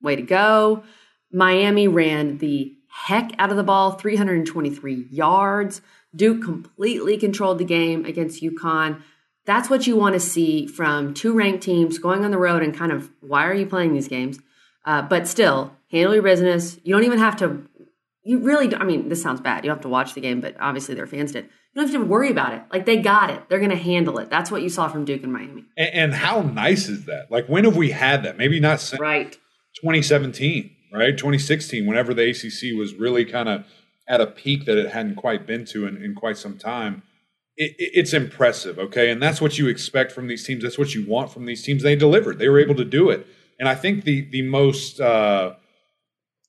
Way 0.00 0.16
to 0.16 0.22
go. 0.22 0.84
Miami 1.32 1.88
ran 1.88 2.38
the 2.38 2.76
heck 2.88 3.32
out 3.38 3.50
of 3.50 3.56
the 3.56 3.62
ball, 3.62 3.92
323 3.92 5.06
yards. 5.10 5.80
Duke 6.14 6.42
completely 6.42 7.16
controlled 7.16 7.58
the 7.58 7.64
game 7.64 8.04
against 8.04 8.42
UConn. 8.42 9.02
That's 9.46 9.70
what 9.70 9.86
you 9.86 9.96
want 9.96 10.12
to 10.14 10.20
see 10.20 10.66
from 10.66 11.14
two 11.14 11.32
ranked 11.32 11.62
teams 11.62 11.98
going 11.98 12.24
on 12.24 12.30
the 12.30 12.38
road 12.38 12.62
and 12.62 12.74
kind 12.74 12.92
of 12.92 13.10
why 13.20 13.46
are 13.46 13.54
you 13.54 13.66
playing 13.66 13.94
these 13.94 14.08
games? 14.08 14.38
Uh, 14.84 15.02
but 15.02 15.26
still, 15.26 15.74
handle 15.90 16.14
your 16.14 16.22
business. 16.22 16.78
You 16.84 16.94
don't 16.94 17.04
even 17.04 17.18
have 17.18 17.36
to. 17.36 17.66
You 18.24 18.40
really. 18.40 18.74
I 18.74 18.84
mean, 18.84 19.08
this 19.08 19.22
sounds 19.22 19.40
bad. 19.40 19.64
You 19.64 19.70
have 19.70 19.80
to 19.82 19.88
watch 19.88 20.14
the 20.14 20.20
game, 20.20 20.40
but 20.40 20.56
obviously 20.60 20.94
their 20.94 21.06
fans 21.06 21.32
did. 21.32 21.48
You 21.74 21.80
don't 21.82 21.90
have 21.90 22.00
to 22.02 22.06
worry 22.06 22.30
about 22.30 22.52
it. 22.54 22.62
Like 22.70 22.84
they 22.84 22.98
got 22.98 23.30
it. 23.30 23.48
They're 23.48 23.58
going 23.58 23.70
to 23.70 23.76
handle 23.76 24.18
it. 24.18 24.28
That's 24.28 24.50
what 24.50 24.62
you 24.62 24.68
saw 24.68 24.88
from 24.88 25.04
Duke 25.06 25.22
and 25.22 25.32
Miami. 25.32 25.64
And, 25.76 25.94
and 25.94 26.14
how 26.14 26.42
nice 26.42 26.88
is 26.88 27.06
that? 27.06 27.30
Like 27.30 27.46
when 27.46 27.64
have 27.64 27.76
we 27.76 27.90
had 27.92 28.22
that? 28.24 28.36
Maybe 28.36 28.60
not 28.60 28.80
since 28.80 29.00
Right. 29.00 29.32
2017, 29.80 30.70
right? 30.92 31.16
2016, 31.16 31.86
whenever 31.86 32.12
the 32.12 32.28
ACC 32.30 32.76
was 32.78 32.94
really 32.94 33.24
kind 33.24 33.48
of 33.48 33.64
at 34.08 34.20
a 34.20 34.26
peak 34.26 34.66
that 34.66 34.76
it 34.76 34.90
hadn't 34.90 35.14
quite 35.16 35.46
been 35.46 35.64
to 35.66 35.86
in, 35.86 35.96
in 36.02 36.14
quite 36.14 36.36
some 36.36 36.58
time. 36.58 37.02
It, 37.56 37.72
it- 37.78 37.90
it's 37.94 38.12
impressive, 38.12 38.78
okay? 38.78 39.10
And 39.10 39.22
that's 39.22 39.40
what 39.40 39.58
you 39.58 39.68
expect 39.68 40.12
from 40.12 40.26
these 40.26 40.44
teams. 40.46 40.62
That's 40.62 40.78
what 40.78 40.94
you 40.94 41.06
want 41.06 41.30
from 41.32 41.46
these 41.46 41.62
teams. 41.62 41.82
They 41.82 41.96
delivered. 41.96 42.38
They 42.38 42.48
were 42.48 42.60
able 42.60 42.74
to 42.76 42.84
do 42.84 43.08
it. 43.10 43.26
And 43.58 43.68
I 43.68 43.74
think 43.74 44.04
the 44.04 44.22
the 44.30 44.42
most 44.42 45.00
uh, 45.00 45.54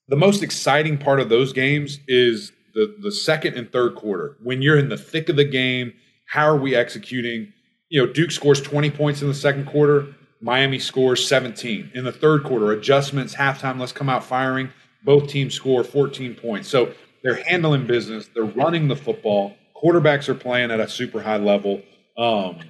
the 0.08 0.16
most 0.16 0.42
exciting 0.42 0.98
part 0.98 1.20
of 1.20 1.28
those 1.28 1.52
games 1.52 1.98
is 2.08 2.52
the 2.74 2.96
the 3.00 3.12
second 3.12 3.54
and 3.54 3.70
third 3.70 3.94
quarter 3.94 4.36
when 4.42 4.62
you're 4.62 4.78
in 4.78 4.88
the 4.88 4.96
thick 4.96 5.28
of 5.28 5.36
the 5.36 5.44
game. 5.44 5.92
How 6.26 6.46
are 6.46 6.56
we 6.56 6.74
executing? 6.74 7.52
You 7.88 8.04
know, 8.04 8.12
Duke 8.12 8.30
scores 8.30 8.60
20 8.60 8.90
points 8.90 9.22
in 9.22 9.28
the 9.28 9.34
second 9.34 9.66
quarter. 9.66 10.14
Miami 10.40 10.78
scores 10.78 11.26
17 11.26 11.92
in 11.94 12.04
the 12.04 12.12
third 12.12 12.44
quarter. 12.44 12.72
Adjustments, 12.72 13.34
halftime. 13.34 13.78
Let's 13.78 13.92
come 13.92 14.08
out 14.08 14.24
firing. 14.24 14.70
Both 15.04 15.28
teams 15.28 15.54
score 15.54 15.84
14 15.84 16.34
points. 16.34 16.68
So 16.68 16.92
they're 17.22 17.42
handling 17.44 17.86
business. 17.86 18.28
They're 18.34 18.44
running 18.44 18.88
the 18.88 18.96
football. 18.96 19.54
Quarterbacks 19.74 20.28
are 20.28 20.34
playing 20.34 20.70
at 20.70 20.80
a 20.80 20.88
super 20.88 21.22
high 21.22 21.38
level. 21.38 21.82
Um, 22.16 22.60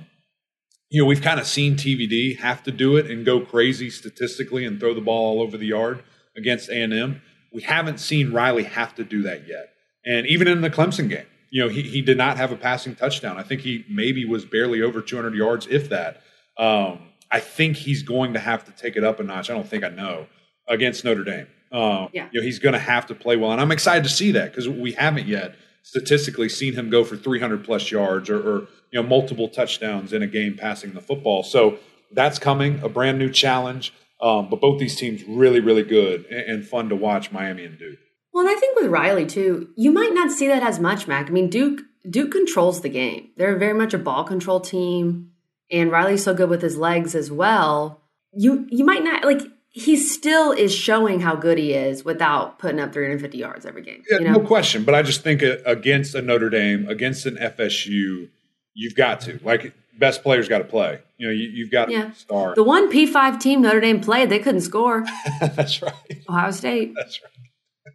you 0.90 1.02
know, 1.02 1.06
we've 1.06 1.22
kind 1.22 1.40
of 1.40 1.46
seen 1.46 1.74
TVD 1.74 2.38
have 2.38 2.62
to 2.64 2.70
do 2.70 2.96
it 2.96 3.10
and 3.10 3.24
go 3.24 3.40
crazy 3.40 3.90
statistically 3.90 4.64
and 4.64 4.78
throw 4.78 4.94
the 4.94 5.00
ball 5.00 5.38
all 5.38 5.42
over 5.42 5.56
the 5.56 5.66
yard 5.66 6.04
against 6.36 6.68
A&M. 6.68 7.20
We 7.52 7.62
haven't 7.62 7.98
seen 7.98 8.32
Riley 8.32 8.64
have 8.64 8.94
to 8.96 9.04
do 9.04 9.22
that 9.22 9.48
yet. 9.48 9.73
And 10.06 10.26
even 10.26 10.48
in 10.48 10.60
the 10.60 10.70
Clemson 10.70 11.08
game, 11.08 11.26
you 11.50 11.62
know, 11.62 11.68
he, 11.68 11.82
he 11.82 12.02
did 12.02 12.18
not 12.18 12.36
have 12.36 12.52
a 12.52 12.56
passing 12.56 12.94
touchdown. 12.94 13.38
I 13.38 13.42
think 13.42 13.60
he 13.60 13.84
maybe 13.88 14.24
was 14.24 14.44
barely 14.44 14.82
over 14.82 15.00
200 15.00 15.34
yards, 15.34 15.66
if 15.70 15.88
that. 15.90 16.22
Um, 16.58 17.00
I 17.30 17.40
think 17.40 17.76
he's 17.76 18.02
going 18.02 18.32
to 18.34 18.38
have 18.38 18.64
to 18.64 18.72
take 18.72 18.96
it 18.96 19.04
up 19.04 19.20
a 19.20 19.22
notch. 19.22 19.50
I 19.50 19.54
don't 19.54 19.66
think 19.66 19.84
I 19.84 19.88
know 19.88 20.26
against 20.68 21.04
Notre 21.04 21.24
Dame. 21.24 21.46
Um, 21.72 22.08
Yeah. 22.12 22.28
You 22.32 22.40
know, 22.40 22.44
he's 22.44 22.58
going 22.58 22.74
to 22.74 22.78
have 22.78 23.06
to 23.06 23.14
play 23.14 23.36
well. 23.36 23.52
And 23.52 23.60
I'm 23.60 23.72
excited 23.72 24.04
to 24.04 24.10
see 24.10 24.32
that 24.32 24.50
because 24.50 24.68
we 24.68 24.92
haven't 24.92 25.26
yet 25.26 25.56
statistically 25.82 26.48
seen 26.48 26.74
him 26.74 26.90
go 26.90 27.04
for 27.04 27.16
300 27.16 27.64
plus 27.64 27.90
yards 27.90 28.30
or, 28.30 28.38
or 28.38 28.60
you 28.90 29.00
know 29.00 29.02
multiple 29.02 29.48
touchdowns 29.48 30.12
in 30.12 30.22
a 30.22 30.26
game 30.26 30.56
passing 30.56 30.92
the 30.92 31.00
football. 31.00 31.42
So 31.42 31.78
that's 32.12 32.38
coming, 32.38 32.80
a 32.82 32.88
brand 32.88 33.18
new 33.18 33.30
challenge. 33.30 33.92
Um, 34.20 34.48
but 34.48 34.60
both 34.60 34.78
these 34.80 34.96
teams 34.96 35.22
really, 35.24 35.60
really 35.60 35.82
good 35.82 36.24
and, 36.26 36.40
and 36.40 36.66
fun 36.66 36.88
to 36.88 36.96
watch. 36.96 37.32
Miami 37.32 37.64
and 37.64 37.78
Duke. 37.78 37.98
Well, 38.34 38.46
and 38.46 38.54
I 38.54 38.58
think 38.58 38.76
with 38.76 38.90
Riley 38.90 39.26
too, 39.26 39.70
you 39.76 39.92
might 39.92 40.12
not 40.12 40.32
see 40.32 40.48
that 40.48 40.64
as 40.64 40.80
much, 40.80 41.06
Mac. 41.06 41.28
I 41.28 41.30
mean, 41.30 41.48
Duke 41.48 41.82
Duke 42.10 42.32
controls 42.32 42.80
the 42.80 42.88
game. 42.88 43.30
They're 43.36 43.56
very 43.56 43.74
much 43.74 43.94
a 43.94 43.98
ball 43.98 44.24
control 44.24 44.60
team, 44.60 45.30
and 45.70 45.90
Riley's 45.90 46.24
so 46.24 46.34
good 46.34 46.50
with 46.50 46.60
his 46.60 46.76
legs 46.76 47.14
as 47.14 47.30
well. 47.30 48.02
You 48.32 48.66
you 48.68 48.84
might 48.84 49.04
not 49.04 49.24
like 49.24 49.40
he 49.70 49.96
still 49.96 50.50
is 50.50 50.74
showing 50.74 51.20
how 51.20 51.36
good 51.36 51.58
he 51.58 51.74
is 51.74 52.04
without 52.04 52.58
putting 52.58 52.80
up 52.80 52.92
350 52.92 53.38
yards 53.38 53.64
every 53.64 53.82
game. 53.82 54.02
Yeah, 54.10 54.18
you 54.18 54.24
know? 54.24 54.32
no 54.32 54.40
question. 54.40 54.82
But 54.82 54.96
I 54.96 55.02
just 55.02 55.22
think 55.22 55.42
against 55.42 56.16
a 56.16 56.22
Notre 56.22 56.50
Dame, 56.50 56.88
against 56.88 57.26
an 57.26 57.36
FSU, 57.36 58.30
you've 58.74 58.96
got 58.96 59.20
to 59.22 59.38
like 59.44 59.72
best 59.96 60.24
players 60.24 60.48
got 60.48 60.58
to 60.58 60.64
play. 60.64 61.00
You 61.18 61.28
know, 61.28 61.32
you, 61.32 61.64
have 61.64 61.72
got 61.72 61.84
to 61.86 61.92
yeah. 61.92 62.12
start. 62.12 62.56
The 62.56 62.64
one 62.64 62.90
P5 62.90 63.38
team 63.38 63.62
Notre 63.62 63.80
Dame 63.80 64.00
played, 64.00 64.28
they 64.28 64.40
couldn't 64.40 64.62
score. 64.62 65.04
That's 65.40 65.80
right. 65.80 65.92
Ohio 66.28 66.50
State. 66.50 66.94
That's 66.96 67.20
right. 67.22 67.30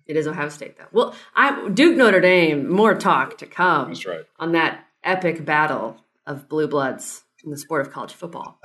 It 0.06 0.17
is 0.17 0.28
Ohio 0.28 0.49
State 0.49 0.78
though. 0.78 0.88
Well, 0.91 1.15
I 1.36 1.69
Duke 1.69 1.97
Notre 1.97 2.21
Dame. 2.21 2.69
More 2.69 2.95
talk 2.95 3.38
to 3.39 3.45
come. 3.45 3.89
That's 3.89 4.06
right. 4.06 4.25
On 4.38 4.52
that 4.54 4.86
epic 5.04 5.45
battle 5.45 5.97
of 6.25 6.47
blue 6.47 6.67
bloods 6.67 7.23
in 7.43 7.52
the 7.52 7.58
sport 7.58 7.86
of 7.86 7.91
college 7.91 8.13
football. 8.13 8.60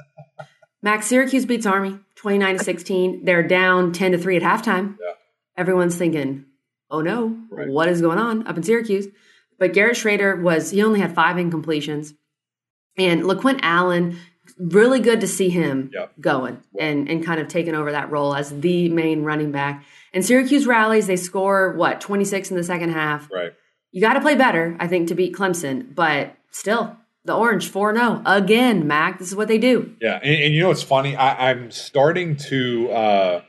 Mac 0.82 1.02
Syracuse 1.02 1.46
beats 1.46 1.64
Army 1.64 1.98
29 2.16 2.58
to 2.58 2.64
16. 2.64 3.24
They're 3.24 3.46
down 3.46 3.92
10 3.92 4.12
to 4.12 4.18
3 4.18 4.36
at 4.36 4.42
halftime. 4.42 4.96
Yeah. 5.00 5.12
Everyone's 5.56 5.96
thinking, 5.96 6.44
oh 6.90 7.00
no, 7.00 7.38
right. 7.50 7.68
what 7.68 7.88
is 7.88 8.02
going 8.02 8.18
on 8.18 8.46
up 8.46 8.56
in 8.56 8.62
Syracuse? 8.62 9.06
But 9.58 9.72
Garrett 9.72 9.96
Shrader 9.96 10.40
was, 10.42 10.70
he 10.70 10.82
only 10.82 11.00
had 11.00 11.14
five 11.14 11.36
incompletions. 11.36 12.12
And 12.98 13.22
LeQuint 13.22 13.60
Allen, 13.62 14.18
really 14.58 15.00
good 15.00 15.20
to 15.22 15.28
see 15.28 15.48
him 15.48 15.90
yeah. 15.94 16.06
going 16.20 16.60
and, 16.78 17.08
and 17.08 17.24
kind 17.24 17.40
of 17.40 17.48
taking 17.48 17.74
over 17.74 17.92
that 17.92 18.10
role 18.10 18.34
as 18.34 18.50
the 18.60 18.88
main 18.90 19.22
running 19.22 19.52
back. 19.52 19.84
And 20.14 20.24
Syracuse 20.24 20.66
rallies, 20.66 21.08
they 21.08 21.16
score, 21.16 21.74
what, 21.74 22.00
26 22.00 22.50
in 22.50 22.56
the 22.56 22.62
second 22.62 22.90
half. 22.90 23.28
Right. 23.32 23.52
You 23.90 24.00
got 24.00 24.14
to 24.14 24.20
play 24.20 24.36
better, 24.36 24.76
I 24.78 24.86
think, 24.86 25.08
to 25.08 25.14
beat 25.14 25.34
Clemson. 25.34 25.94
But 25.94 26.36
still, 26.52 26.96
the 27.24 27.34
Orange 27.34 27.68
4 27.68 27.94
0 27.94 28.22
again, 28.24 28.86
Mac. 28.86 29.18
This 29.18 29.28
is 29.28 29.36
what 29.36 29.48
they 29.48 29.58
do. 29.58 29.94
Yeah. 30.00 30.20
And, 30.22 30.42
and 30.42 30.54
you 30.54 30.62
know, 30.62 30.70
it's 30.70 30.82
funny. 30.82 31.16
I, 31.16 31.50
I'm 31.50 31.70
starting 31.70 32.36
to, 32.36 32.90
uh, 32.90 33.42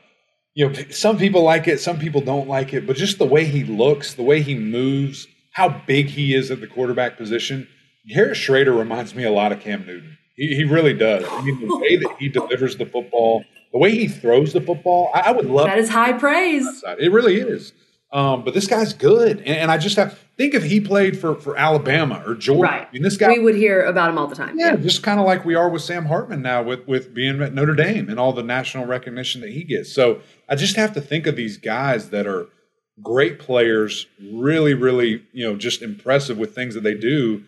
you 0.54 0.68
know, 0.68 0.74
some 0.90 1.18
people 1.18 1.42
like 1.42 1.68
it, 1.68 1.80
some 1.80 1.98
people 1.98 2.20
don't 2.20 2.48
like 2.48 2.72
it, 2.74 2.86
but 2.86 2.96
just 2.96 3.18
the 3.18 3.26
way 3.26 3.44
he 3.44 3.62
looks, 3.62 4.14
the 4.14 4.22
way 4.22 4.42
he 4.42 4.54
moves, 4.54 5.26
how 5.52 5.82
big 5.86 6.06
he 6.06 6.34
is 6.34 6.50
at 6.50 6.60
the 6.60 6.66
quarterback 6.66 7.16
position. 7.16 7.68
Garrett 8.08 8.36
Shrader 8.36 8.76
reminds 8.76 9.14
me 9.14 9.24
a 9.24 9.30
lot 9.30 9.52
of 9.52 9.60
Cam 9.60 9.86
Newton. 9.86 10.16
He, 10.36 10.54
he 10.54 10.64
really 10.64 10.94
does. 10.94 11.24
I 11.28 11.42
mean, 11.42 11.60
the 11.66 11.76
way 11.76 11.96
that 11.96 12.16
he 12.18 12.28
delivers 12.30 12.76
the 12.76 12.86
football, 12.86 13.44
the 13.72 13.78
way 13.78 13.90
he 13.90 14.08
throws 14.08 14.52
the 14.52 14.60
football, 14.60 15.10
I, 15.14 15.20
I 15.20 15.30
would 15.32 15.46
love 15.46 15.66
that 15.66 15.78
is 15.78 15.88
high 15.88 16.12
praise. 16.12 16.84
It 16.98 17.10
really 17.10 17.36
is. 17.40 17.72
Um, 18.12 18.44
but 18.44 18.54
this 18.54 18.68
guy's 18.68 18.92
good, 18.92 19.38
and, 19.38 19.48
and, 19.48 19.70
I 19.70 19.78
just 19.78 19.96
have 19.96 20.16
think 20.36 20.54
if 20.54 20.62
he 20.62 20.80
played 20.80 21.18
for 21.18 21.34
for 21.34 21.56
Alabama 21.56 22.22
or 22.24 22.36
Georgia. 22.36 22.62
Right. 22.62 22.88
I 22.88 22.92
mean, 22.92 23.02
this 23.02 23.16
guy 23.16 23.28
we 23.28 23.40
would 23.40 23.56
hear 23.56 23.82
about 23.82 24.10
him 24.10 24.16
all 24.16 24.28
the 24.28 24.36
time. 24.36 24.56
Yeah, 24.56 24.70
yeah. 24.70 24.76
just 24.76 25.02
kind 25.02 25.18
of 25.18 25.26
like 25.26 25.44
we 25.44 25.56
are 25.56 25.68
with 25.68 25.82
Sam 25.82 26.06
Hartman 26.06 26.40
now, 26.40 26.62
with 26.62 26.86
with 26.86 27.12
being 27.12 27.42
at 27.42 27.52
Notre 27.52 27.74
Dame 27.74 28.08
and 28.08 28.20
all 28.20 28.32
the 28.32 28.44
national 28.44 28.86
recognition 28.86 29.40
that 29.40 29.50
he 29.50 29.64
gets. 29.64 29.92
So 29.92 30.20
I 30.48 30.54
just 30.54 30.76
have 30.76 30.92
to 30.94 31.00
think 31.00 31.26
of 31.26 31.34
these 31.34 31.58
guys 31.58 32.10
that 32.10 32.28
are 32.28 32.46
great 33.02 33.38
players, 33.40 34.06
really, 34.32 34.72
really, 34.72 35.24
you 35.32 35.44
know, 35.44 35.56
just 35.56 35.82
impressive 35.82 36.38
with 36.38 36.54
things 36.54 36.74
that 36.74 36.82
they 36.82 36.94
do. 36.94 37.42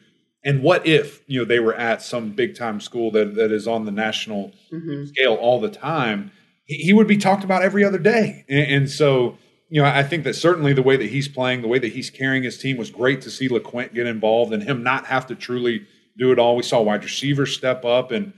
And 0.45 0.63
what 0.63 0.87
if 0.87 1.23
you 1.27 1.41
know 1.41 1.45
they 1.45 1.61
were 1.61 1.75
at 1.75 2.01
some 2.03 2.31
big 2.31 2.55
time 2.55 2.81
school 2.81 3.11
that 3.13 3.35
that 3.35 3.53
is 3.53 3.67
on 3.67 3.85
the 3.85 3.91
national 3.91 4.53
mm-hmm. 4.73 5.07
scale 5.07 5.35
all 5.35 5.61
the 5.61 5.71
time? 5.71 6.31
He, 6.65 6.77
he, 6.77 6.93
would 6.93 7.09
be 7.09 7.17
talked 7.17 7.45
about 7.45 7.63
every 7.63 7.85
other 7.85 7.99
day, 7.99 8.45
and, 8.49 8.71
and 8.71 8.91
so 8.91 9.39
you 9.71 9.83
know, 9.83 9.89
I 9.89 10.03
think 10.03 10.25
that 10.25 10.35
certainly 10.35 10.73
the 10.73 10.83
way 10.83 10.97
that 10.97 11.11
he's 11.11 11.29
playing, 11.29 11.61
the 11.63 11.69
way 11.69 11.79
that 11.79 11.93
he's 11.93 12.09
carrying 12.09 12.43
his 12.43 12.59
team 12.59 12.79
was 12.79 12.91
great 12.91 13.21
to 13.23 13.31
see 13.31 13.49
LeQuint 13.49 13.93
get 13.93 14.07
involved 14.07 14.53
and 14.53 14.63
him 14.63 14.83
not 14.83 15.07
have 15.07 15.27
to 15.27 15.35
truly 15.35 15.87
do 16.17 16.33
it 16.33 16.39
all. 16.39 16.57
We 16.57 16.63
saw 16.63 16.81
wide 16.81 17.05
receivers 17.05 17.55
step 17.55 17.85
up. 17.85 18.11
And, 18.11 18.33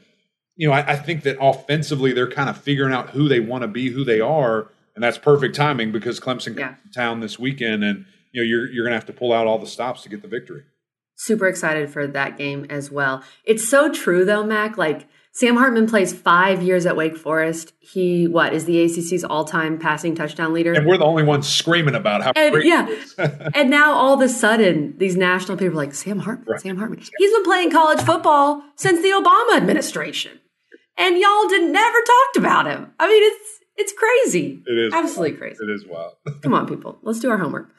you 0.57 0.69
know, 0.69 0.75
I, 0.75 0.93
I 0.93 0.97
think 0.97 1.23
that 1.23 1.37
offensively 1.41 2.13
they're 2.13 2.31
kind 2.31 2.51
of 2.51 2.59
figuring 2.59 2.93
out 2.93 3.11
who 3.11 3.29
they 3.29 3.39
want 3.39 3.63
to 3.63 3.69
be, 3.69 3.91
who 3.91 4.05
they 4.05 4.21
are. 4.21 4.73
And 4.97 5.05
that's 5.05 5.19
perfect 5.19 5.55
timing 5.55 5.93
because 5.93 6.19
Clemson 6.19 6.59
yeah. 6.59 6.69
comes 6.69 6.79
to 6.83 6.93
town 6.93 7.21
this 7.21 7.39
weekend 7.39 7.85
and, 7.85 8.07
you 8.33 8.43
know, 8.43 8.47
you're, 8.47 8.69
you're 8.71 8.85
going 8.85 8.93
to 8.93 8.97
have 8.99 9.07
to 9.07 9.13
pull 9.13 9.33
out 9.33 9.47
all 9.47 9.59
the 9.59 9.67
stops 9.69 10.03
to 10.03 10.09
get 10.09 10.23
the 10.23 10.29
victory. 10.29 10.65
Super 11.23 11.49
excited 11.49 11.91
for 11.91 12.07
that 12.07 12.39
game 12.39 12.65
as 12.71 12.91
well. 12.91 13.23
It's 13.45 13.69
so 13.69 13.93
true 13.93 14.25
though, 14.25 14.43
Mac. 14.43 14.79
Like, 14.79 15.07
Sam 15.33 15.57
Hartman 15.57 15.87
plays 15.87 16.15
five 16.15 16.63
years 16.63 16.87
at 16.87 16.97
Wake 16.97 17.15
Forest. 17.15 17.75
He 17.79 18.27
what 18.27 18.55
is 18.55 18.65
the 18.65 18.83
ACC's 18.83 19.23
all-time 19.23 19.79
passing 19.79 20.15
touchdown 20.15 20.55
leader, 20.55 20.73
and 20.73 20.87
we're 20.87 20.97
the 20.97 21.05
only 21.05 21.23
ones 21.23 21.47
screaming 21.47 21.95
about 21.95 22.23
how 22.23 22.33
and, 22.35 22.65
yeah. 22.65 22.89
and 23.55 23.69
now 23.69 23.93
all 23.93 24.15
of 24.15 24.23
a 24.23 24.31
sudden, 24.31 24.95
these 24.97 25.15
national 25.15 25.59
people 25.59 25.75
are 25.75 25.85
like 25.85 25.95
Sam 25.95 26.21
Hartman, 26.21 26.47
right. 26.49 26.61
Sam 26.61 26.79
Hartman. 26.79 27.01
He's 27.19 27.33
been 27.33 27.45
playing 27.45 27.71
college 27.71 28.01
football 28.01 28.63
since 28.77 29.03
the 29.03 29.11
Obama 29.11 29.59
administration, 29.59 30.41
and 30.97 31.19
y'all 31.19 31.49
did 31.49 31.71
never 31.71 31.99
talked 31.99 32.37
about 32.39 32.67
him. 32.67 32.93
I 32.99 33.09
mean, 33.09 33.23
it's 33.23 33.59
it's 33.77 33.93
crazy. 33.93 34.63
It 34.67 34.87
is 34.87 34.95
absolutely 34.95 35.37
crazy. 35.37 35.59
It 35.63 35.71
is 35.71 35.85
wild. 35.87 36.15
Come 36.43 36.55
on, 36.55 36.67
people, 36.67 36.99
let's 37.03 37.21
do 37.21 37.31
our 37.31 37.39
homework. 37.39 37.71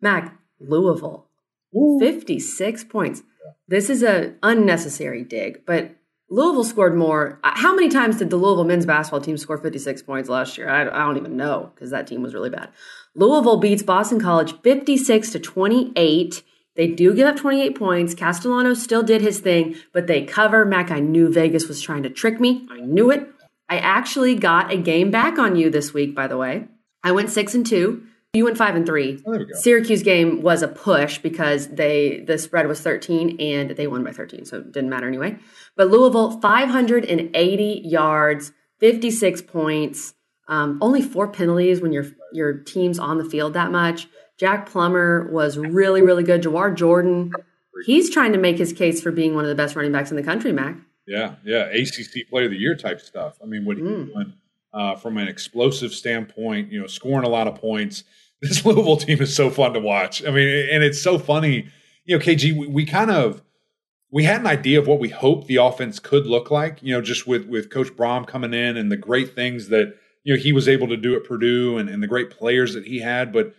Mac 0.00 0.36
Louisville, 0.60 1.27
fifty-six 1.72 2.84
points. 2.84 3.22
This 3.66 3.90
is 3.90 4.02
a 4.02 4.34
unnecessary 4.42 5.24
dig, 5.24 5.64
but 5.66 5.96
Louisville 6.30 6.64
scored 6.64 6.94
more. 6.94 7.40
Uh, 7.42 7.52
how 7.54 7.74
many 7.74 7.88
times 7.88 8.16
did 8.16 8.30
the 8.30 8.36
Louisville 8.36 8.64
men's 8.64 8.84
basketball 8.84 9.20
team 9.20 9.38
score 9.38 9.56
56 9.56 10.02
points 10.02 10.28
last 10.28 10.58
year? 10.58 10.68
I, 10.68 10.82
I 10.82 11.06
don't 11.06 11.16
even 11.16 11.36
know 11.36 11.70
because 11.74 11.90
that 11.90 12.06
team 12.06 12.22
was 12.22 12.34
really 12.34 12.50
bad. 12.50 12.68
Louisville 13.14 13.56
beats 13.56 13.82
Boston 13.82 14.20
College 14.20 14.54
56 14.60 15.30
to 15.30 15.38
28. 15.38 16.42
They 16.76 16.86
do 16.86 17.14
give 17.14 17.26
up 17.26 17.36
28 17.36 17.76
points. 17.76 18.14
Castellano 18.14 18.74
still 18.74 19.02
did 19.02 19.22
his 19.22 19.40
thing, 19.40 19.76
but 19.92 20.06
they 20.06 20.24
cover. 20.24 20.64
Mac, 20.64 20.90
I 20.90 21.00
knew 21.00 21.32
Vegas 21.32 21.66
was 21.66 21.80
trying 21.80 22.02
to 22.02 22.10
trick 22.10 22.38
me. 22.38 22.68
I 22.70 22.80
knew 22.80 23.10
it. 23.10 23.28
I 23.68 23.78
actually 23.78 24.34
got 24.34 24.70
a 24.70 24.76
game 24.76 25.10
back 25.10 25.38
on 25.38 25.56
you 25.56 25.70
this 25.70 25.92
week, 25.92 26.14
by 26.14 26.26
the 26.26 26.36
way. 26.36 26.68
I 27.02 27.12
went 27.12 27.30
six 27.30 27.54
and 27.54 27.66
two. 27.66 28.06
You 28.34 28.44
went 28.44 28.58
five 28.58 28.76
and 28.76 28.84
three. 28.84 29.22
Oh, 29.26 29.38
Syracuse 29.54 30.02
game 30.02 30.42
was 30.42 30.62
a 30.62 30.68
push 30.68 31.16
because 31.16 31.68
they 31.68 32.20
the 32.26 32.36
spread 32.36 32.66
was 32.68 32.78
13 32.80 33.40
and 33.40 33.70
they 33.70 33.86
won 33.86 34.04
by 34.04 34.12
13, 34.12 34.44
so 34.44 34.58
it 34.58 34.72
didn't 34.72 34.90
matter 34.90 35.08
anyway. 35.08 35.38
But 35.76 35.88
Louisville, 35.88 36.38
580 36.38 37.82
yards, 37.86 38.52
56 38.80 39.42
points, 39.42 40.12
um, 40.46 40.78
only 40.82 41.00
four 41.00 41.28
penalties 41.28 41.80
when 41.80 41.92
your 41.92 42.04
your 42.34 42.52
team's 42.52 42.98
on 42.98 43.16
the 43.16 43.24
field 43.24 43.54
that 43.54 43.72
much. 43.72 44.08
Jack 44.36 44.68
Plummer 44.68 45.30
was 45.32 45.56
really, 45.56 46.02
really 46.02 46.22
good. 46.22 46.42
Jawhar 46.42 46.74
Jordan, 46.74 47.32
he's 47.86 48.10
trying 48.10 48.32
to 48.32 48.38
make 48.38 48.58
his 48.58 48.74
case 48.74 49.00
for 49.00 49.10
being 49.10 49.34
one 49.34 49.44
of 49.44 49.48
the 49.48 49.54
best 49.54 49.74
running 49.74 49.90
backs 49.90 50.10
in 50.10 50.18
the 50.18 50.22
country, 50.22 50.52
Mac. 50.52 50.76
Yeah, 51.06 51.36
yeah. 51.46 51.64
ACC 51.64 52.28
Player 52.28 52.44
of 52.44 52.50
the 52.50 52.58
Year 52.58 52.76
type 52.76 53.00
stuff. 53.00 53.38
I 53.42 53.46
mean, 53.46 53.64
what 53.64 53.78
mm. 53.78 54.04
he's 54.04 54.12
doing 54.12 54.34
uh, 54.78 54.94
from 54.94 55.18
an 55.18 55.26
explosive 55.26 55.92
standpoint, 55.92 56.70
you 56.70 56.80
know, 56.80 56.86
scoring 56.86 57.26
a 57.26 57.28
lot 57.28 57.48
of 57.48 57.56
points. 57.56 58.04
This 58.40 58.64
Louisville 58.64 58.98
team 58.98 59.20
is 59.20 59.34
so 59.34 59.50
fun 59.50 59.72
to 59.72 59.80
watch. 59.80 60.24
I 60.24 60.30
mean, 60.30 60.46
and 60.70 60.84
it's 60.84 61.02
so 61.02 61.18
funny. 61.18 61.66
You 62.04 62.16
know, 62.16 62.24
KG, 62.24 62.56
we, 62.56 62.68
we 62.68 62.86
kind 62.86 63.10
of 63.10 63.42
we 64.12 64.22
had 64.22 64.40
an 64.40 64.46
idea 64.46 64.78
of 64.78 64.86
what 64.86 65.00
we 65.00 65.08
hoped 65.08 65.48
the 65.48 65.56
offense 65.56 65.98
could 65.98 66.24
look 66.24 66.48
like, 66.48 66.80
you 66.80 66.94
know, 66.94 67.00
just 67.00 67.26
with 67.26 67.46
with 67.46 67.68
Coach 67.68 67.88
Brohm 67.88 68.28
coming 68.28 68.54
in 68.54 68.76
and 68.76 68.92
the 68.92 68.96
great 68.96 69.34
things 69.34 69.70
that 69.70 69.92
you 70.22 70.32
know 70.32 70.40
he 70.40 70.52
was 70.52 70.68
able 70.68 70.86
to 70.86 70.96
do 70.96 71.16
at 71.16 71.24
Purdue 71.24 71.78
and, 71.78 71.88
and 71.88 72.00
the 72.00 72.06
great 72.06 72.30
players 72.30 72.74
that 72.74 72.86
he 72.86 73.00
had. 73.00 73.32
But 73.32 73.56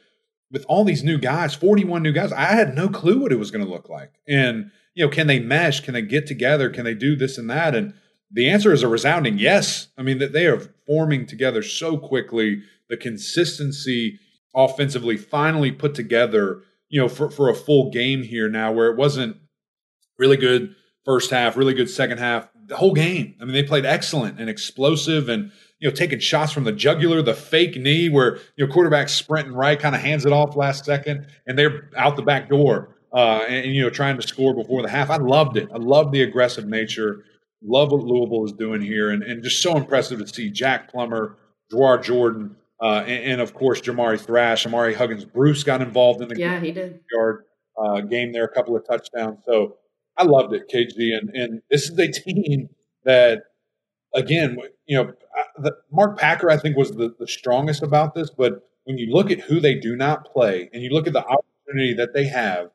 with 0.50 0.66
all 0.70 0.86
these 0.86 1.04
new 1.04 1.18
guys, 1.18 1.54
41 1.54 2.02
new 2.02 2.14
guys, 2.14 2.32
I 2.32 2.46
had 2.46 2.74
no 2.74 2.88
clue 2.88 3.20
what 3.20 3.34
it 3.34 3.40
was 3.40 3.52
going 3.52 3.66
to 3.66 3.70
look 3.70 3.90
like. 3.90 4.14
And, 4.30 4.72
you 4.96 5.06
know, 5.06 5.12
can 5.12 5.28
they 5.28 5.40
mesh? 5.40 5.82
Can 5.82 5.94
they 5.94 6.02
get 6.02 6.26
together? 6.26 6.70
Can 6.70 6.86
they 6.86 6.94
do 6.94 7.18
this 7.18 7.38
and 7.38 7.50
that? 7.50 7.76
And 7.76 7.94
the 8.32 8.50
answer 8.50 8.72
is 8.72 8.84
a 8.84 8.88
resounding 8.88 9.38
yes. 9.38 9.88
I 9.98 10.04
mean, 10.04 10.20
that 10.20 10.34
they 10.34 10.46
are 10.46 10.60
forming 10.86 11.26
together 11.26 11.64
so 11.64 11.98
quickly. 11.98 12.62
The 12.90 12.98
consistency 12.98 14.20
offensively 14.56 15.18
finally 15.18 15.72
put 15.72 15.96
together, 15.96 16.62
you 16.90 17.00
know, 17.00 17.08
for, 17.08 17.30
for 17.30 17.50
a 17.50 17.56
full 17.56 17.92
game 17.92 18.24
here 18.24 18.50
now 18.50 18.72
where 18.72 18.90
it 18.90 18.98
wasn't 18.98 19.38
really 20.18 20.38
good 20.38 20.76
first 21.06 21.32
half, 21.32 21.58
really 21.58 21.74
good 21.74 21.90
second 21.90 22.18
half, 22.18 22.50
the 22.68 22.78
whole 22.78 22.94
game. 22.94 23.36
I 23.42 23.46
mean, 23.46 23.54
they 23.54 23.64
played 23.64 23.86
excellent 23.86 24.40
and 24.40 24.50
explosive 24.50 25.30
and, 25.30 25.52
you 25.80 25.90
know, 25.90 25.96
taking 25.96 26.20
shots 26.20 26.52
from 26.52 26.66
the 26.66 26.72
jugular, 26.72 27.22
the 27.22 27.34
fake 27.34 27.78
knee 27.78 28.10
where, 28.10 28.38
you 28.56 28.66
know, 28.66 28.72
quarterback 28.72 29.10
sprinting 29.10 29.54
right, 29.54 29.80
kind 29.80 29.96
of 29.96 30.02
hands 30.02 30.26
it 30.26 30.34
off 30.34 30.56
last 30.56 30.86
second, 30.86 31.28
and 31.48 31.58
they're 31.58 31.90
out 31.96 32.16
the 32.16 32.22
back 32.22 32.50
door 32.50 32.96
uh, 33.14 33.44
and, 33.48 33.66
and, 33.66 33.76
you 33.76 33.82
know, 33.82 33.90
trying 33.90 34.18
to 34.20 34.28
score 34.28 34.54
before 34.54 34.82
the 34.82 34.90
half. 34.90 35.10
I 35.10 35.18
loved 35.18 35.58
it. 35.58 35.70
I 35.74 35.78
loved 35.78 36.12
the 36.12 36.22
aggressive 36.22 36.68
nature. 36.68 37.24
Love 37.62 37.92
what 37.92 38.04
Louisville 38.04 38.46
is 38.46 38.54
doing 38.54 38.82
here. 38.82 39.12
And, 39.12 39.24
and 39.24 39.44
just 39.44 39.62
so 39.62 39.76
impressive 39.76 40.20
to 40.20 40.28
see 40.28 40.50
Jack 40.50 40.90
Plummer, 40.90 41.38
Jawhar 41.72 42.02
Jordan, 42.02 42.56
uh, 42.82 43.04
and, 43.06 43.34
and, 43.34 43.42
of 43.42 43.54
course, 43.54 43.82
Jamari 43.82 44.20
Thrash, 44.20 44.66
Ahmari 44.66 44.96
Huggins 44.96 45.26
Bruce 45.26 45.64
got 45.64 45.82
involved 45.82 46.22
in 46.22 46.30
the 46.30 46.40
yeah, 46.40 46.62
he 46.62 46.72
did. 46.72 47.02
yard 47.12 47.44
uh, 47.78 48.00
game 48.02 48.32
there, 48.32 48.46
a 48.46 48.54
couple 48.54 48.76
of 48.76 48.88
touchdowns. 48.88 49.40
So 49.46 49.76
I 50.16 50.24
loved 50.24 50.54
it, 50.54 50.70
KG, 50.74 51.18
and 51.18 51.30
and 51.36 51.62
this 51.70 51.90
is 51.90 52.00
a 52.00 52.08
team 52.10 52.70
that, 53.04 53.44
again, 54.16 54.58
you 54.86 54.98
know, 54.98 55.14
the, 55.58 55.74
Mark 55.92 56.18
Packer 56.18 56.50
I 56.50 56.58
think 56.58 56.78
was 56.78 56.92
the, 56.92 57.14
the 57.20 57.28
strongest 57.28 57.84
about 57.84 58.16
this, 58.16 58.30
but 58.30 58.70
when 58.86 58.98
you 58.98 59.14
look 59.14 59.30
at 59.30 59.42
who 59.42 59.60
they 59.60 59.76
do 59.76 59.96
not 59.96 60.26
play 60.26 60.70
and 60.74 60.82
you 60.82 60.90
look 60.90 61.08
at 61.08 61.14
the 61.14 61.26
opportunity 61.26 61.94
that 61.96 62.14
they 62.14 62.26
have, 62.26 62.72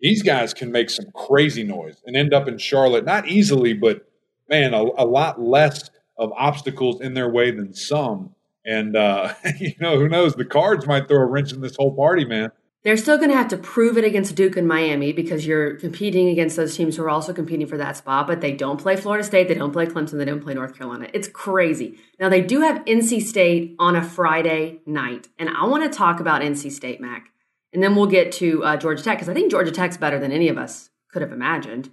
these 0.00 0.22
guys 0.22 0.54
can 0.54 0.72
make 0.72 0.90
some 0.90 1.06
crazy 1.14 1.62
noise 1.62 2.02
and 2.06 2.16
end 2.16 2.32
up 2.32 2.48
in 2.48 2.58
Charlotte, 2.58 3.04
not 3.04 3.28
easily, 3.28 3.72
but 3.72 4.04
man, 4.52 4.74
a, 4.74 4.82
a 4.82 5.06
lot 5.06 5.40
less 5.40 5.90
of 6.16 6.30
obstacles 6.36 7.00
in 7.00 7.14
their 7.14 7.28
way 7.28 7.50
than 7.50 7.74
some. 7.74 8.34
And 8.64 8.94
uh, 8.94 9.34
you 9.58 9.74
know, 9.80 9.98
who 9.98 10.08
knows? 10.08 10.34
The 10.34 10.44
cards 10.44 10.86
might 10.86 11.08
throw 11.08 11.22
a 11.22 11.26
wrench 11.26 11.52
in 11.52 11.60
this 11.60 11.76
whole 11.76 11.96
party, 11.96 12.24
man. 12.24 12.52
They're 12.84 12.96
still 12.96 13.16
going 13.16 13.30
to 13.30 13.36
have 13.36 13.48
to 13.48 13.56
prove 13.56 13.96
it 13.96 14.04
against 14.04 14.34
Duke 14.34 14.56
and 14.56 14.66
Miami 14.66 15.12
because 15.12 15.46
you're 15.46 15.76
competing 15.76 16.28
against 16.28 16.56
those 16.56 16.76
teams 16.76 16.96
who 16.96 17.04
are 17.04 17.10
also 17.10 17.32
competing 17.32 17.68
for 17.68 17.76
that 17.76 17.96
spot, 17.96 18.26
but 18.26 18.40
they 18.40 18.52
don't 18.52 18.80
play 18.80 18.96
Florida 18.96 19.22
State, 19.22 19.46
they 19.46 19.54
don't 19.54 19.72
play 19.72 19.86
Clemson, 19.86 20.18
they 20.18 20.24
don't 20.24 20.42
play 20.42 20.52
North 20.52 20.76
Carolina. 20.76 21.06
It's 21.14 21.28
crazy. 21.28 21.96
Now, 22.18 22.28
they 22.28 22.40
do 22.40 22.60
have 22.62 22.84
NC 22.84 23.22
State 23.22 23.76
on 23.78 23.94
a 23.94 24.02
Friday 24.02 24.80
night, 24.84 25.28
and 25.38 25.48
I 25.48 25.64
want 25.66 25.84
to 25.84 25.96
talk 25.96 26.18
about 26.18 26.42
NC 26.42 26.72
State, 26.72 27.00
Mac, 27.00 27.28
and 27.72 27.80
then 27.84 27.94
we'll 27.94 28.06
get 28.06 28.32
to 28.32 28.64
uh, 28.64 28.76
Georgia 28.76 29.04
Tech 29.04 29.18
because 29.18 29.28
I 29.28 29.34
think 29.34 29.52
Georgia 29.52 29.70
Tech's 29.70 29.96
better 29.96 30.18
than 30.18 30.32
any 30.32 30.48
of 30.48 30.58
us 30.58 30.90
could 31.12 31.22
have 31.22 31.32
imagined. 31.32 31.88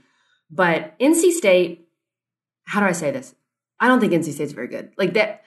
But 0.49 0.97
NC 0.99 1.33
State, 1.33 1.87
how 2.69 2.79
do 2.79 2.85
I 2.85 2.93
say 2.93 3.11
this? 3.11 3.35
I 3.79 3.87
don't 3.87 3.99
think 3.99 4.13
NC 4.13 4.33
State's 4.33 4.53
very 4.53 4.67
good. 4.67 4.91
Like 4.97 5.13
that, 5.13 5.43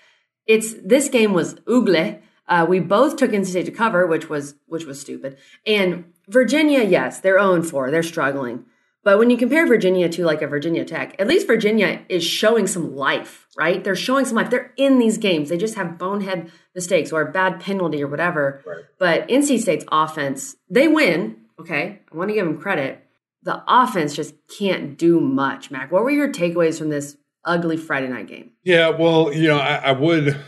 it's 0.46 0.74
this 0.74 1.08
game 1.08 1.32
was 1.32 1.54
ugle 1.66 2.20
uh, 2.48 2.66
we 2.68 2.80
both 2.80 3.16
took 3.16 3.30
NC 3.30 3.46
State 3.46 3.66
to 3.66 3.72
cover, 3.72 4.06
which 4.06 4.28
was 4.28 4.56
which 4.66 4.84
was 4.84 5.00
stupid. 5.00 5.38
And 5.66 6.12
Virginia, 6.28 6.82
yes, 6.82 7.20
they're 7.20 7.40
0 7.40 7.62
4. 7.62 7.90
They're 7.90 8.02
struggling. 8.02 8.66
But 9.04 9.18
when 9.18 9.30
you 9.30 9.36
compare 9.36 9.66
Virginia 9.66 10.08
to 10.10 10.24
like 10.24 10.42
a 10.42 10.46
Virginia 10.46 10.84
Tech, 10.84 11.16
at 11.18 11.26
least 11.26 11.46
Virginia 11.46 12.02
is 12.08 12.22
showing 12.22 12.68
some 12.68 12.94
life, 12.94 13.48
right? 13.56 13.82
They're 13.82 13.96
showing 13.96 14.26
some 14.26 14.36
life. 14.36 14.50
They're 14.50 14.72
in 14.76 14.98
these 14.98 15.18
games. 15.18 15.48
They 15.48 15.56
just 15.56 15.74
have 15.74 15.98
bonehead 15.98 16.52
mistakes 16.74 17.10
or 17.10 17.22
a 17.22 17.32
bad 17.32 17.58
penalty 17.58 18.02
or 18.02 18.06
whatever. 18.06 18.62
Right. 18.64 18.84
But 18.98 19.28
NC 19.28 19.60
State's 19.60 19.84
offense, 19.90 20.56
they 20.70 20.86
win. 20.86 21.36
Okay. 21.58 22.00
I 22.12 22.16
want 22.16 22.28
to 22.28 22.34
give 22.34 22.46
them 22.46 22.58
credit. 22.58 23.01
The 23.44 23.62
offense 23.66 24.14
just 24.14 24.34
can't 24.58 24.96
do 24.96 25.20
much, 25.20 25.70
Mac. 25.70 25.90
What 25.90 26.04
were 26.04 26.10
your 26.10 26.32
takeaways 26.32 26.78
from 26.78 26.90
this 26.90 27.16
ugly 27.44 27.76
Friday 27.76 28.08
night 28.08 28.28
game? 28.28 28.52
Yeah, 28.62 28.90
well, 28.90 29.32
you 29.32 29.48
know, 29.48 29.58
I, 29.58 29.76
I 29.76 29.92
would 29.92 30.40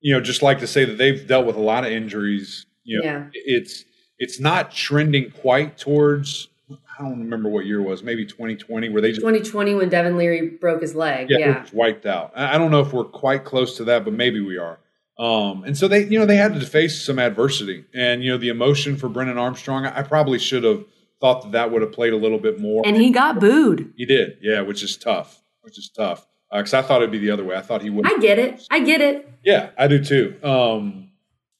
you 0.00 0.14
know, 0.14 0.20
just 0.20 0.42
like 0.42 0.60
to 0.60 0.66
say 0.66 0.84
that 0.84 0.98
they've 0.98 1.26
dealt 1.26 1.46
with 1.46 1.56
a 1.56 1.60
lot 1.60 1.84
of 1.84 1.92
injuries. 1.92 2.66
You 2.84 3.00
know, 3.00 3.04
yeah. 3.04 3.26
it's 3.32 3.84
it's 4.18 4.40
not 4.40 4.70
trending 4.70 5.30
quite 5.30 5.78
towards. 5.78 6.48
I 6.70 7.02
don't 7.02 7.20
remember 7.20 7.48
what 7.48 7.64
year 7.64 7.80
it 7.80 7.84
was. 7.84 8.02
Maybe 8.02 8.26
2020, 8.26 8.88
where 8.88 9.00
they 9.00 9.10
just 9.10 9.20
2020 9.20 9.74
when 9.74 9.88
Devin 9.88 10.16
Leary 10.16 10.50
broke 10.50 10.82
his 10.82 10.94
leg. 10.94 11.28
Yeah, 11.30 11.38
yeah. 11.38 11.66
wiped 11.72 12.06
out. 12.06 12.32
I 12.34 12.58
don't 12.58 12.70
know 12.70 12.80
if 12.80 12.92
we're 12.92 13.04
quite 13.04 13.44
close 13.44 13.76
to 13.76 13.84
that, 13.84 14.04
but 14.04 14.12
maybe 14.12 14.40
we 14.40 14.58
are. 14.58 14.78
Um, 15.18 15.64
and 15.64 15.76
so 15.76 15.88
they, 15.88 16.04
you 16.04 16.18
know, 16.18 16.26
they 16.26 16.36
had 16.36 16.54
to 16.54 16.66
face 16.66 17.04
some 17.04 17.18
adversity, 17.18 17.84
and 17.92 18.22
you 18.22 18.30
know, 18.30 18.38
the 18.38 18.48
emotion 18.48 18.96
for 18.96 19.08
Brennan 19.08 19.38
Armstrong. 19.38 19.86
I 19.86 20.02
probably 20.02 20.38
should 20.38 20.64
have 20.64 20.84
thought 21.20 21.42
that 21.42 21.52
that 21.52 21.70
would 21.70 21.82
have 21.82 21.92
played 21.92 22.12
a 22.12 22.16
little 22.16 22.38
bit 22.38 22.60
more. 22.60 22.82
And 22.86 22.96
he 22.96 23.10
got 23.10 23.40
booed. 23.40 23.92
He 23.96 24.06
did, 24.06 24.38
yeah, 24.40 24.60
which 24.60 24.82
is 24.82 24.96
tough. 24.96 25.42
Which 25.62 25.78
is 25.78 25.90
tough 25.90 26.26
because 26.50 26.74
uh, 26.74 26.78
I 26.78 26.82
thought 26.82 27.02
it'd 27.02 27.12
be 27.12 27.18
the 27.18 27.30
other 27.30 27.44
way. 27.44 27.56
I 27.56 27.60
thought 27.60 27.82
he 27.82 27.90
would. 27.90 28.06
I 28.06 28.18
get 28.18 28.38
it. 28.38 28.66
I 28.70 28.80
get 28.80 29.00
it. 29.00 29.28
Yeah, 29.44 29.70
I 29.76 29.86
do 29.86 30.02
too. 30.02 30.36
Um, 30.42 31.10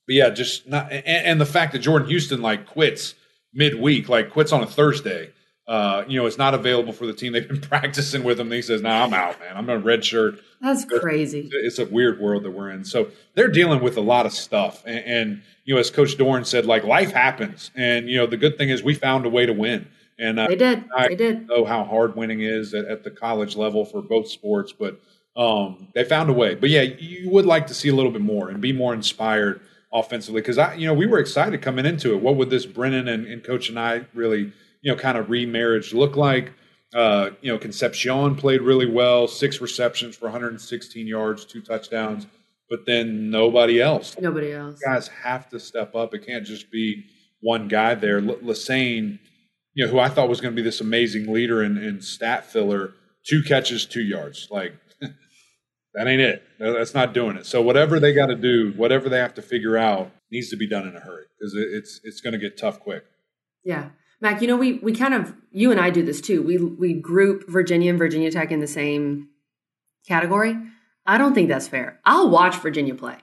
but 0.06 0.14
yeah, 0.14 0.30
just 0.30 0.66
not, 0.66 0.90
and, 0.90 1.06
and, 1.06 1.40
the 1.40 1.46
fact 1.46 1.72
that 1.72 1.80
Jordan 1.80 2.09
Houston 2.09 2.40
like 2.40 2.66
quits 2.66 3.14
midweek, 3.52 4.09
like 4.09 4.30
quits 4.30 4.52
on 4.52 4.62
a 4.62 4.66
Thursday, 4.66 5.30
uh, 5.69 6.03
you 6.09 6.19
know, 6.19 6.27
is 6.27 6.39
not 6.39 6.55
available 6.55 6.95
for 6.95 7.07
the 7.07 7.12
team. 7.12 7.35
They've 7.35 7.47
been 7.47 7.61
practicing 7.61 8.25
with 8.25 8.41
him. 8.41 8.47
And 8.47 8.55
he 8.55 8.62
says, 8.62 8.83
"No, 8.83 8.89
nah, 8.89 9.05
I'm 9.05 9.14
out, 9.14 9.39
man. 9.39 9.57
I'm 9.57 9.69
a 9.69 9.79
red 9.79 10.05
shirt." 10.05 10.41
That's 10.61 10.85
crazy. 10.85 11.49
It's 11.53 11.79
a 11.79 11.85
weird 11.85 12.21
world 12.21 12.43
that 12.45 12.51
we're 12.51 12.71
in. 12.71 12.85
So 12.85 13.09
they're 13.35 13.51
dealing 13.51 13.81
with 13.81 13.97
a 13.97 14.01
lot 14.01 14.27
of 14.27 14.33
stuff, 14.33 14.83
and, 14.87 15.05
and 15.05 15.43
you 15.64 15.75
know, 15.75 15.81
as 15.81 15.91
Coach 15.91 16.16
Doeren 16.16 16.47
said, 16.47 16.64
like 16.64 16.85
life 16.85 17.12
happens, 17.12 17.71
and 17.77 18.09
you 18.09 18.16
know, 18.16 18.27
the 18.27 18.39
good 18.39 18.57
thing 18.57 18.71
is 18.71 18.83
we 18.83 18.95
found 18.95 19.27
a 19.27 19.29
way 19.29 19.47
to 19.47 19.53
win. 19.53 19.87
And 20.19 20.41
uh, 20.41 20.49
they 20.49 20.57
did. 20.57 20.85
I 20.97 21.09
they 21.09 21.14
did. 21.14 21.49
know 21.49 21.64
how 21.64 21.85
hard 21.85 22.16
winning 22.16 22.41
is 22.41 22.75
at, 22.75 22.87
at 22.87 23.05
the 23.05 23.11
college 23.11 23.55
level 23.55 23.85
for 23.85 24.03
both 24.03 24.29
sports, 24.29 24.73
but 24.73 25.01
um, 25.37 25.89
they 25.95 26.03
found 26.03 26.31
a 26.31 26.33
way. 26.33 26.55
But 26.55 26.71
yeah, 26.71 26.83
you 26.83 27.31
would 27.31 27.47
like 27.47 27.66
to 27.69 27.75
see 27.75 27.89
a 27.89 27.95
little 27.95 28.11
bit 28.11 28.23
more 28.23 28.49
and 28.49 28.61
be 28.61 28.73
more 28.73 28.95
inspired 28.95 29.61
offensively 29.93 30.41
because 30.41 30.59
I, 30.59 30.75
you 30.75 30.87
know, 30.87 30.95
we 30.95 31.07
were 31.07 31.19
excited 31.19 31.62
coming 31.62 31.87
into 31.87 32.14
it. 32.14 32.23
What 32.23 32.37
would 32.37 32.51
this 32.51 32.66
Brennan 32.66 33.07
and, 33.07 33.27
and 33.27 33.45
Coach 33.45 33.71
Anae 33.71 34.07
really, 34.14 34.53
you 34.83 34.93
know, 34.93 34.99
kind 34.99 35.18
of 35.18 35.31
remarriage 35.31 35.93
look 35.93 36.16
like? 36.16 36.53
Uh, 36.95 37.31
you 37.43 37.53
know, 37.53 37.59
Concepcion 37.59 38.35
played 38.35 38.62
really 38.62 38.91
well, 38.91 39.29
six 39.29 39.61
receptions 39.61 40.16
for 40.16 40.26
116 40.26 41.07
yards, 41.07 41.45
two 41.45 41.61
touchdowns, 41.61 42.26
but 42.70 42.87
then 42.87 43.31
nobody 43.31 43.81
else. 43.81 44.16
Nobody 44.18 44.53
else. 44.53 44.81
Guys 44.81 45.09
have 45.09 45.49
to 45.51 45.61
step 45.61 45.95
up. 45.95 46.14
It 46.14 46.26
can't 46.26 46.47
just 46.47 46.70
be 46.70 47.05
one 47.41 47.68
guy 47.68 47.95
there. 47.95 48.18
L- 48.18 48.37
Lassane 48.37 49.18
you 49.79 49.87
know, 49.87 49.93
who 49.93 50.01
I 50.01 50.09
thought 50.09 50.29
was 50.29 50.41
going 50.41 50.53
to 50.53 50.57
be 50.57 50.64
this 50.64 50.81
amazing 50.81 51.33
leader 51.33 51.62
and, 51.62 51.79
and 51.79 52.03
stat 52.03 52.45
filler, 52.45 52.95
two 53.24 53.45
catches, 53.45 53.87
two 53.87 54.03
yards. 54.03 54.49
Like, 54.51 54.74
that 55.01 56.09
ain't 56.09 56.20
it. 56.20 56.43
That's 56.59 56.95
not 56.95 57.14
doing 57.14 57.37
it. 57.37 57.47
So 57.47 57.62
whatever 57.62 58.01
they 58.01 58.12
got 58.12 58.26
to 58.26 58.35
do, 58.35 58.72
whatever 58.76 59.09
they 59.09 59.18
have 59.18 59.35
to 59.35 59.43
figure 59.43 59.76
out, 59.76 60.11
needs 60.33 60.51
to 60.51 60.57
be 60.57 60.68
done 60.68 60.89
in 60.89 60.97
a 60.97 61.01
hurry 61.01 61.26
because 61.39 61.55
it's 61.55 62.01
it's 62.03 62.20
going 62.20 62.33
to 62.33 62.41
get 62.41 62.59
tough 62.59 62.81
quick. 62.81 63.05
Yeah, 63.62 63.91
Mac. 64.21 64.41
You 64.41 64.49
know, 64.49 64.57
we 64.57 64.75
we 64.75 64.93
kind 64.93 65.14
of 65.14 65.35
you 65.51 65.71
and 65.71 65.81
I 65.81 65.91
do 65.91 66.05
this 66.05 66.21
too. 66.21 66.43
We 66.43 66.59
we 66.59 66.95
group 66.95 67.49
Virginia 67.49 67.91
and 67.91 67.99
Virginia 67.99 68.31
Tech 68.31 68.51
in 68.51 68.61
the 68.61 68.66
same 68.66 69.29
category. 70.07 70.57
I 71.07 71.19
don't 71.19 71.35
think 71.35 71.49
that's 71.49 71.69
fair. 71.69 72.01
I'll 72.05 72.29
watch 72.29 72.57
Virginia 72.57 72.95
play. 72.95 73.16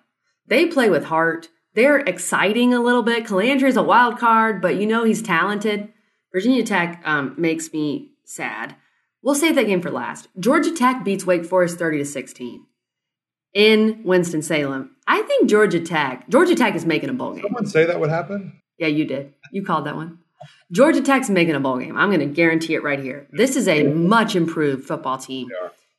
They 0.48 0.66
play 0.68 0.90
with 0.90 1.06
heart. 1.06 1.50
They're 1.74 2.00
exciting 2.00 2.74
a 2.74 2.82
little 2.82 3.04
bit. 3.04 3.26
Colandrea 3.26 3.68
is 3.68 3.78
a 3.78 3.84
wild 3.84 4.18
card, 4.18 4.62
but 4.62 4.76
you 4.76 4.86
know 4.86 5.04
he's 5.04 5.22
talented. 5.22 5.92
Virginia 6.32 6.64
Tech 6.64 7.02
um, 7.06 7.36
makes 7.38 7.72
me 7.74 8.12
sad. 8.24 8.76
We'll 9.22 9.36
save 9.36 9.56
that 9.56 9.66
game 9.66 9.82
for 9.82 9.92
last. 9.92 10.28
Georgia 10.40 10.72
Tech 10.72 11.04
beats 11.04 11.26
Wake 11.26 11.46
Forest 11.46 11.78
30 11.78 12.00
to 12.00 12.06
16 12.06 12.66
in 13.54 14.02
Winston-Salem. 14.04 14.96
I 15.08 15.22
think 15.24 15.50
Georgia 15.50 15.80
Tech, 15.80 16.30
Georgia 16.30 16.56
Tech 16.56 16.76
is 16.76 16.86
making 16.86 17.10
a 17.10 17.14
bowl 17.14 17.34
game. 17.34 17.44
Someone 17.44 17.66
say 17.66 17.86
that 17.86 18.00
would 18.00 18.10
happen? 18.10 18.62
Yeah, 18.78 18.88
you 18.88 19.06
did. 19.06 19.34
You 19.52 19.64
called 19.64 19.86
that 19.86 19.96
one. 19.96 20.20
Georgia 20.72 21.02
Tech's 21.02 21.30
making 21.30 21.56
a 21.56 21.60
bowl 21.60 21.78
game. 21.78 21.98
I'm 21.98 22.10
going 22.10 22.20
to 22.20 22.26
guarantee 22.26 22.76
it 22.76 22.84
right 22.84 23.00
here. 23.00 23.28
This 23.32 23.56
is 23.56 23.68
a 23.68 23.84
much 23.84 24.36
improved 24.36 24.86
football 24.86 25.18
team. 25.18 25.50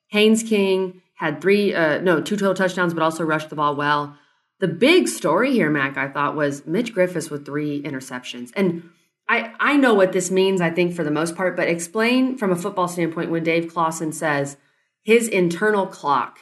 Haynes 0.08 0.42
King 0.42 1.02
had 1.14 1.40
three, 1.40 1.74
uh, 1.74 2.00
no, 2.00 2.20
two 2.20 2.36
total 2.36 2.54
touchdowns, 2.54 2.94
but 2.94 3.02
also 3.02 3.24
rushed 3.24 3.50
the 3.50 3.56
ball 3.56 3.74
well. 3.74 4.16
The 4.60 4.68
big 4.68 5.08
story 5.08 5.52
here, 5.52 5.70
Mac, 5.70 5.96
I 5.96 6.08
thought, 6.08 6.36
was 6.36 6.66
Mitch 6.66 6.94
Griffis 6.94 7.30
with 7.30 7.44
three 7.44 7.82
interceptions. 7.82 8.50
And 8.56 8.90
I, 9.28 9.52
I 9.58 9.76
know 9.76 9.94
what 9.94 10.12
this 10.12 10.30
means, 10.30 10.60
I 10.60 10.70
think, 10.70 10.94
for 10.94 11.04
the 11.04 11.10
most 11.10 11.36
part, 11.36 11.56
but 11.56 11.68
explain 11.68 12.38
from 12.38 12.52
a 12.52 12.56
football 12.56 12.88
standpoint 12.88 13.30
when 13.30 13.42
Dave 13.42 13.72
Clawson 13.72 14.12
says 14.12 14.56
his 15.02 15.28
internal 15.28 15.86
clock 15.86 16.40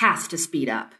has 0.00 0.26
to 0.28 0.38
speed 0.38 0.68
up 0.68 0.94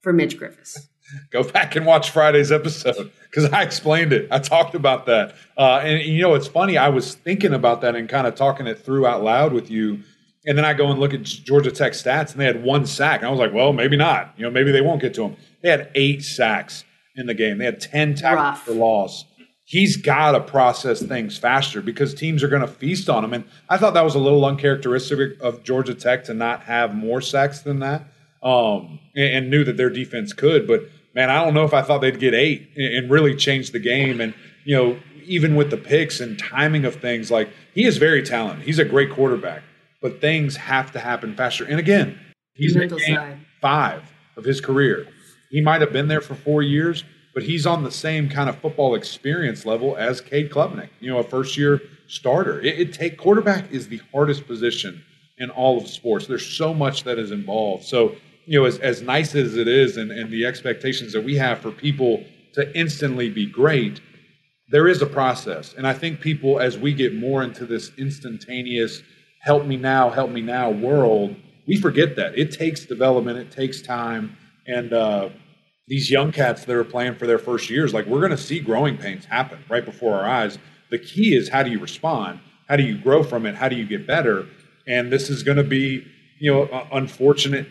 for 0.00 0.12
Mitch 0.12 0.38
Griffis. 0.38 0.88
Go 1.30 1.42
back 1.42 1.76
and 1.76 1.86
watch 1.86 2.10
Friday's 2.10 2.52
episode 2.52 3.12
because 3.30 3.52
I 3.52 3.62
explained 3.62 4.12
it. 4.12 4.28
I 4.30 4.38
talked 4.38 4.74
about 4.74 5.06
that. 5.06 5.34
Uh, 5.56 5.80
and, 5.82 6.02
you 6.02 6.22
know, 6.22 6.34
it's 6.34 6.46
funny. 6.46 6.78
I 6.78 6.88
was 6.88 7.14
thinking 7.14 7.54
about 7.54 7.80
that 7.82 7.94
and 7.96 8.08
kind 8.08 8.26
of 8.26 8.34
talking 8.34 8.66
it 8.66 8.78
through 8.78 9.06
out 9.06 9.22
loud 9.22 9.52
with 9.52 9.70
you. 9.70 10.00
And 10.46 10.58
then 10.58 10.64
I 10.64 10.74
go 10.74 10.90
and 10.90 10.98
look 10.98 11.14
at 11.14 11.22
Georgia 11.22 11.70
Tech 11.70 11.92
stats, 11.92 12.32
and 12.32 12.40
they 12.40 12.46
had 12.46 12.64
one 12.64 12.84
sack. 12.84 13.20
And 13.20 13.28
I 13.28 13.30
was 13.30 13.38
like, 13.38 13.52
well, 13.52 13.72
maybe 13.72 13.96
not. 13.96 14.34
You 14.36 14.44
know, 14.44 14.50
maybe 14.50 14.72
they 14.72 14.80
won't 14.80 15.00
get 15.00 15.14
to 15.14 15.24
him. 15.24 15.36
They 15.62 15.70
had 15.70 15.90
eight 15.94 16.24
sacks 16.24 16.84
in 17.14 17.26
the 17.26 17.34
game. 17.34 17.58
They 17.58 17.64
had 17.64 17.80
10 17.80 18.16
tackles 18.16 18.58
for 18.60 18.72
loss 18.72 19.24
he's 19.72 19.96
got 19.96 20.32
to 20.32 20.40
process 20.40 21.00
things 21.02 21.38
faster 21.38 21.80
because 21.80 22.12
teams 22.14 22.42
are 22.42 22.48
going 22.48 22.60
to 22.60 22.68
feast 22.68 23.08
on 23.08 23.24
him. 23.24 23.32
And 23.32 23.44
I 23.70 23.78
thought 23.78 23.94
that 23.94 24.04
was 24.04 24.14
a 24.14 24.18
little 24.18 24.44
uncharacteristic 24.44 25.40
of 25.40 25.62
Georgia 25.62 25.94
Tech 25.94 26.24
to 26.24 26.34
not 26.34 26.64
have 26.64 26.94
more 26.94 27.22
sacks 27.22 27.60
than 27.60 27.80
that, 27.80 28.02
um, 28.42 28.98
and, 29.16 29.34
and, 29.34 29.50
knew 29.50 29.64
that 29.64 29.78
their 29.78 29.88
defense 29.88 30.34
could. 30.34 30.66
But 30.66 30.82
man, 31.14 31.30
I 31.30 31.44
don't 31.44 31.54
know 31.54 31.64
if 31.64 31.74
I 31.74 31.82
thought 31.82 32.00
they'd 32.00 32.18
get 32.18 32.34
eight 32.34 32.70
and, 32.76 33.10
really 33.10 33.34
change 33.34 33.70
the 33.70 33.78
game. 33.78 34.20
And 34.20 34.34
you 34.64 34.76
know, 34.76 34.98
even 35.24 35.54
with 35.54 35.70
the 35.70 35.76
picks 35.76 36.20
and 36.20 36.38
timing 36.38 36.84
of 36.84 36.96
things, 36.96 37.30
like 37.30 37.50
he 37.74 37.84
is 37.84 37.98
very 37.98 38.22
talented. 38.22 38.64
He's 38.64 38.78
a 38.78 38.84
great 38.84 39.10
quarterback, 39.10 39.62
but 40.00 40.20
things 40.20 40.56
have 40.56 40.92
to 40.92 41.00
happen 41.00 41.34
faster. 41.34 41.64
And 41.64 41.78
again, 41.78 42.18
he's 42.54 42.76
in 42.76 43.44
five 43.60 44.02
of 44.36 44.44
his 44.44 44.60
career. 44.60 45.06
He 45.50 45.60
might 45.60 45.80
have 45.80 45.92
been 45.92 46.08
there 46.08 46.22
for 46.22 46.34
four 46.34 46.62
years 46.62 47.04
but 47.34 47.42
he's 47.42 47.66
on 47.66 47.82
the 47.82 47.90
same 47.90 48.28
kind 48.28 48.48
of 48.48 48.58
football 48.58 48.94
experience 48.94 49.64
level 49.64 49.96
as 49.96 50.20
Cade 50.20 50.50
Klubnik, 50.50 50.90
you 51.00 51.10
know, 51.10 51.18
a 51.18 51.24
first 51.24 51.56
year 51.56 51.80
starter. 52.06 52.60
It, 52.60 52.78
it 52.78 52.92
take 52.92 53.16
quarterback 53.18 53.70
is 53.72 53.88
the 53.88 54.00
hardest 54.12 54.46
position 54.46 55.02
in 55.38 55.50
all 55.50 55.78
of 55.78 55.88
sports. 55.88 56.26
There's 56.26 56.46
so 56.46 56.74
much 56.74 57.04
that 57.04 57.18
is 57.18 57.30
involved. 57.30 57.84
So, 57.84 58.16
you 58.46 58.58
know, 58.58 58.64
as, 58.64 58.78
as 58.78 59.02
nice 59.02 59.34
as 59.34 59.56
it 59.56 59.68
is 59.68 59.96
and, 59.96 60.10
and 60.10 60.30
the 60.30 60.44
expectations 60.44 61.12
that 61.12 61.24
we 61.24 61.36
have 61.36 61.60
for 61.60 61.70
people 61.70 62.24
to 62.54 62.76
instantly 62.76 63.30
be 63.30 63.46
great, 63.46 64.00
there 64.70 64.88
is 64.88 65.02
a 65.02 65.06
process. 65.06 65.74
And 65.74 65.86
I 65.86 65.94
think 65.94 66.20
people, 66.20 66.60
as 66.60 66.78
we 66.78 66.92
get 66.94 67.14
more 67.14 67.42
into 67.42 67.66
this 67.66 67.92
instantaneous 67.98 69.02
help 69.40 69.66
me 69.66 69.76
now, 69.76 70.10
help 70.10 70.30
me 70.30 70.40
now 70.40 70.70
world, 70.70 71.34
we 71.66 71.76
forget 71.76 72.16
that. 72.16 72.38
It 72.38 72.52
takes 72.52 72.84
development, 72.84 73.38
it 73.38 73.50
takes 73.50 73.82
time. 73.82 74.36
And, 74.66 74.92
uh, 74.92 75.30
these 75.88 76.10
young 76.10 76.32
cats 76.32 76.64
that 76.64 76.74
are 76.74 76.84
playing 76.84 77.16
for 77.16 77.26
their 77.26 77.38
first 77.38 77.68
years, 77.68 77.92
like 77.92 78.06
we're 78.06 78.20
going 78.20 78.30
to 78.30 78.38
see 78.38 78.60
growing 78.60 78.96
pains 78.96 79.24
happen 79.24 79.58
right 79.68 79.84
before 79.84 80.14
our 80.14 80.24
eyes. 80.24 80.58
The 80.90 80.98
key 80.98 81.34
is 81.34 81.48
how 81.48 81.62
do 81.62 81.70
you 81.70 81.80
respond? 81.80 82.40
How 82.68 82.76
do 82.76 82.82
you 82.82 82.96
grow 82.96 83.22
from 83.22 83.46
it? 83.46 83.54
How 83.54 83.68
do 83.68 83.76
you 83.76 83.86
get 83.86 84.06
better? 84.06 84.46
And 84.86 85.12
this 85.12 85.28
is 85.28 85.42
going 85.42 85.58
to 85.58 85.64
be, 85.64 86.06
you 86.40 86.52
know, 86.52 86.86
unfortunate, 86.92 87.66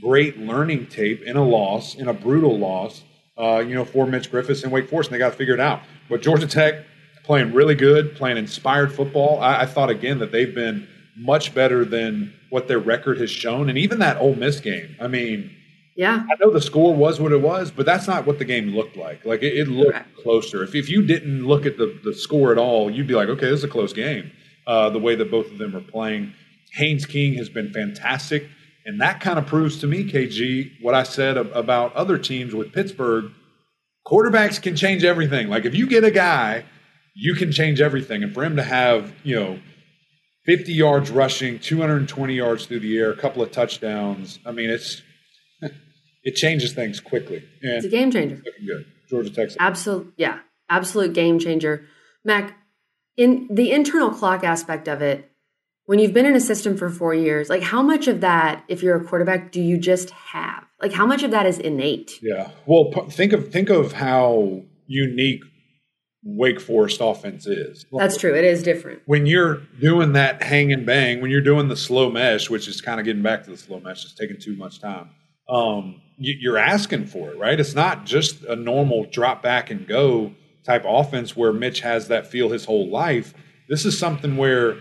great 0.00 0.38
learning 0.38 0.86
tape 0.86 1.22
in 1.22 1.36
a 1.36 1.44
loss, 1.44 1.94
in 1.94 2.08
a 2.08 2.12
brutal 2.12 2.58
loss, 2.58 3.02
uh, 3.38 3.58
you 3.58 3.74
know, 3.74 3.84
for 3.84 4.06
Mitch 4.06 4.30
Griffis 4.30 4.62
and 4.62 4.72
Wake 4.72 4.88
Forest, 4.88 5.10
and 5.10 5.14
they 5.14 5.18
got 5.18 5.30
to 5.30 5.36
figure 5.36 5.54
it 5.54 5.60
out. 5.60 5.80
But 6.08 6.22
Georgia 6.22 6.46
Tech 6.46 6.84
playing 7.24 7.52
really 7.52 7.74
good, 7.74 8.14
playing 8.14 8.36
inspired 8.36 8.92
football. 8.92 9.40
I, 9.40 9.62
I 9.62 9.66
thought 9.66 9.90
again 9.90 10.18
that 10.20 10.32
they've 10.32 10.54
been 10.54 10.88
much 11.16 11.54
better 11.54 11.84
than 11.84 12.32
what 12.50 12.68
their 12.68 12.78
record 12.78 13.18
has 13.18 13.30
shown, 13.30 13.68
and 13.68 13.76
even 13.78 13.98
that 13.98 14.18
Ole 14.18 14.36
Miss 14.36 14.60
game. 14.60 14.96
I 15.00 15.08
mean, 15.08 15.50
yeah, 15.96 16.24
I 16.30 16.34
know 16.40 16.50
the 16.50 16.60
score 16.60 16.94
was 16.94 17.20
what 17.20 17.32
it 17.32 17.40
was, 17.40 17.70
but 17.70 17.86
that's 17.86 18.06
not 18.06 18.26
what 18.26 18.38
the 18.38 18.44
game 18.44 18.74
looked 18.74 18.96
like. 18.96 19.24
Like 19.24 19.42
it, 19.42 19.56
it 19.56 19.68
looked 19.68 19.98
closer. 20.22 20.62
If 20.62 20.74
if 20.74 20.88
you 20.88 21.02
didn't 21.02 21.46
look 21.46 21.66
at 21.66 21.78
the 21.78 21.98
the 22.04 22.14
score 22.14 22.52
at 22.52 22.58
all, 22.58 22.90
you'd 22.90 23.06
be 23.06 23.14
like, 23.14 23.28
okay, 23.28 23.46
this 23.46 23.58
is 23.58 23.64
a 23.64 23.68
close 23.68 23.92
game. 23.92 24.30
Uh, 24.66 24.90
the 24.90 24.98
way 24.98 25.14
that 25.14 25.30
both 25.30 25.50
of 25.50 25.58
them 25.58 25.74
are 25.74 25.80
playing, 25.80 26.32
Haynes 26.72 27.06
King 27.06 27.34
has 27.34 27.48
been 27.48 27.72
fantastic. 27.72 28.48
And 28.86 29.00
that 29.00 29.20
kind 29.20 29.38
of 29.38 29.46
proves 29.46 29.80
to 29.80 29.88
me, 29.88 30.04
KG, 30.04 30.80
what 30.80 30.94
I 30.94 31.02
said 31.02 31.36
about 31.36 31.94
other 31.96 32.18
teams 32.18 32.54
with 32.54 32.72
Pittsburgh. 32.72 33.32
Quarterbacks 34.06 34.62
can 34.62 34.76
change 34.76 35.02
everything. 35.02 35.48
Like 35.48 35.64
if 35.64 35.74
you 35.74 35.88
get 35.88 36.04
a 36.04 36.12
guy, 36.12 36.64
you 37.14 37.34
can 37.34 37.50
change 37.50 37.80
everything. 37.80 38.22
And 38.22 38.32
for 38.32 38.44
him 38.44 38.54
to 38.56 38.62
have, 38.62 39.12
you 39.24 39.34
know, 39.34 39.58
50 40.44 40.72
yards 40.72 41.10
rushing, 41.10 41.58
220 41.58 42.34
yards 42.34 42.66
through 42.66 42.78
the 42.78 42.96
air, 42.96 43.10
a 43.10 43.16
couple 43.16 43.42
of 43.42 43.50
touchdowns. 43.50 44.38
I 44.46 44.52
mean, 44.52 44.70
it's 44.70 45.02
it 46.22 46.36
changes 46.36 46.72
things 46.72 47.00
quickly. 47.00 47.42
And 47.62 47.72
it's 47.72 47.86
a 47.86 47.88
game 47.88 48.12
changer. 48.12 48.36
Looking 48.36 48.66
good. 48.66 48.86
Georgia 49.10 49.30
Texas. 49.30 49.56
Absolute, 49.58 50.14
yeah, 50.16 50.38
absolute 50.68 51.12
game 51.12 51.40
changer. 51.40 51.86
Mac, 52.24 52.56
in 53.16 53.48
the 53.50 53.72
internal 53.72 54.10
clock 54.10 54.44
aspect 54.44 54.86
of 54.86 55.02
it, 55.02 55.30
when 55.86 55.98
you've 55.98 56.12
been 56.12 56.26
in 56.26 56.34
a 56.34 56.40
system 56.40 56.76
for 56.76 56.90
four 56.90 57.14
years, 57.14 57.48
like 57.48 57.62
how 57.62 57.80
much 57.80 58.08
of 58.08 58.20
that, 58.20 58.64
if 58.68 58.82
you're 58.82 58.96
a 58.96 59.04
quarterback, 59.04 59.52
do 59.52 59.62
you 59.62 59.78
just 59.78 60.10
have? 60.10 60.64
Like 60.82 60.92
how 60.92 61.06
much 61.06 61.22
of 61.22 61.30
that 61.30 61.46
is 61.46 61.58
innate? 61.58 62.18
Yeah. 62.22 62.50
Well, 62.66 62.92
think 63.08 63.32
of 63.32 63.50
think 63.50 63.70
of 63.70 63.92
how 63.92 64.62
unique 64.86 65.42
Wake 66.24 66.60
Forest 66.60 66.98
offense 67.00 67.46
is. 67.46 67.86
That's 67.92 68.16
true. 68.16 68.34
It 68.34 68.44
is 68.44 68.62
different. 68.62 69.02
When 69.06 69.26
you're 69.26 69.62
doing 69.80 70.12
that 70.14 70.42
hang 70.42 70.72
and 70.72 70.84
bang, 70.84 71.22
when 71.22 71.30
you're 71.30 71.40
doing 71.40 71.68
the 71.68 71.76
slow 71.76 72.10
mesh, 72.10 72.50
which 72.50 72.66
is 72.66 72.80
kind 72.80 72.98
of 72.98 73.06
getting 73.06 73.22
back 73.22 73.44
to 73.44 73.50
the 73.50 73.56
slow 73.56 73.78
mesh, 73.78 74.04
it's 74.04 74.12
taking 74.12 74.38
too 74.38 74.56
much 74.56 74.80
time. 74.80 75.10
Um, 75.48 76.02
you're 76.18 76.58
asking 76.58 77.06
for 77.06 77.30
it, 77.30 77.38
right? 77.38 77.58
It's 77.60 77.74
not 77.74 78.04
just 78.04 78.42
a 78.44 78.56
normal 78.56 79.06
drop 79.06 79.42
back 79.42 79.70
and 79.70 79.86
go 79.86 80.34
type 80.64 80.82
offense 80.84 81.36
where 81.36 81.52
Mitch 81.52 81.80
has 81.80 82.08
that 82.08 82.26
feel 82.26 82.48
his 82.48 82.64
whole 82.64 82.88
life. 82.88 83.32
This 83.68 83.84
is 83.84 83.96
something 83.96 84.36
where 84.36 84.78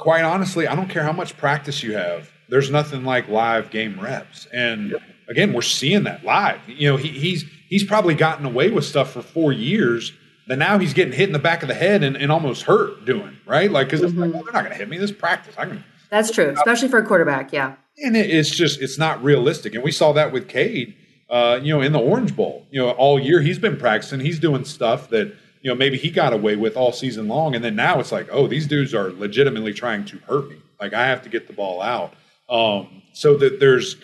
quite 0.00 0.24
honestly, 0.24 0.66
I 0.66 0.74
don't 0.74 0.88
care 0.88 1.02
how 1.02 1.12
much 1.12 1.36
practice 1.36 1.82
you 1.82 1.92
have. 1.92 2.30
There's 2.48 2.70
nothing 2.70 3.04
like 3.04 3.28
live 3.28 3.70
game 3.70 4.00
reps. 4.00 4.46
And 4.46 4.96
again, 5.28 5.52
we're 5.52 5.60
seeing 5.60 6.04
that 6.04 6.24
live. 6.24 6.58
You 6.66 6.90
know, 6.90 6.96
he, 6.96 7.08
he's 7.08 7.44
he's 7.68 7.84
probably 7.84 8.14
gotten 8.14 8.46
away 8.46 8.70
with 8.70 8.84
stuff 8.84 9.12
for 9.12 9.20
four 9.20 9.52
years 9.52 10.12
that 10.48 10.56
now 10.56 10.78
he's 10.78 10.94
getting 10.94 11.12
hit 11.12 11.28
in 11.28 11.34
the 11.34 11.38
back 11.38 11.62
of 11.62 11.68
the 11.68 11.74
head 11.74 12.02
and, 12.02 12.16
and 12.16 12.32
almost 12.32 12.62
hurt 12.62 13.04
doing 13.04 13.36
right. 13.46 13.70
Like 13.70 13.88
because 13.88 14.00
mm-hmm. 14.00 14.20
like, 14.20 14.32
well, 14.32 14.42
they're 14.42 14.54
not 14.54 14.64
going 14.64 14.72
to 14.72 14.78
hit 14.78 14.88
me. 14.88 14.96
This 14.96 15.12
practice. 15.12 15.54
I 15.58 15.66
can. 15.66 15.84
That's 16.08 16.30
true, 16.30 16.52
especially 16.56 16.88
for 16.88 16.98
a 16.98 17.06
quarterback. 17.06 17.52
Yeah. 17.52 17.76
And 17.98 18.16
it, 18.16 18.30
it's 18.30 18.50
just 18.50 18.80
it's 18.80 18.98
not 18.98 19.22
realistic. 19.22 19.74
And 19.74 19.84
we 19.84 19.92
saw 19.92 20.12
that 20.14 20.32
with 20.32 20.48
Cade. 20.48 20.96
Uh, 21.28 21.60
you 21.62 21.72
know, 21.72 21.80
in 21.80 21.92
the 21.92 22.00
Orange 22.00 22.34
Bowl, 22.34 22.66
you 22.72 22.80
know, 22.80 22.90
all 22.90 23.20
year 23.20 23.40
he's 23.40 23.58
been 23.58 23.76
practicing. 23.76 24.18
He's 24.18 24.40
doing 24.40 24.64
stuff 24.64 25.10
that 25.10 25.32
you 25.60 25.70
know, 25.70 25.74
maybe 25.74 25.98
he 25.98 26.10
got 26.10 26.32
away 26.32 26.56
with 26.56 26.76
all 26.76 26.92
season 26.92 27.28
long. 27.28 27.54
And 27.54 27.64
then 27.64 27.76
now 27.76 28.00
it's 28.00 28.12
like, 28.12 28.28
oh, 28.30 28.46
these 28.46 28.66
dudes 28.66 28.94
are 28.94 29.10
legitimately 29.10 29.74
trying 29.74 30.04
to 30.06 30.18
hurt 30.18 30.48
me. 30.48 30.56
Like 30.80 30.94
I 30.94 31.06
have 31.06 31.22
to 31.22 31.28
get 31.28 31.46
the 31.46 31.52
ball 31.52 31.82
out. 31.82 32.14
Um, 32.48 33.02
so 33.12 33.36
that 33.36 33.60
there's 33.60 33.96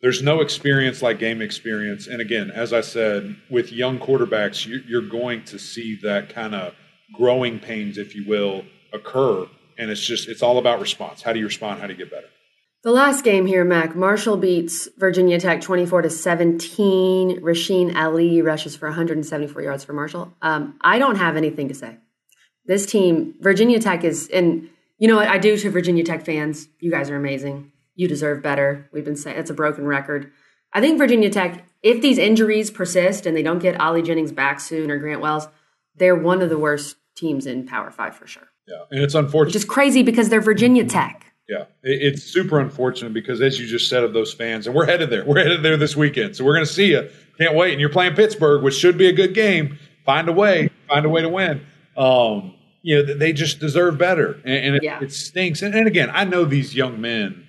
there's 0.00 0.22
no 0.22 0.40
experience 0.40 1.02
like 1.02 1.18
game 1.18 1.40
experience. 1.40 2.06
And 2.06 2.20
again, 2.20 2.50
as 2.50 2.72
I 2.72 2.82
said, 2.82 3.36
with 3.50 3.72
young 3.72 3.98
quarterbacks, 3.98 4.66
you're 4.86 5.08
going 5.08 5.44
to 5.46 5.58
see 5.58 5.98
that 6.02 6.28
kind 6.28 6.54
of 6.54 6.74
growing 7.14 7.58
pains, 7.58 7.96
if 7.96 8.14
you 8.14 8.26
will, 8.26 8.64
occur. 8.92 9.46
And 9.78 9.90
it's 9.90 10.04
just 10.04 10.28
it's 10.28 10.42
all 10.42 10.58
about 10.58 10.80
response. 10.80 11.22
How 11.22 11.32
do 11.32 11.38
you 11.38 11.46
respond? 11.46 11.80
How 11.80 11.86
do 11.86 11.94
you 11.94 11.98
get 11.98 12.10
better? 12.10 12.28
The 12.84 12.92
last 12.92 13.24
game 13.24 13.46
here, 13.46 13.64
Mac. 13.64 13.96
Marshall 13.96 14.36
beats 14.36 14.90
Virginia 14.98 15.40
Tech 15.40 15.62
24 15.62 16.02
to 16.02 16.10
17. 16.10 17.40
Rasheen 17.40 17.96
Ali 17.96 18.42
rushes 18.42 18.76
for 18.76 18.88
174 18.88 19.62
yards 19.62 19.84
for 19.84 19.94
Marshall. 19.94 20.34
Um, 20.42 20.76
I 20.82 20.98
don't 20.98 21.16
have 21.16 21.38
anything 21.38 21.68
to 21.68 21.74
say. 21.74 21.96
This 22.66 22.84
team, 22.84 23.36
Virginia 23.40 23.78
Tech 23.78 24.04
is, 24.04 24.28
and 24.28 24.68
you 24.98 25.08
know 25.08 25.16
what 25.16 25.28
I 25.28 25.38
do 25.38 25.56
to 25.56 25.70
Virginia 25.70 26.04
Tech 26.04 26.26
fans? 26.26 26.68
You 26.78 26.90
guys 26.90 27.08
are 27.08 27.16
amazing. 27.16 27.72
You 27.94 28.06
deserve 28.06 28.42
better. 28.42 28.86
We've 28.92 29.04
been 29.04 29.16
saying 29.16 29.38
it's 29.38 29.48
a 29.48 29.54
broken 29.54 29.86
record. 29.86 30.30
I 30.74 30.82
think 30.82 30.98
Virginia 30.98 31.30
Tech, 31.30 31.64
if 31.82 32.02
these 32.02 32.18
injuries 32.18 32.70
persist 32.70 33.24
and 33.24 33.34
they 33.34 33.42
don't 33.42 33.60
get 33.60 33.80
Ali 33.80 34.02
Jennings 34.02 34.32
back 34.32 34.60
soon 34.60 34.90
or 34.90 34.98
Grant 34.98 35.22
Wells, 35.22 35.48
they're 35.96 36.14
one 36.14 36.42
of 36.42 36.50
the 36.50 36.58
worst 36.58 36.96
teams 37.16 37.46
in 37.46 37.66
Power 37.66 37.90
Five 37.90 38.14
for 38.14 38.26
sure. 38.26 38.48
Yeah, 38.68 38.84
and 38.90 39.02
it's 39.02 39.14
unfortunate. 39.14 39.54
Which 39.54 39.56
is 39.56 39.64
crazy 39.64 40.02
because 40.02 40.28
they're 40.28 40.42
Virginia 40.42 40.84
Tech. 40.84 41.33
Yeah, 41.48 41.64
it's 41.82 42.22
super 42.22 42.58
unfortunate 42.58 43.12
because, 43.12 43.42
as 43.42 43.60
you 43.60 43.66
just 43.66 43.90
said, 43.90 44.02
of 44.02 44.14
those 44.14 44.32
fans, 44.32 44.66
and 44.66 44.74
we're 44.74 44.86
headed 44.86 45.10
there. 45.10 45.24
We're 45.26 45.42
headed 45.42 45.62
there 45.62 45.76
this 45.76 45.94
weekend, 45.94 46.36
so 46.36 46.44
we're 46.44 46.54
going 46.54 46.66
to 46.66 46.72
see 46.72 46.92
you. 46.92 47.10
Can't 47.38 47.54
wait. 47.54 47.72
And 47.72 47.80
you're 47.80 47.90
playing 47.90 48.14
Pittsburgh, 48.14 48.62
which 48.62 48.74
should 48.74 48.96
be 48.96 49.08
a 49.08 49.12
good 49.12 49.34
game. 49.34 49.78
Find 50.06 50.28
a 50.28 50.32
way, 50.32 50.70
find 50.88 51.04
a 51.04 51.08
way 51.10 51.20
to 51.20 51.28
win. 51.28 51.66
Um, 51.98 52.54
you 52.80 52.96
know, 52.96 53.14
they 53.14 53.32
just 53.32 53.60
deserve 53.60 53.98
better, 53.98 54.40
and, 54.44 54.54
and 54.54 54.76
it, 54.76 54.82
yeah. 54.82 55.02
it, 55.02 55.12
stinks. 55.12 55.60
And, 55.60 55.74
and 55.74 55.86
again, 55.86 56.10
I 56.12 56.24
know 56.24 56.46
these 56.46 56.74
young 56.74 57.00
men 57.00 57.46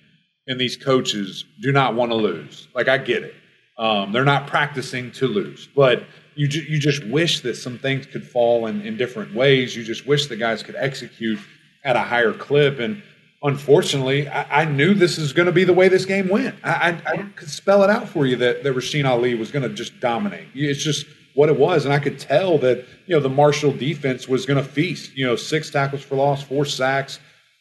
and 0.47 0.59
these 0.59 0.75
coaches 0.75 1.45
do 1.61 1.71
not 1.71 1.95
want 1.95 2.11
to 2.11 2.15
lose. 2.15 2.67
Like 2.75 2.89
I 2.89 2.97
get 2.97 3.23
it. 3.23 3.33
Um, 3.77 4.11
they're 4.11 4.25
not 4.25 4.47
practicing 4.47 5.11
to 5.13 5.27
lose, 5.27 5.67
but 5.75 6.03
you 6.35 6.47
ju- 6.47 6.65
you 6.67 6.79
just 6.79 7.03
wish 7.05 7.41
that 7.41 7.55
some 7.55 7.77
things 7.77 8.05
could 8.05 8.25
fall 8.25 8.67
in, 8.67 8.81
in 8.81 8.97
different 8.97 9.33
ways. 9.33 9.75
You 9.75 9.83
just 9.83 10.05
wish 10.05 10.27
the 10.27 10.35
guys 10.35 10.63
could 10.63 10.75
execute 10.75 11.39
at 11.83 11.95
a 11.95 12.01
higher 12.01 12.33
clip 12.33 12.79
and 12.79 13.01
unfortunately, 13.45 14.27
I, 14.27 14.61
I, 14.61 14.65
knew 14.65 14.95
this 14.95 15.19
is 15.19 15.31
going 15.31 15.45
to 15.45 15.51
be 15.51 15.63
the 15.63 15.73
way 15.73 15.87
this 15.87 16.05
game 16.05 16.27
went. 16.29 16.55
I, 16.63 16.71
I, 17.05 17.11
I, 17.11 17.17
could 17.35 17.49
spell 17.49 17.83
it 17.83 17.91
out 17.91 18.09
for 18.09 18.25
you 18.25 18.35
that, 18.37 18.63
that 18.63 18.75
Rasheen 18.75 19.07
Ali 19.07 19.35
was 19.35 19.51
going 19.51 19.63
to 19.63 19.69
just 19.69 19.99
dominate. 19.99 20.47
It's 20.55 20.83
just 20.83 21.05
what 21.35 21.49
it 21.49 21.57
was. 21.57 21.85
And 21.85 21.93
I 21.93 21.99
could 21.99 22.17
tell 22.17 22.57
that, 22.59 22.85
you 23.05 23.15
know, 23.15 23.19
the 23.19 23.29
Marshall 23.29 23.71
defense 23.71 24.27
was 24.27 24.47
going 24.47 24.61
to 24.61 24.67
feast, 24.67 25.15
you 25.15 25.25
know, 25.25 25.35
six 25.35 25.69
tackles 25.69 26.01
for 26.01 26.15
loss, 26.15 26.41
four 26.41 26.65
sacks, 26.65 27.19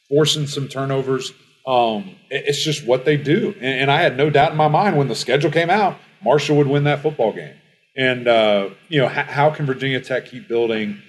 forcing 0.09 0.47
some 0.47 0.68
turnovers. 0.68 1.32
Um, 1.66 2.16
it, 2.30 2.45
it's 2.47 2.64
just 2.64 2.87
what 2.87 3.05
they 3.05 3.18
do. 3.18 3.55
And, 3.57 3.80
and, 3.82 3.91
I 3.91 4.01
had 4.01 4.16
no 4.16 4.30
doubt 4.30 4.53
in 4.53 4.57
my 4.57 4.68
mind 4.68 4.97
when 4.97 5.09
the 5.09 5.14
schedule 5.14 5.51
came 5.51 5.70
out, 5.70 5.99
Marshall 6.22 6.57
would 6.57 6.66
win 6.66 6.85
that 6.85 7.03
football 7.03 7.32
game. 7.32 7.57
And, 7.97 8.26
uh, 8.26 8.70
you 8.89 9.01
know, 9.01 9.09
how 9.09 9.51
can 9.51 9.66
Virginia 9.66 10.01
Tech 10.01 10.26
keep 10.26 10.49
building, 10.49 11.01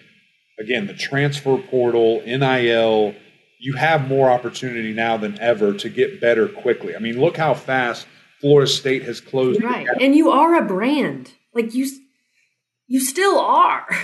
again, 0.60 0.86
the 0.86 0.94
transfer 0.94 1.58
portal, 1.58 2.22
NIL, 2.26 3.16
you 3.66 3.74
have 3.74 4.08
more 4.08 4.30
opportunity 4.30 4.94
now 4.94 5.18
than 5.18 5.40
ever 5.40 5.74
to 5.74 5.90
get 5.90 6.22
better 6.22 6.48
quickly. 6.48 6.96
I 6.96 7.00
mean, 7.00 7.20
look 7.20 7.36
how 7.36 7.56
fast 7.56 8.06
Florida 8.40 8.70
State 8.70 9.02
has 9.06 9.20
closed. 9.20 9.64
Right, 9.64 9.88
and 10.00 10.16
you 10.16 10.30
are 10.30 10.54
a 10.54 10.64
brand. 10.64 11.34
Like 11.52 11.74
you, 11.74 11.90
you 12.88 13.00
still 13.00 13.40
are. 13.40 13.88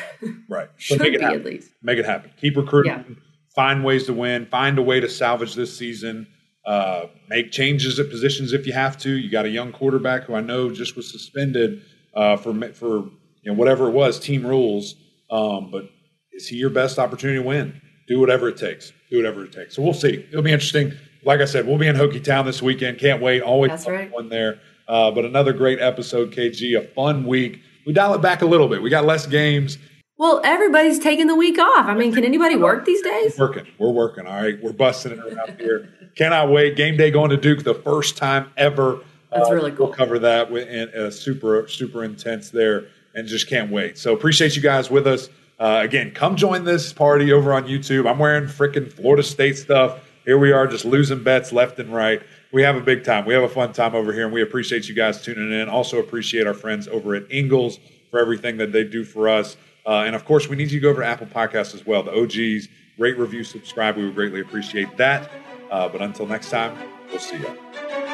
Right, 0.50 0.70
should 0.78 1.00
make 1.00 1.14
it 1.14 1.20
be 1.20 1.24
happen. 1.24 1.40
at 1.40 1.46
least. 1.46 1.70
Make 1.82 1.98
it 1.98 2.06
happen. 2.06 2.32
Keep 2.40 2.58
recruiting. 2.58 2.92
Yeah. 2.92 3.16
Find 3.56 3.84
ways 3.84 4.06
to 4.08 4.14
win. 4.14 4.46
Find 4.48 4.78
a 4.78 4.82
way 4.82 5.00
to 5.00 5.10
salvage 5.10 5.56
this 5.56 5.76
season. 5.76 6.28
Uh, 6.66 7.06
make 7.30 7.52
changes 7.52 7.98
at 8.00 8.10
positions 8.10 8.54
if 8.54 8.68
you 8.68 8.74
have 8.74 8.98
to. 9.00 9.10
You 9.10 9.32
got 9.32 9.46
a 9.46 9.50
young 9.50 9.72
quarterback 9.72 10.24
who 10.24 10.36
I 10.36 10.42
know 10.42 10.70
just 10.70 10.96
was 10.96 11.10
suspended 11.10 11.84
uh, 12.14 12.38
for 12.38 12.54
for 12.74 12.98
you 13.42 13.52
know 13.52 13.54
whatever 13.54 13.88
it 13.88 13.92
was, 13.92 14.20
team 14.20 14.46
rules. 14.46 14.96
Um, 15.32 15.70
but 15.72 15.90
is 16.34 16.48
he 16.48 16.58
your 16.58 16.70
best 16.70 17.00
opportunity 17.00 17.40
to 17.40 17.48
win? 17.48 17.82
Do 18.08 18.20
whatever 18.20 18.50
it 18.50 18.58
takes 18.58 18.92
do 19.12 19.18
whatever 19.18 19.44
it 19.44 19.52
takes. 19.52 19.76
So 19.76 19.84
we'll 19.84 19.94
see. 19.94 20.26
It'll 20.30 20.42
be 20.42 20.52
interesting. 20.52 20.94
Like 21.24 21.42
I 21.42 21.46
said, 21.46 21.68
we'll 21.68 21.78
be 21.78 21.88
in 21.88 21.96
Hokie 21.96 22.24
Town 22.24 22.46
this 22.46 22.62
weekend. 22.62 22.98
Can't 22.98 23.22
wait. 23.22 23.42
Always 23.42 23.70
That's 23.70 23.88
right. 23.88 24.12
one 24.12 24.30
there. 24.30 24.60
Uh, 24.88 25.12
but 25.12 25.26
another 25.26 25.54
great 25.54 25.80
episode, 25.80 26.32
KG. 26.32 26.78
A 26.80 26.88
fun 26.96 27.26
week. 27.26 27.62
We 27.86 27.94
dial 27.94 28.14
it 28.16 28.22
back 28.22 28.42
a 28.42 28.46
little 28.46 28.68
bit. 28.68 28.82
We 28.82 28.90
got 28.90 29.06
less 29.06 29.28
games. 29.28 29.78
Well, 30.18 30.42
everybody's 30.44 31.00
taking 31.00 31.28
the 31.28 31.36
week 31.36 31.60
off. 31.60 31.86
I 31.86 31.96
mean, 31.96 32.14
can 32.14 32.24
anybody 32.24 32.56
work 32.56 32.86
these 32.86 33.02
days? 33.02 33.38
We're 33.38 33.48
working. 33.48 33.68
We're 33.78 33.92
working. 33.92 34.28
All 34.28 34.42
right. 34.42 34.62
We're 34.62 34.74
busting 34.74 35.14
it 35.14 35.20
around 35.20 35.60
here. 35.60 35.90
Cannot 36.16 36.50
wait. 36.50 36.76
Game 36.76 36.98
day 36.98 37.12
going 37.12 37.30
to 37.32 37.38
Duke 37.38 37.64
the 37.64 37.74
first 37.74 38.18
time 38.18 38.52
ever. 38.58 39.02
That's 39.32 39.50
uh, 39.50 39.54
really 39.54 39.72
cool. 39.72 39.88
We'll 39.88 39.96
cover 39.96 40.20
that 40.20 40.52
with 40.52 40.68
uh, 40.68 41.10
super 41.10 41.68
super 41.68 42.04
intense 42.04 42.50
there, 42.50 42.88
and 43.16 43.28
just 43.28 43.48
can't 43.50 43.72
wait. 43.72 43.98
So 43.98 44.14
appreciate 44.14 44.56
you 44.56 44.62
guys 44.62 44.92
with 44.92 45.08
us. 45.08 45.30
Uh, 45.62 45.82
again, 45.84 46.10
come 46.10 46.36
join 46.36 46.66
this 46.66 46.92
party 46.92 47.32
over 47.32 47.54
on 47.54 47.66
YouTube. 47.66 48.10
I'm 48.10 48.18
wearing 48.18 48.46
freaking 48.46 48.92
Florida 48.92 49.22
State 49.22 49.60
stuff. 49.60 50.04
Here 50.26 50.40
we 50.40 50.52
are, 50.52 50.66
just 50.66 50.86
losing 50.86 51.22
bets 51.22 51.52
left 51.52 51.78
and 51.78 51.94
right. 51.94 52.20
We 52.52 52.64
have 52.64 52.76
a 52.76 52.82
big 52.82 53.04
time. 53.04 53.26
We 53.26 53.36
have 53.36 53.44
a 53.44 53.48
fun 53.48 53.72
time 53.72 53.94
over 53.94 54.12
here, 54.12 54.26
and 54.26 54.34
we 54.34 54.42
appreciate 54.42 54.90
you 54.90 54.96
guys 54.96 55.22
tuning 55.22 55.52
in. 55.52 55.70
Also, 55.70 56.00
appreciate 56.00 56.48
our 56.48 56.56
friends 56.56 56.88
over 56.88 57.14
at 57.14 57.32
Ingles 57.32 57.78
for 58.10 58.20
everything 58.20 58.58
that 58.58 58.72
they 58.72 58.84
do 58.84 59.04
for 59.04 59.30
us. 59.30 59.56
Uh, 59.86 60.04
and 60.06 60.16
of 60.16 60.26
course, 60.26 60.50
we 60.50 60.56
need 60.56 60.72
you 60.72 60.80
to 60.80 60.84
go 60.84 60.90
over 60.90 61.04
to 61.04 61.08
Apple 61.08 61.28
Podcasts 61.28 61.76
as 61.76 61.86
well. 61.86 62.02
The 62.02 62.12
OGs, 62.12 62.68
rate, 62.98 63.20
review, 63.20 63.44
subscribe. 63.44 63.98
We 63.98 64.06
would 64.06 64.16
greatly 64.16 64.42
appreciate 64.42 64.98
that. 64.98 65.30
Uh, 65.70 65.88
but 65.90 66.02
until 66.02 66.26
next 66.26 66.50
time, 66.50 66.76
we'll 67.12 67.20
see 67.20 67.38
you. 67.38 68.11